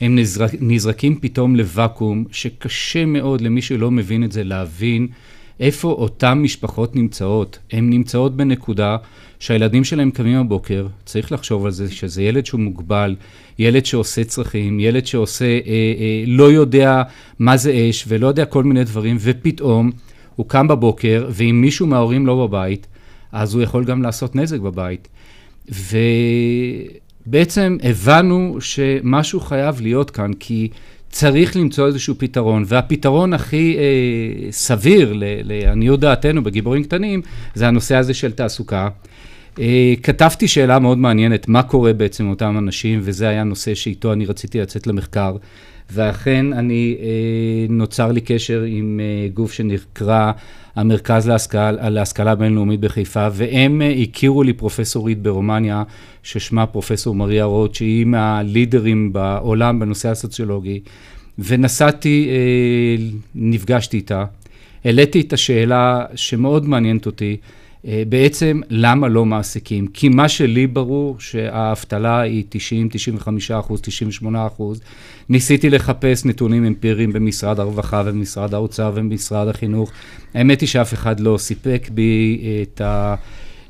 הם 0.00 0.18
נזרק, 0.18 0.50
נזרקים 0.60 1.18
פתאום 1.20 1.56
לוואקום, 1.56 2.24
שקשה 2.32 3.04
מאוד 3.04 3.40
למי 3.40 3.62
שלא 3.62 3.90
מבין 3.90 4.24
את 4.24 4.32
זה 4.32 4.44
להבין 4.44 5.08
איפה 5.60 5.88
אותן 5.88 6.38
משפחות 6.38 6.96
נמצאות. 6.96 7.58
הן 7.72 7.90
נמצאות 7.90 8.36
בנקודה 8.36 8.96
שהילדים 9.38 9.84
שלהם 9.84 10.10
קמים 10.10 10.46
בבוקר, 10.46 10.86
צריך 11.04 11.32
לחשוב 11.32 11.66
על 11.66 11.72
זה, 11.72 11.90
שזה 11.90 12.22
ילד 12.22 12.46
שהוא 12.46 12.60
מוגבל, 12.60 13.16
ילד 13.58 13.86
שעושה 13.86 14.24
צרכים, 14.24 14.80
ילד 14.80 15.06
שעושה, 15.06 15.44
אה, 15.44 15.60
אה, 15.66 16.24
לא 16.26 16.52
יודע 16.52 17.02
מה 17.38 17.56
זה 17.56 17.88
אש 17.90 18.04
ולא 18.08 18.26
יודע 18.26 18.44
כל 18.44 18.64
מיני 18.64 18.84
דברים, 18.84 19.16
ופתאום 19.20 19.90
הוא 20.36 20.46
קם 20.48 20.68
בבוקר, 20.68 21.28
ואם 21.30 21.60
מישהו 21.60 21.86
מההורים 21.86 22.26
לא 22.26 22.46
בבית, 22.46 22.86
אז 23.32 23.54
הוא 23.54 23.62
יכול 23.62 23.84
גם 23.84 24.02
לעשות 24.02 24.36
נזק 24.36 24.58
בבית. 24.58 25.08
ובעצם 27.26 27.76
הבנו 27.82 28.56
שמשהו 28.60 29.40
חייב 29.40 29.80
להיות 29.80 30.10
כאן, 30.10 30.32
כי 30.32 30.68
צריך 31.10 31.56
למצוא 31.56 31.86
איזשהו 31.86 32.14
פתרון, 32.18 32.64
והפתרון 32.66 33.32
הכי 33.32 33.76
אה, 33.78 34.52
סביר, 34.52 35.12
לעניות 35.44 36.00
דעתנו 36.00 36.42
בגיבורים 36.44 36.84
קטנים, 36.84 37.22
זה 37.54 37.68
הנושא 37.68 37.96
הזה 37.96 38.14
של 38.14 38.32
תעסוקה. 38.32 38.88
אה, 39.58 39.94
כתבתי 40.02 40.48
שאלה 40.48 40.78
מאוד 40.78 40.98
מעניינת, 40.98 41.48
מה 41.48 41.62
קורה 41.62 41.92
בעצם 41.92 42.24
עם 42.24 42.30
אותם 42.30 42.58
אנשים, 42.58 43.00
וזה 43.02 43.28
היה 43.28 43.44
נושא 43.44 43.74
שאיתו 43.74 44.12
אני 44.12 44.26
רציתי 44.26 44.60
לצאת 44.60 44.86
למחקר. 44.86 45.36
ואכן 45.92 46.52
אני, 46.52 46.96
אה, 47.00 47.06
נוצר 47.68 48.12
לי 48.12 48.20
קשר 48.20 48.62
עם 48.66 49.00
אה, 49.02 49.28
גוף 49.34 49.52
שנקרא 49.52 50.32
המרכז 50.76 51.28
להשכלה, 51.28 51.90
להשכלה 51.90 52.34
בינלאומית 52.34 52.80
בחיפה, 52.80 53.28
והם 53.32 53.82
אה, 53.82 53.90
הכירו 53.90 54.42
לי 54.42 54.52
פרופסורית 54.52 55.22
ברומניה, 55.22 55.82
ששמה 56.22 56.66
פרופסור 56.66 57.14
מריה 57.14 57.44
רוט, 57.44 57.74
שהיא 57.74 58.06
מהלידרים 58.06 59.12
בעולם 59.12 59.78
בנושא 59.78 60.08
הסוציולוגי, 60.08 60.80
ונסעתי, 61.38 62.28
אה, 62.30 63.04
נפגשתי 63.34 63.96
איתה, 63.96 64.24
העליתי 64.84 65.20
את 65.20 65.32
השאלה 65.32 66.04
שמאוד 66.14 66.68
מעניינת 66.68 67.06
אותי, 67.06 67.36
בעצם 67.84 68.60
למה 68.70 69.08
לא 69.08 69.24
מעסיקים? 69.24 69.86
כי 69.86 70.08
מה 70.08 70.28
שלי 70.28 70.66
ברור 70.66 71.16
שהאבטלה 71.18 72.20
היא 72.20 72.44
90, 72.48 72.88
95 72.92 73.50
אחוז, 73.50 73.80
98 73.80 74.46
אחוז. 74.46 74.80
ניסיתי 75.28 75.70
לחפש 75.70 76.24
נתונים 76.24 76.64
אמפיריים 76.64 77.12
במשרד 77.12 77.60
הרווחה 77.60 78.02
ובמשרד 78.06 78.54
האוצר 78.54 78.92
ובמשרד 78.94 79.48
החינוך. 79.48 79.92
האמת 80.34 80.60
היא 80.60 80.68
שאף 80.68 80.94
אחד 80.94 81.20
לא 81.20 81.38
סיפק 81.38 81.88
בי 81.94 82.40
את, 82.62 82.80
ה, 82.80 83.14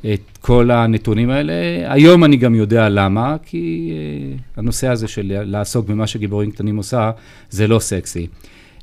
את 0.01 0.39
כל 0.41 0.71
הנתונים 0.71 1.31
האלה. 1.31 1.53
היום 1.93 2.25
אני 2.25 2.37
גם 2.37 2.55
יודע 2.55 2.89
למה, 2.89 3.37
כי 3.43 3.93
אה, 3.93 4.37
הנושא 4.57 4.89
הזה 4.89 5.09
של 5.09 5.33
לעסוק 5.45 5.87
במה 5.87 6.07
שגיבורים 6.07 6.51
קטנים 6.51 6.77
עושה, 6.77 7.11
זה 7.51 7.69
לא 7.69 7.79
סקסי. 7.79 8.27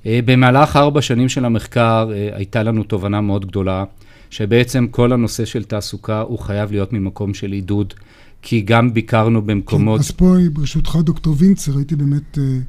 אה, 0.05 0.19
במהלך 0.25 0.75
ארבע 0.75 1.01
שנים 1.01 1.29
של 1.29 1.45
המחקר 1.45 2.09
הייתה 2.33 2.63
לנו 2.63 2.83
תובנה 2.83 3.21
מאוד 3.21 3.45
גדולה. 3.45 3.83
שבעצם 4.29 4.87
כל 4.91 5.13
הנושא 5.13 5.45
של 5.45 5.63
תעסוקה 5.63 6.21
הוא 6.21 6.39
חייב 6.39 6.71
להיות 6.71 6.93
ממקום 6.93 7.33
של 7.33 7.51
עידוד, 7.51 7.93
כי 8.41 8.61
גם 8.61 8.93
ביקרנו 8.93 9.41
במקומות... 9.41 9.99
כן, 10.01 10.05
אז 10.05 10.11
פה, 10.11 10.35
ברשותך, 10.53 10.95
דוקטור 11.03 11.35
וינצר, 11.37 11.77
הייתי 11.77 11.95
באמת 11.95 12.37
אה, 12.37 12.59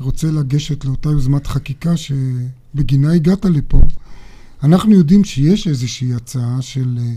רוצה 0.00 0.30
לגשת 0.30 0.84
לאותה 0.84 1.08
יוזמת 1.08 1.46
חקיקה 1.46 1.94
שבגינה 1.96 3.12
הגעת 3.12 3.44
לפה. 3.44 3.80
אנחנו 4.62 4.92
יודעים 4.92 5.24
שיש 5.24 5.68
איזושהי 5.68 6.14
הצעה 6.14 6.62
של 6.62 6.98
אה, 7.00 7.12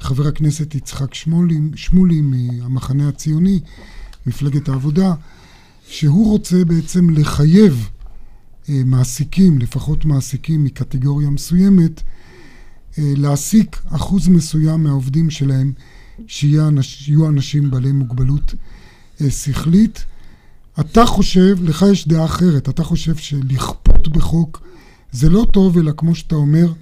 חבר 0.00 0.26
הכנסת 0.26 0.74
יצחק 0.74 1.14
שמולי, 1.14 1.58
שמולי 1.74 2.20
מהמחנה 2.20 3.08
הציוני, 3.08 3.60
מפלגת 4.26 4.68
העבודה, 4.68 5.14
שהוא 5.88 6.30
רוצה 6.30 6.64
בעצם 6.64 7.10
לחייב 7.10 7.88
אה, 8.68 8.80
מעסיקים, 8.84 9.58
לפחות 9.58 10.04
מעסיקים 10.04 10.64
מקטגוריה 10.64 11.30
מסוימת, 11.30 12.02
להעסיק 12.98 13.82
אחוז 13.90 14.28
מסוים 14.28 14.82
מהעובדים 14.82 15.30
שלהם 15.30 15.72
שיהיו 16.26 17.28
אנשים 17.28 17.70
בעלי 17.70 17.92
מוגבלות 17.92 18.54
אה, 19.20 19.30
שכלית. 19.30 20.04
אתה 20.80 21.06
חושב, 21.06 21.56
לך 21.62 21.84
יש 21.92 22.08
דעה 22.08 22.24
אחרת, 22.24 22.68
אתה 22.68 22.84
חושב 22.84 23.16
שלכפות 23.16 24.08
בחוק 24.08 24.62
זה 25.12 25.28
לא 25.28 25.46
טוב, 25.50 25.78
אלא 25.78 25.92
כמו 25.96 26.14
שאתה 26.14 26.34
אומר, 26.34 26.72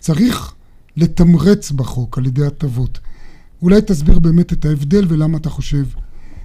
צריך 0.00 0.52
לתמרץ 0.96 1.70
בחוק 1.70 2.18
על 2.18 2.26
ידי 2.26 2.46
הטבות. 2.46 2.98
אולי 3.62 3.80
תסביר 3.80 4.18
באמת 4.18 4.52
את 4.52 4.64
ההבדל 4.64 5.04
ולמה 5.08 5.38
אתה 5.38 5.50
חושב 5.50 5.84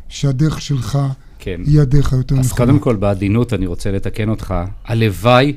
שהדרך 0.10 0.62
שלך 0.62 1.00
כן. 1.40 1.62
היא 1.66 1.82
הדרך 1.82 2.14
היותר 2.14 2.36
נכונה. 2.36 2.48
אז 2.48 2.54
קודם 2.54 2.80
כל, 2.80 2.96
בעדינות 2.96 3.54
אני 3.54 3.66
רוצה 3.66 3.92
לתקן 3.92 4.30
אותך. 4.30 4.54
הלוואי 4.86 5.56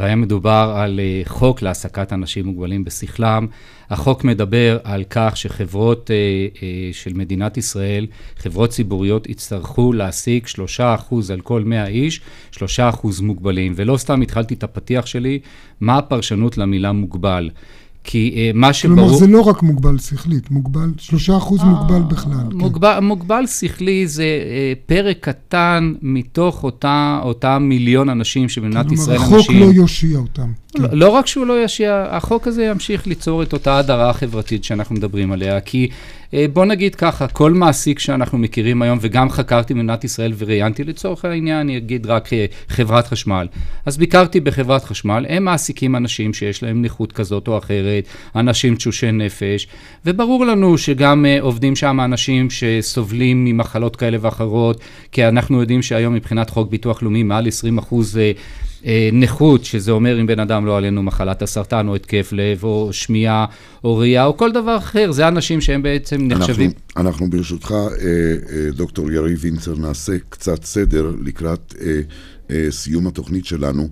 והיה 0.00 0.16
מדובר 0.16 0.72
על 0.76 1.00
אה, 1.00 1.22
חוק 1.26 1.62
להעסקת 1.62 2.12
אנשים 2.12 2.46
מוגבלים 2.46 2.84
בשכלם. 2.84 3.46
החוק 3.90 4.24
מדבר 4.24 4.78
על 4.84 5.04
כך 5.10 5.36
שחברות 5.36 6.10
אה, 6.10 6.16
אה, 6.62 6.90
של 6.92 7.12
מדינת 7.14 7.56
ישראל, 7.56 8.06
חברות 8.38 8.70
ציבוריות, 8.70 9.28
יצטרכו 9.28 9.92
להעסיק 9.92 10.46
3% 10.46 10.82
על 11.32 11.40
כל 11.40 11.64
100 11.64 11.86
איש, 11.86 12.20
3% 12.52 12.60
מוגבלים. 13.22 13.72
ולא 13.76 13.96
סתם 13.96 14.20
התחלתי 14.20 14.54
את 14.54 14.62
הפתיח 14.62 15.06
שלי, 15.06 15.38
מה 15.80 15.98
הפרשנות 15.98 16.58
למילה 16.58 16.92
מוגבל. 16.92 17.50
כי 18.10 18.50
uh, 18.52 18.56
מה 18.56 18.72
שברור... 18.72 18.96
כלומר, 18.96 19.16
זה 19.16 19.26
לא 19.26 19.40
רק 19.40 19.62
מוגבל 19.62 19.98
שכלית, 19.98 20.50
מוגבל, 20.50 20.92
שלושה 20.98 21.36
אחוז 21.36 21.60
מוגבל 21.62 22.02
בכלל. 22.02 22.44
מוגבל, 22.52 22.94
כן. 23.00 23.04
מוגבל 23.04 23.46
שכלי 23.46 24.06
זה 24.06 24.24
uh, 24.24 24.78
פרק 24.88 25.16
קטן 25.20 25.94
מתוך 26.02 26.64
אותה, 26.64 27.20
אותה 27.22 27.58
מיליון 27.58 28.08
אנשים 28.08 28.48
שבמדינת 28.48 28.92
ישראל 28.92 29.18
אנשים... 29.18 29.28
כלומר, 29.28 29.42
החוק 29.42 29.54
לא 29.54 29.72
יושיע 29.72 30.18
אותם. 30.18 30.52
לא. 30.78 30.88
לא 30.92 31.08
רק 31.08 31.26
שהוא 31.26 31.46
לא 31.46 31.52
יושיע, 31.52 32.06
החוק 32.10 32.46
הזה 32.46 32.64
ימשיך 32.64 33.06
ליצור 33.06 33.42
את 33.42 33.52
אותה 33.52 33.78
הדרה 33.78 34.12
חברתית 34.12 34.64
שאנחנו 34.64 34.94
מדברים 34.94 35.32
עליה, 35.32 35.60
כי 35.60 35.88
אה, 36.34 36.46
בוא 36.52 36.64
נגיד 36.64 36.94
ככה, 36.94 37.28
כל 37.28 37.52
מעסיק 37.52 37.98
שאנחנו 37.98 38.38
מכירים 38.38 38.82
היום, 38.82 38.98
וגם 39.00 39.30
חקרתי 39.30 39.74
במדינת 39.74 40.04
ישראל 40.04 40.32
וראיינתי 40.38 40.84
לצורך 40.84 41.24
העניין, 41.24 41.58
אני 41.58 41.76
אגיד 41.76 42.06
רק 42.06 42.32
אה, 42.32 42.46
חברת 42.68 43.06
חשמל. 43.06 43.46
אז 43.86 43.98
ביקרתי 43.98 44.40
בחברת 44.40 44.84
חשמל, 44.84 45.26
הם 45.28 45.44
מעסיקים 45.44 45.96
אנשים 45.96 46.34
שיש 46.34 46.62
להם 46.62 46.82
נכות 46.82 47.12
כזאת 47.12 47.48
או 47.48 47.58
אחרת, 47.58 48.04
אנשים 48.36 48.76
תשושי 48.76 49.12
נפש, 49.12 49.68
וברור 50.06 50.44
לנו 50.46 50.78
שגם 50.78 51.26
אה, 51.26 51.38
עובדים 51.40 51.76
שם 51.76 52.00
אנשים 52.00 52.48
שסובלים 52.50 53.44
ממחלות 53.44 53.96
כאלה 53.96 54.18
ואחרות, 54.20 54.80
כי 55.12 55.28
אנחנו 55.28 55.60
יודעים 55.60 55.82
שהיום 55.82 56.14
מבחינת 56.14 56.50
חוק 56.50 56.70
ביטוח 56.70 57.02
לאומי, 57.02 57.22
מעל 57.22 57.48
20 57.48 57.78
אחוז... 57.78 58.18
אה, 58.86 59.10
נכות, 59.12 59.64
שזה 59.64 59.90
אומר 59.90 60.20
אם 60.20 60.26
בן 60.26 60.40
אדם 60.40 60.66
לא 60.66 60.76
עלינו 60.76 61.02
מחלת 61.02 61.42
הסרטן 61.42 61.88
או 61.88 61.94
התקף 61.94 62.32
לב 62.32 62.64
או 62.64 62.88
שמיעה 62.92 63.46
או 63.84 63.96
ראייה 63.96 64.24
או 64.24 64.36
כל 64.36 64.52
דבר 64.52 64.76
אחר, 64.76 65.12
זה 65.12 65.28
אנשים 65.28 65.60
שהם 65.60 65.82
בעצם 65.82 66.28
נחשבים. 66.28 66.70
אנחנו, 66.70 67.08
אנחנו 67.10 67.30
ברשותך, 67.30 67.70
אה, 67.70 68.06
אה, 68.06 68.70
דוקטור 68.70 69.12
יריב 69.12 69.38
וינצר, 69.40 69.74
נעשה 69.74 70.12
קצת 70.28 70.64
סדר 70.64 71.12
לקראת 71.22 71.74
סיום 72.70 73.06
התוכנית 73.06 73.44
שלנו. 73.44 73.88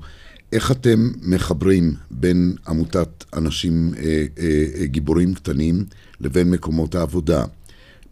איך 0.53 0.71
אתם 0.71 1.11
מחברים 1.23 1.95
בין 2.11 2.55
עמותת 2.69 3.25
אנשים 3.37 3.93
גיבורים 4.85 5.35
קטנים 5.35 5.85
לבין 6.21 6.51
מקומות 6.51 6.95
העבודה? 6.95 7.45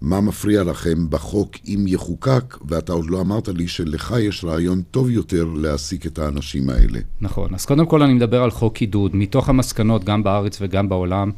מה 0.07 0.20
מפריע 0.20 0.64
לכם 0.64 1.11
בחוק 1.11 1.57
אם 1.66 1.84
יחוקק, 1.88 2.57
ואתה 2.68 2.92
עוד 2.92 3.11
לא 3.11 3.20
אמרת 3.20 3.48
לי 3.48 3.68
שלך 3.68 4.14
יש 4.20 4.44
רעיון 4.44 4.82
טוב 4.90 5.11
יותר 5.11 5.44
להעסיק 5.44 6.07
את 6.07 6.18
האנשים 6.18 6.70
האלה. 6.70 6.98
נכון, 7.20 7.54
אז 7.54 7.66
קודם 7.66 7.86
כל 7.86 8.02
אני 8.02 8.14
מדבר 8.14 8.42
על 8.42 8.50
חוק 8.50 8.76
עידוד. 8.76 9.16
מתוך 9.16 9.48
המסקנות, 9.48 10.04
גם 10.04 10.22
בארץ 10.22 10.59
וגם 10.61 10.88
בעולם, 10.88 11.30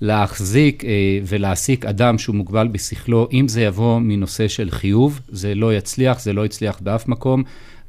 להחזיק 0.00 0.84
אה, 0.84 0.90
ולהעסיק 1.26 1.84
אדם 1.84 2.18
שהוא 2.18 2.36
מוגבל 2.36 2.68
בשכלו, 2.68 3.28
אם 3.32 3.48
זה 3.48 3.62
יבוא 3.62 3.98
מנושא 3.98 4.48
של 4.48 4.70
חיוב, 4.70 5.20
זה 5.28 5.54
לא 5.54 5.74
יצליח, 5.74 6.20
זה 6.20 6.32
לא 6.32 6.46
יצליח 6.46 6.78
באף 6.80 7.08
מקום, 7.08 7.42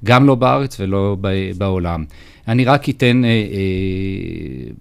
גם 0.03 0.27
לא 0.27 0.35
בארץ 0.35 0.79
ולא 0.79 1.17
בעולם. 1.57 2.05
אני 2.47 2.65
רק 2.65 2.89
אתן 2.89 3.25
אה, 3.25 3.29
אה, 3.29 4.71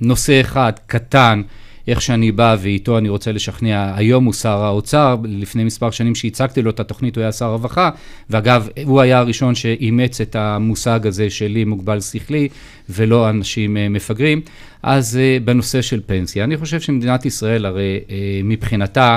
נושא 0.00 0.40
אחד 0.40 0.72
קטן. 0.86 1.42
איך 1.88 2.02
שאני 2.02 2.32
בא 2.32 2.56
ואיתו 2.60 2.98
אני 2.98 3.08
רוצה 3.08 3.32
לשכנע, 3.32 3.92
היום 3.96 4.24
הוא 4.24 4.32
שר 4.32 4.64
האוצר, 4.64 5.16
לפני 5.24 5.64
מספר 5.64 5.90
שנים 5.90 6.14
שהצגתי 6.14 6.62
לו 6.62 6.70
את 6.70 6.80
התוכנית 6.80 7.16
הוא 7.16 7.22
היה 7.22 7.32
שר 7.32 7.44
הרווחה, 7.44 7.90
ואגב, 8.30 8.68
הוא 8.84 9.00
היה 9.00 9.18
הראשון 9.18 9.54
שאימץ 9.54 10.20
את 10.20 10.36
המושג 10.36 11.06
הזה 11.06 11.30
שלי 11.30 11.64
מוגבל 11.64 12.00
שכלי, 12.00 12.48
ולא 12.88 13.30
אנשים 13.30 13.76
אה, 13.76 13.88
מפגרים. 13.88 14.40
אז 14.82 15.16
אה, 15.16 15.38
בנושא 15.44 15.82
של 15.82 16.00
פנסיה, 16.06 16.44
אני 16.44 16.56
חושב 16.56 16.80
שמדינת 16.80 17.26
ישראל 17.26 17.66
הרי 17.66 18.00
אה, 18.10 18.40
מבחינתה, 18.44 19.16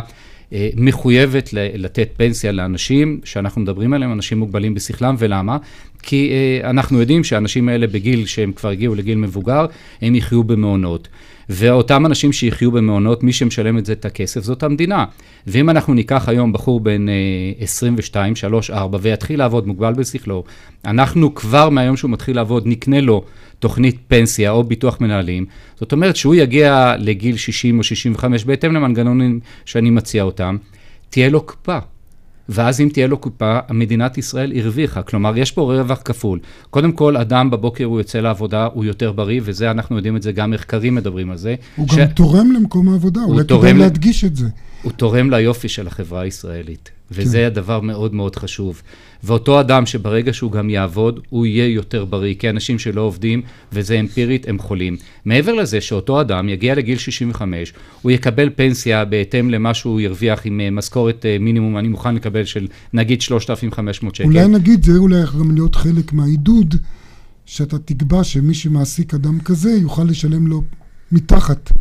מחויבת 0.76 1.50
לתת 1.54 2.10
פנסיה 2.18 2.52
לאנשים 2.52 3.20
שאנחנו 3.24 3.62
מדברים 3.62 3.94
עליהם, 3.94 4.14
אנשים 4.14 4.40
מוגבלים 4.40 4.74
בשכלם, 4.74 5.16
ולמה? 5.20 5.58
כי 6.02 6.32
אנחנו 6.64 7.00
יודעים 7.00 7.24
שהאנשים 7.24 7.70
האלה 7.70 7.88
בגיל 7.88 8.26
שהם 8.26 8.52
כבר 8.52 8.70
הגיעו 8.70 8.96
לגיל 8.96 9.18
מבוגר, 9.18 9.66
הם 10.02 10.16
יחיו 10.16 10.44
במעונות. 10.44 11.08
ואותם 11.50 12.06
אנשים 12.06 12.34
שיחיו 12.34 12.72
במעונות, 12.72 13.24
מי 13.24 13.34
שמשלם 13.34 13.78
את 13.78 13.86
זה 13.86 13.94
את 13.94 14.06
הכסף 14.06 14.44
זאת 14.44 14.64
המדינה. 14.64 15.06
ואם 15.48 15.70
אנחנו 15.70 15.94
ניקח 15.94 16.30
היום 16.30 16.54
בחור 16.54 16.80
בן 16.80 17.06
22, 17.60 18.36
3, 18.36 18.72
4 18.72 18.98
ויתחיל 19.02 19.40
לעבוד 19.40 19.68
מוגבל 19.68 19.94
בשכלו, 19.94 20.44
אנחנו 20.86 21.36
כבר 21.36 21.70
מהיום 21.70 21.98
שהוא 21.98 22.12
מתחיל 22.12 22.36
לעבוד 22.36 22.64
נקנה 22.68 23.02
לו 23.02 23.24
תוכנית 23.60 23.98
פנסיה 24.08 24.52
או 24.52 24.64
ביטוח 24.64 25.02
מנהלים, 25.02 25.46
זאת 25.80 25.92
אומרת 25.92 26.16
שהוא 26.16 26.36
יגיע 26.36 26.96
לגיל 27.00 27.38
60 27.38 27.78
או 27.78 27.84
65 27.84 28.44
בהתאם 28.44 28.74
למנגנונים 28.74 29.40
שאני 29.66 29.90
מציע 29.90 30.24
אותם, 30.24 30.58
תהיה 31.10 31.30
לו 31.30 31.42
קופה. 31.42 31.80
ואז 32.50 32.82
אם 32.82 32.90
תהיה 32.94 33.08
לו 33.08 33.18
קופה, 33.18 33.60
מדינת 33.70 34.18
ישראל 34.18 34.54
הרוויחה. 34.60 35.02
כלומר, 35.02 35.38
יש 35.38 35.52
פה 35.52 35.62
רווח 35.62 36.02
כפול. 36.06 36.40
קודם 36.70 36.92
כל, 36.92 37.18
אדם 37.18 37.50
בבוקר 37.50 37.84
הוא 37.84 38.00
יוצא 38.00 38.20
לעבודה, 38.20 38.68
הוא 38.74 38.86
יותר 38.86 39.12
בריא, 39.12 39.42
וזה, 39.44 39.72
אנחנו 39.72 39.96
יודעים 39.96 40.16
את 40.18 40.22
זה, 40.22 40.32
גם 40.32 40.52
מחקרים 40.52 40.96
מדברים 40.96 41.32
על 41.32 41.38
זה. 41.38 41.56
הוא 41.76 41.88
ש... 41.88 41.96
גם 41.96 42.08
תורם 42.08 42.52
למקום 42.52 42.90
העבודה, 42.90 43.22
אולי 43.24 43.44
כדאי 43.48 43.74
להדגיש 43.74 44.24
את 44.24 44.36
זה. 44.36 44.48
הוא 44.84 44.92
תורם 44.92 45.30
ליופי 45.30 45.70
של 45.70 45.88
החברה 45.88 46.22
הישראלית, 46.22 46.92
וזה 47.12 47.38
כן. 47.38 47.46
הדבר 47.46 47.80
מאוד 47.80 48.14
מאוד 48.14 48.36
חשוב. 48.36 48.82
ואותו 49.24 49.60
אדם 49.60 49.86
שברגע 49.86 50.34
שהוא 50.34 50.52
גם 50.52 50.70
יעבוד, 50.70 51.20
הוא 51.30 51.46
יהיה 51.46 51.68
יותר 51.68 52.06
בריא, 52.06 52.36
כי 52.40 52.50
אנשים 52.50 52.80
שלא 52.80 53.02
עובדים, 53.02 53.42
וזה 53.74 54.00
אמפירית, 54.00 54.48
הם 54.48 54.60
חולים. 54.60 54.98
מעבר 55.26 55.54
לזה 55.54 55.82
שאותו 55.82 56.22
אדם 56.22 56.50
יגיע 56.50 56.76
לגיל 56.76 56.98
65, 56.98 57.74
הוא 58.02 58.12
יקבל 58.12 58.50
פנסיה 58.56 59.06
בהתאם 59.06 59.50
למה 59.50 59.74
שהוא 59.74 60.02
ירוויח 60.02 60.46
עם 60.46 60.62
אה, 60.62 60.70
משכורת 60.70 61.26
אה, 61.26 61.38
מינימום, 61.40 61.78
אני 61.78 61.88
מוכן 61.88 62.16
לקבל 62.16 62.46
של 62.46 62.68
נגיד 62.94 63.22
3,500 63.22 64.16
שקל. 64.16 64.28
אולי 64.28 64.48
נגיד, 64.48 64.84
זה 64.84 64.98
אולי 64.98 65.22
גם 65.40 65.52
להיות 65.56 65.76
חלק 65.76 66.14
מהעידוד, 66.14 66.76
שאתה 67.46 67.80
תקבע 67.80 68.24
שמי 68.24 68.54
שמעסיק 68.54 69.14
אדם 69.14 69.40
כזה 69.40 69.72
יוכל 69.72 70.04
לשלם 70.04 70.48
לו 70.48 70.64
מתחת. 71.12 71.72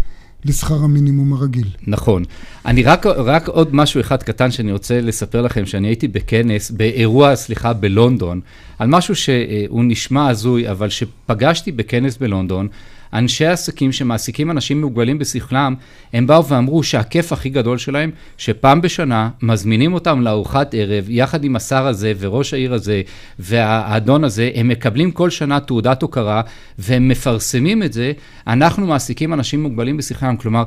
לשכר 0.45 0.75
המינימום 0.75 1.33
הרגיל. 1.33 1.69
נכון. 1.87 2.25
אני 2.67 2.83
רק, 2.83 3.07
רק 3.07 3.49
עוד 3.49 3.75
משהו 3.75 4.01
אחד 4.01 4.23
קטן 4.23 4.51
שאני 4.51 4.73
רוצה 4.73 5.01
לספר 5.01 5.43
לכם, 5.43 5.67
שאני 5.67 5.89
הייתי 5.89 6.09
בכנס, 6.09 6.71
באירוע, 6.71 7.37
סליחה, 7.37 7.73
בלונדון, 7.73 8.41
על 8.79 8.89
משהו 8.89 9.15
שהוא 9.17 9.85
נשמע 9.85 10.29
הזוי, 10.29 10.71
אבל 10.71 10.89
שפגשתי 10.89 11.73
בכנס 11.73 12.17
בלונדון, 12.17 12.69
אנשי 13.13 13.47
עסקים 13.47 13.93
שמעסיקים 13.93 14.51
אנשים 14.51 14.81
מוגבלים 14.81 15.19
בשכלם, 15.19 15.75
הם 16.13 16.27
באו 16.27 16.47
ואמרו 16.47 16.83
שהכיף 16.83 17.33
הכי 17.33 17.49
גדול 17.49 17.79
שלהם, 17.79 18.11
שפעם 18.37 18.81
בשנה 18.81 19.29
מזמינים 19.43 19.95
אותם 19.95 20.21
לארוחת 20.21 20.75
ערב, 20.75 21.05
יחד 21.09 21.45
עם 21.45 21.57
השר 21.57 21.87
הזה 21.87 22.13
וראש 22.19 22.55
העיר 22.55 22.75
הזה 22.75 23.03
והאדון 23.39 24.25
הזה, 24.25 24.51
הם 24.55 24.69
מקבלים 24.69 25.11
כל 25.11 25.31
שנה 25.31 25.61
תעודת 25.61 26.03
הוקרה, 26.03 26.43
והם 26.79 27.09
מפרסמים 27.09 27.83
את 27.83 27.93
זה, 27.93 28.13
אנחנו 28.47 28.87
מעסיקים 28.87 29.33
אנשים 29.35 29.63
מוגבלים 29.63 29.97
בשכלם. 29.97 30.37
כלומר, 30.37 30.65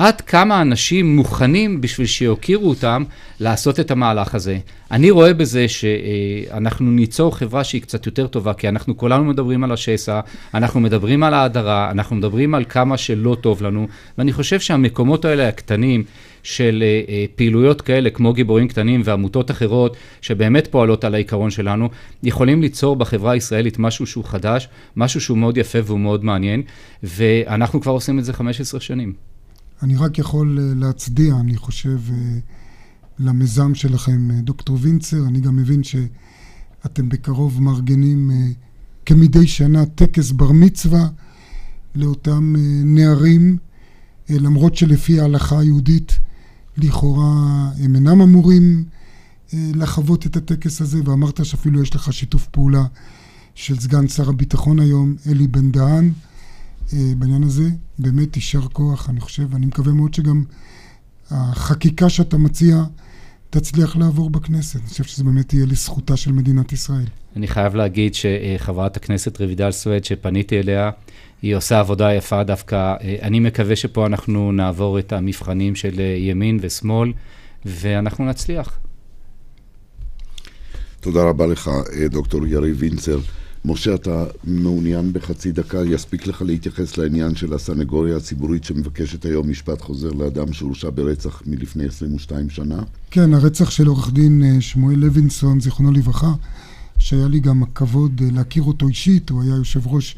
עד 0.00 0.20
כמה 0.20 0.62
אנשים 0.62 1.16
מוכנים 1.16 1.80
בשביל 1.80 2.06
שיוקירו 2.06 2.68
אותם 2.68 3.04
לעשות 3.40 3.80
את 3.80 3.90
המהלך 3.90 4.34
הזה. 4.34 4.58
אני 4.90 5.10
רואה 5.10 5.34
בזה 5.34 5.66
שאנחנו 5.68 6.90
ניצור 6.90 7.36
חברה 7.36 7.64
שהיא 7.64 7.82
קצת 7.82 8.06
יותר 8.06 8.26
טובה, 8.26 8.54
כי 8.54 8.68
אנחנו 8.68 8.96
כולנו 8.96 9.24
מדברים 9.24 9.64
על 9.64 9.72
השסע, 9.72 10.20
אנחנו 10.54 10.80
מדברים 10.80 11.22
על 11.22 11.34
ההדרה, 11.34 11.90
אנחנו 11.90 12.16
מדברים 12.16 12.54
על 12.54 12.64
כמה 12.68 12.96
שלא 12.96 13.36
טוב 13.40 13.62
לנו, 13.62 13.88
ואני 14.18 14.32
חושב 14.32 14.60
שהמקומות 14.60 15.24
האלה 15.24 15.48
הקטנים, 15.48 16.04
של 16.42 16.84
פעילויות 17.36 17.80
כאלה, 17.80 18.10
כמו 18.10 18.32
גיבורים 18.32 18.68
קטנים 18.68 19.02
ועמותות 19.04 19.50
אחרות, 19.50 19.96
שבאמת 20.20 20.68
פועלות 20.70 21.04
על 21.04 21.14
העיקרון 21.14 21.50
שלנו, 21.50 21.88
יכולים 22.22 22.62
ליצור 22.62 22.96
בחברה 22.96 23.32
הישראלית 23.32 23.78
משהו 23.78 24.06
שהוא 24.06 24.24
חדש, 24.24 24.68
משהו 24.96 25.20
שהוא 25.20 25.38
מאוד 25.38 25.56
יפה 25.56 25.78
והוא 25.84 26.00
מאוד 26.00 26.24
מעניין, 26.24 26.62
ואנחנו 27.02 27.80
כבר 27.80 27.92
עושים 27.92 28.18
את 28.18 28.24
זה 28.24 28.32
15 28.32 28.80
שנים. 28.80 29.29
אני 29.82 29.96
רק 29.96 30.18
יכול 30.18 30.58
להצדיע, 30.76 31.34
אני 31.40 31.56
חושב, 31.56 32.00
למיזם 33.18 33.74
שלכם, 33.74 34.28
דוקטור 34.42 34.78
וינצר. 34.80 35.26
אני 35.26 35.40
גם 35.40 35.56
מבין 35.56 35.82
שאתם 35.82 37.08
בקרוב 37.08 37.62
מארגנים 37.62 38.30
כמדי 39.06 39.46
שנה 39.46 39.86
טקס 39.86 40.30
בר 40.30 40.52
מצווה 40.52 41.08
לאותם 41.94 42.54
נערים, 42.84 43.56
למרות 44.28 44.76
שלפי 44.76 45.20
ההלכה 45.20 45.58
היהודית 45.58 46.18
לכאורה 46.76 47.70
הם 47.80 47.94
אינם 47.94 48.20
אמורים 48.20 48.84
לחוות 49.52 50.26
את 50.26 50.36
הטקס 50.36 50.80
הזה, 50.80 51.00
ואמרת 51.04 51.44
שאפילו 51.44 51.82
יש 51.82 51.94
לך 51.94 52.12
שיתוף 52.12 52.46
פעולה 52.46 52.84
של 53.54 53.80
סגן 53.80 54.08
שר 54.08 54.28
הביטחון 54.28 54.80
היום, 54.80 55.14
אלי 55.26 55.46
בן 55.46 55.72
דהן, 55.72 56.12
בעניין 56.92 57.42
הזה. 57.42 57.68
באמת 57.98 58.36
יישר 58.36 58.60
כוח, 58.72 59.10
אני 59.10 59.20
חושב, 59.20 59.46
ואני 59.50 59.66
מקווה 59.66 59.92
מאוד 59.92 60.14
שגם 60.14 60.44
החקיקה 61.30 62.08
שאתה 62.08 62.38
מציע 62.38 62.84
תצליח 63.50 63.96
לעבור 63.96 64.30
בכנסת. 64.30 64.80
אני 64.80 64.88
חושב 64.88 65.04
שזה 65.04 65.24
באמת 65.24 65.54
יהיה 65.54 65.66
לזכותה 65.66 66.16
של 66.16 66.32
מדינת 66.32 66.72
ישראל. 66.72 67.06
אני 67.36 67.48
חייב 67.48 67.74
להגיד 67.74 68.14
שחברת 68.14 68.96
הכנסת 68.96 69.40
רויטל 69.40 69.70
סואד, 69.70 70.04
שפניתי 70.04 70.58
אליה, 70.58 70.90
היא 71.42 71.54
עושה 71.54 71.80
עבודה 71.80 72.14
יפה 72.14 72.44
דווקא. 72.44 72.94
אני 73.22 73.40
מקווה 73.40 73.76
שפה 73.76 74.06
אנחנו 74.06 74.52
נעבור 74.52 74.98
את 74.98 75.12
המבחנים 75.12 75.74
של 75.74 76.00
ימין 76.18 76.58
ושמאל, 76.62 77.12
ואנחנו 77.64 78.24
נצליח. 78.24 78.78
תודה 81.00 81.22
רבה 81.22 81.46
לך, 81.46 81.70
דוקטור 82.10 82.46
יריב 82.46 82.76
וינצר. 82.78 83.18
משה, 83.64 83.94
אתה 83.94 84.24
מעוניין 84.44 85.12
בחצי 85.12 85.52
דקה, 85.52 85.78
יספיק 85.84 86.26
לך 86.26 86.42
להתייחס 86.42 86.96
לעניין 86.96 87.34
של 87.34 87.54
הסנגוריה 87.54 88.16
הציבורית 88.16 88.64
שמבקשת 88.64 89.24
היום 89.24 89.50
משפט 89.50 89.80
חוזר 89.80 90.10
לאדם 90.10 90.52
שהורשע 90.52 90.90
ברצח 90.94 91.42
מלפני 91.46 91.84
22 91.84 92.50
שנה? 92.50 92.82
כן, 93.10 93.34
הרצח 93.34 93.70
של 93.70 93.86
עורך 93.86 94.12
דין 94.12 94.60
שמואל 94.60 94.96
לוינסון, 94.96 95.60
זיכרונו 95.60 95.92
לברכה, 95.92 96.32
שהיה 96.98 97.28
לי 97.28 97.40
גם 97.40 97.62
הכבוד 97.62 98.22
להכיר 98.32 98.62
אותו 98.62 98.88
אישית, 98.88 99.30
הוא 99.30 99.42
היה 99.42 99.54
יושב 99.54 99.86
ראש 99.86 100.16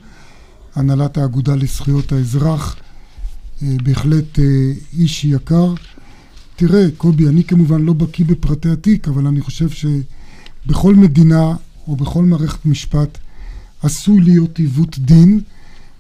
הנהלת 0.75 1.19
האגודה 1.19 1.55
לזכויות 1.55 2.13
האזרח, 2.13 2.77
בהחלט 3.63 4.39
איש 4.99 5.25
יקר. 5.25 5.75
תראה, 6.57 6.87
קובי, 6.97 7.29
אני 7.29 7.45
כמובן 7.45 7.83
לא 7.83 7.93
בקיא 7.93 8.25
בפרטי 8.25 8.69
התיק, 8.69 9.09
אבל 9.09 9.27
אני 9.27 9.41
חושב 9.41 9.69
שבכל 9.71 10.95
מדינה 10.95 11.55
או 11.89 11.97
בכל 11.97 12.25
מערכת 12.25 12.67
משפט 12.67 13.19
עשוי 13.83 14.21
להיות 14.21 14.59
עיוות 14.59 14.99
דין, 14.99 15.41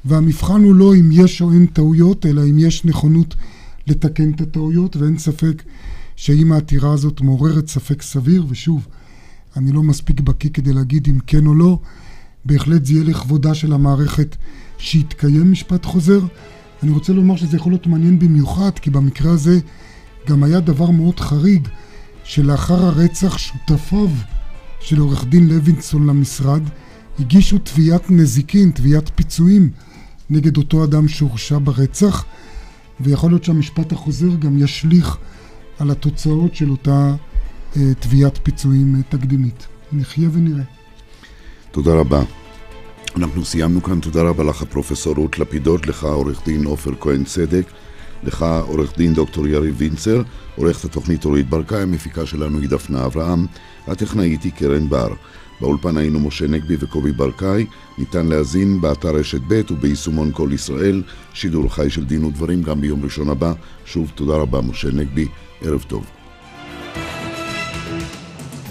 והמבחן 0.04 0.64
הוא 0.64 0.74
לא 0.74 0.94
אם 0.94 1.08
יש 1.12 1.42
או 1.42 1.52
אין 1.52 1.66
טעויות, 1.66 2.26
אלא 2.26 2.42
אם 2.50 2.58
יש 2.58 2.84
נכונות 2.84 3.34
לתקן 3.86 4.30
את 4.30 4.40
הטעויות, 4.40 4.96
ואין 4.96 5.18
ספק 5.18 5.62
שאם 6.16 6.52
העתירה 6.52 6.92
הזאת 6.92 7.20
מעוררת 7.20 7.68
ספק 7.68 8.02
סביר, 8.02 8.46
ושוב, 8.48 8.86
אני 9.56 9.72
לא 9.72 9.82
מספיק 9.82 10.20
בקיא 10.20 10.50
כדי 10.50 10.72
להגיד 10.72 11.08
אם 11.08 11.18
כן 11.26 11.46
או 11.46 11.54
לא, 11.54 11.78
בהחלט 12.44 12.84
זה 12.84 12.92
יהיה 12.92 13.04
לכבודה 13.04 13.54
של 13.54 13.72
המערכת 13.72 14.36
שיתקיים 14.78 15.52
משפט 15.52 15.84
חוזר. 15.84 16.20
אני 16.82 16.90
רוצה 16.90 17.12
לומר 17.12 17.36
שזה 17.36 17.56
יכול 17.56 17.72
להיות 17.72 17.86
מעניין 17.86 18.18
במיוחד, 18.18 18.70
כי 18.78 18.90
במקרה 18.90 19.32
הזה 19.32 19.60
גם 20.28 20.42
היה 20.42 20.60
דבר 20.60 20.90
מאוד 20.90 21.20
חריג, 21.20 21.68
שלאחר 22.24 22.84
הרצח 22.84 23.38
שותפיו 23.38 24.08
של 24.80 24.98
עורך 24.98 25.24
דין 25.24 25.48
לוינסון 25.48 26.06
למשרד, 26.06 26.62
הגישו 27.18 27.58
תביעת 27.58 28.10
נזיקין, 28.10 28.70
תביעת 28.70 29.10
פיצויים, 29.14 29.70
נגד 30.30 30.56
אותו 30.56 30.84
אדם 30.84 31.08
שהורשע 31.08 31.58
ברצח, 31.64 32.24
ויכול 33.00 33.30
להיות 33.30 33.44
שהמשפט 33.44 33.92
החוזר 33.92 34.34
גם 34.38 34.62
ישליך 34.62 35.16
על 35.78 35.90
התוצאות 35.90 36.54
של 36.54 36.70
אותה 36.70 37.14
אה, 37.76 37.94
תביעת 38.00 38.38
פיצויים 38.42 38.96
אה, 38.96 39.02
תקדימית. 39.02 39.66
נחיה 39.92 40.28
ונראה. 40.32 40.64
תודה 41.70 41.94
רבה. 41.94 42.22
אנחנו 43.16 43.44
סיימנו 43.44 43.82
כאן, 43.82 44.00
תודה 44.00 44.22
רבה 44.22 44.44
לך 44.44 44.62
פרופסור 44.62 45.14
רות 45.14 45.38
לפידות, 45.38 45.86
לך 45.86 46.04
עורך 46.04 46.44
דין 46.46 46.64
עופר 46.64 46.90
כהן 47.00 47.24
צדק, 47.24 47.66
לך 48.22 48.46
עורך 48.66 48.96
דין 48.96 49.14
דוקטור 49.14 49.48
יריב 49.48 49.74
וינצר, 49.78 50.22
עורכת 50.56 50.84
התוכנית 50.84 51.24
אורית 51.24 51.48
ברקאי, 51.48 51.82
המפיקה 51.82 52.26
שלנו 52.26 52.58
היא 52.58 52.68
דפנה 52.68 53.04
אברהם, 53.06 53.46
הטכנאית 53.86 54.42
היא 54.42 54.52
קרן 54.52 54.88
בר. 54.88 55.14
באולפן 55.62 55.96
היינו 55.96 56.20
משה 56.20 56.46
נגבי 56.46 56.76
וקובי 56.80 57.12
ברקאי, 57.12 57.66
ניתן 57.98 58.26
להזין 58.26 58.80
באתר 58.80 59.16
רשת 59.16 59.40
ב' 59.48 59.60
וביישומון 59.70 60.30
כל 60.32 60.50
ישראל, 60.52 61.02
שידור 61.34 61.68
חי 61.68 61.90
של 61.90 62.04
דין 62.04 62.24
ודברים 62.24 62.62
גם 62.62 62.80
ביום 62.80 63.04
ראשון 63.04 63.28
הבא. 63.28 63.52
שוב 63.84 64.12
תודה 64.14 64.36
רבה 64.36 64.60
משה 64.60 64.88
נגבי, 64.88 65.28
ערב 65.60 65.84
טוב. 65.88 66.06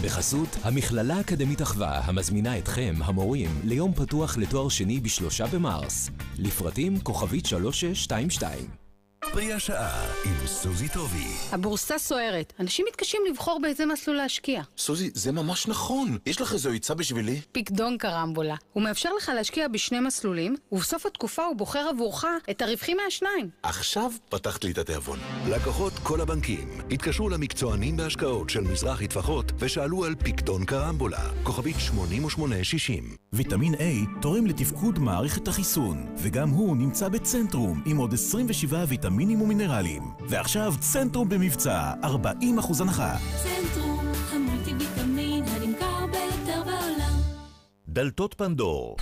בחסות 0.04 0.58
המכללה 0.64 1.16
האקדמית 1.16 1.62
אחווה, 1.62 2.00
המזמינה 2.04 2.58
אתכם, 2.58 2.94
המורים, 3.04 3.50
ליום 3.64 3.94
פתוח 3.94 4.38
לתואר 4.38 4.70
שני 4.70 5.00
בשלושה 5.00 5.46
במרס. 5.48 6.10
לפרטים 6.39 7.00
כוכבית 7.00 7.46
3622 7.46 8.81
פרי 9.22 9.54
השעה 9.54 10.06
עם 10.26 10.48
סוזי 10.48 10.90
טובי. 10.90 11.28
הבורסה 11.52 11.98
סוערת. 11.98 12.54
אנשים 12.60 12.86
מתקשים 12.90 13.22
לבחור 13.30 13.60
באיזה 13.62 13.86
מסלול 13.86 14.18
להשקיע. 14.18 14.62
סוזי, 14.78 15.10
זה 15.14 15.32
ממש 15.32 15.68
נכון. 15.68 16.18
יש 16.26 16.42
לך 16.42 16.54
איזו 16.54 16.72
עצה 16.72 16.94
בשבילי? 16.94 17.42
פיקדון 17.52 17.98
קרמבולה. 17.98 18.56
הוא 18.74 18.84
מאפשר 18.84 19.10
לך 19.18 19.32
להשקיע 19.36 19.68
בשני 19.68 20.00
מסלולים, 20.00 20.56
ובסוף 20.72 21.06
התקופה 21.06 21.44
הוא 21.46 21.56
בוחר 21.56 21.80
עבורך 21.90 22.26
את 22.50 22.62
הרווחים 22.62 22.98
מהשניים. 23.06 23.50
עכשיו 23.64 24.12
פתחת 24.30 24.64
לי 24.64 24.72
את 24.72 24.78
התיאבון. 24.78 25.20
לקוחות 25.50 25.94
כל 26.04 26.22
הבנקים 26.22 26.82
התקשרו 26.92 27.30
למקצוענים 27.30 27.98
בהשקעות 27.98 28.50
של 28.50 28.62
מזרחי 28.62 29.08
טפחות 29.08 29.52
ושאלו 29.60 30.06
על 30.06 30.16
פיקדון 30.16 30.66
קרמבולה. 30.66 31.30
כוכבית 31.44 31.76
8860. 31.80 33.16
ויטמין 33.34 33.74
A 33.74 34.22
תורם 34.22 34.46
לתפקוד 34.48 35.00
מערכת 35.00 35.48
החיסון, 35.48 36.06
וגם 36.18 36.50
הוא 36.50 36.78
נמצא 36.78 37.10
בצנטרום 37.10 37.84
עם 37.86 37.98
עוד 37.98 38.14
27 38.14 38.86
ויטמין 38.88 39.11
ויטמינים 39.12 39.41
ומינרלים. 39.41 40.03
ועכשיו 40.30 40.74
צנטרום 40.80 41.30
במבצע, 41.30 41.93
40% 42.03 42.82
הנחה. 42.82 43.16
צנטרום, 43.43 43.99
המולטי 44.32 44.72
ויטמין 44.80 45.43
הנמכר 45.47 46.05
ביותר 46.05 46.64
בעולם. 46.64 47.20
דלתות 47.88 48.34
פנדור, 48.34 48.97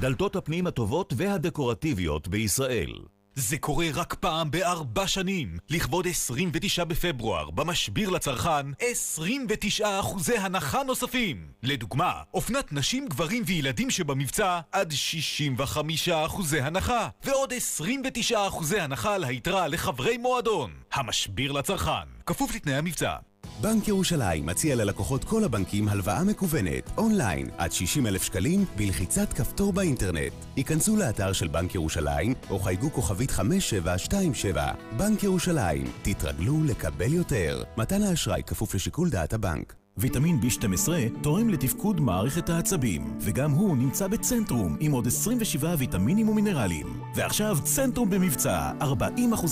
דלתות 0.00 0.36
הפנים 0.36 0.66
הטובות 0.66 1.14
והדקורטיביות 1.16 2.28
בישראל. 2.28 2.92
זה 3.36 3.58
קורה 3.58 3.86
רק 3.94 4.14
פעם 4.14 4.50
בארבע 4.50 5.06
שנים. 5.06 5.56
לכבוד 5.70 6.06
29 6.06 6.84
בפברואר, 6.84 7.50
במשביר 7.50 8.10
לצרכן, 8.10 8.66
29 8.78 10.00
אחוזי 10.00 10.38
הנחה 10.38 10.82
נוספים. 10.82 11.46
לדוגמה, 11.62 12.12
אופנת 12.34 12.72
נשים, 12.72 13.08
גברים 13.08 13.42
וילדים 13.46 13.90
שבמבצע, 13.90 14.60
עד 14.72 14.92
65 14.92 16.08
אחוזי 16.08 16.60
הנחה. 16.60 17.08
ועוד 17.24 17.52
29 17.52 18.46
אחוזי 18.48 18.80
הנחה 18.80 19.14
על 19.14 19.24
היתרה 19.24 19.68
לחברי 19.68 20.16
מועדון. 20.16 20.70
המשביר 20.92 21.52
לצרכן, 21.52 22.08
כפוף 22.26 22.54
לתנאי 22.54 22.74
המבצע. 22.74 23.16
בנק 23.60 23.88
ירושלים 23.88 24.46
מציע 24.46 24.76
ללקוחות 24.76 25.24
כל 25.24 25.44
הבנקים 25.44 25.88
הלוואה 25.88 26.24
מקוונת, 26.24 26.90
אונליין, 26.98 27.48
עד 27.58 27.72
60 27.72 28.06
אלף 28.06 28.22
שקלים, 28.22 28.64
בלחיצת 28.76 29.32
כפתור 29.32 29.72
באינטרנט. 29.72 30.32
היכנסו 30.56 30.96
לאתר 30.96 31.32
של 31.32 31.48
בנק 31.48 31.74
ירושלים, 31.74 32.34
או 32.50 32.58
חייגו 32.58 32.90
כוכבית 32.92 33.30
5727. 33.30 34.72
בנק 34.96 35.22
ירושלים, 35.22 35.86
תתרגלו 36.02 36.64
לקבל 36.64 37.12
יותר. 37.12 37.62
מתן 37.76 38.02
האשראי 38.02 38.42
כפוף 38.46 38.74
לשיקול 38.74 39.10
דעת 39.10 39.32
הבנק. 39.32 39.74
ויטמין 39.96 40.40
B12 40.40 40.88
תורם 41.22 41.48
לתפקוד 41.48 42.00
מערכת 42.00 42.48
העצבים, 42.48 43.16
וגם 43.20 43.50
הוא 43.50 43.76
נמצא 43.76 44.06
בצנטרום 44.06 44.76
עם 44.80 44.92
עוד 44.92 45.06
27 45.06 45.74
ויטמינים 45.78 46.28
ומינרלים. 46.28 47.00
ועכשיו 47.14 47.56
צנטרום 47.64 48.10
במבצע, 48.10 48.70
40% 48.80 48.84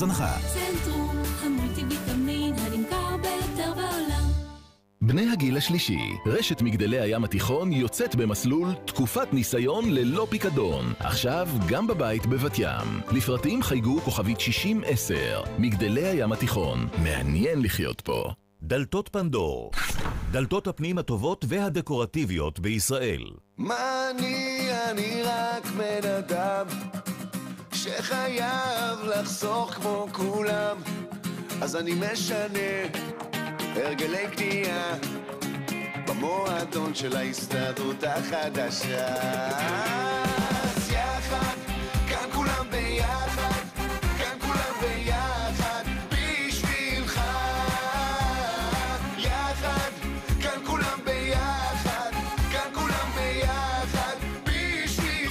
הנחה. 0.03 0.37
צנטרום, 0.55 1.02
בני 5.05 5.31
הגיל 5.33 5.57
השלישי, 5.57 6.11
רשת 6.27 6.63
מגדלי 6.63 7.01
הים 7.01 7.25
התיכון 7.25 7.73
יוצאת 7.73 8.15
במסלול 8.15 8.69
תקופת 8.85 9.33
ניסיון 9.33 9.91
ללא 9.91 10.27
פיקדון. 10.31 10.93
עכשיו 10.99 11.49
גם 11.69 11.87
בבית 11.87 12.27
בבת 12.27 12.59
ים. 12.59 13.01
לפרטים 13.13 13.63
חייגו 13.63 14.01
כוכבית 14.01 14.41
6010. 14.41 15.43
מגדלי 15.59 16.07
הים 16.07 16.33
התיכון, 16.33 16.89
מעניין 17.03 17.63
לחיות 17.63 18.01
פה. 18.01 18.25
דלתות 18.63 19.09
פנדור, 19.09 19.71
דלתות 20.31 20.67
הפנים 20.67 20.99
הטובות 20.99 21.45
והדקורטיביות 21.49 22.61
בישראל. 22.61 23.25
מה 23.59 24.11
אני, 24.11 24.69
אני 24.91 25.23
רק 25.25 25.67
בן 25.67 26.09
אדם 26.19 26.67
שחייב 27.75 28.99
לחסוך 29.05 29.71
כמו 29.71 30.07
כולם 30.13 30.77
אז 31.61 31.77
אני 31.77 31.93
משנה 31.95 33.03
הרגלי 33.77 34.27
קנייה 34.37 34.95
במועדון 36.07 36.95
של 36.95 37.17
ההסתדרות 37.17 38.05
החדשה. 38.05 39.07
אז 40.63 40.93
יחד, 40.93 41.57
כאן 42.09 42.31
כולם 42.33 42.67
ביחד 42.71 43.32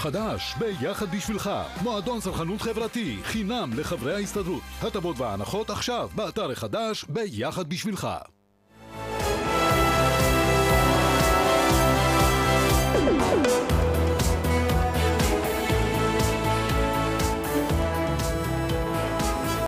חדש, 0.02 0.56
ביחד 0.60 1.16
בשבילך, 1.16 1.50
מועדון 1.84 2.20
צרכנות 2.20 2.62
חברתי, 2.62 3.20
חינם 3.24 3.70
לחברי 3.78 4.16
ההסתדרות. 4.16 4.62
הטבות 4.82 5.20
והנחות 5.20 5.70
עכשיו, 5.70 6.10
באתר 6.16 6.52
החדש, 6.52 7.06
ביחד 7.10 7.70
בשבילך. 7.70 8.08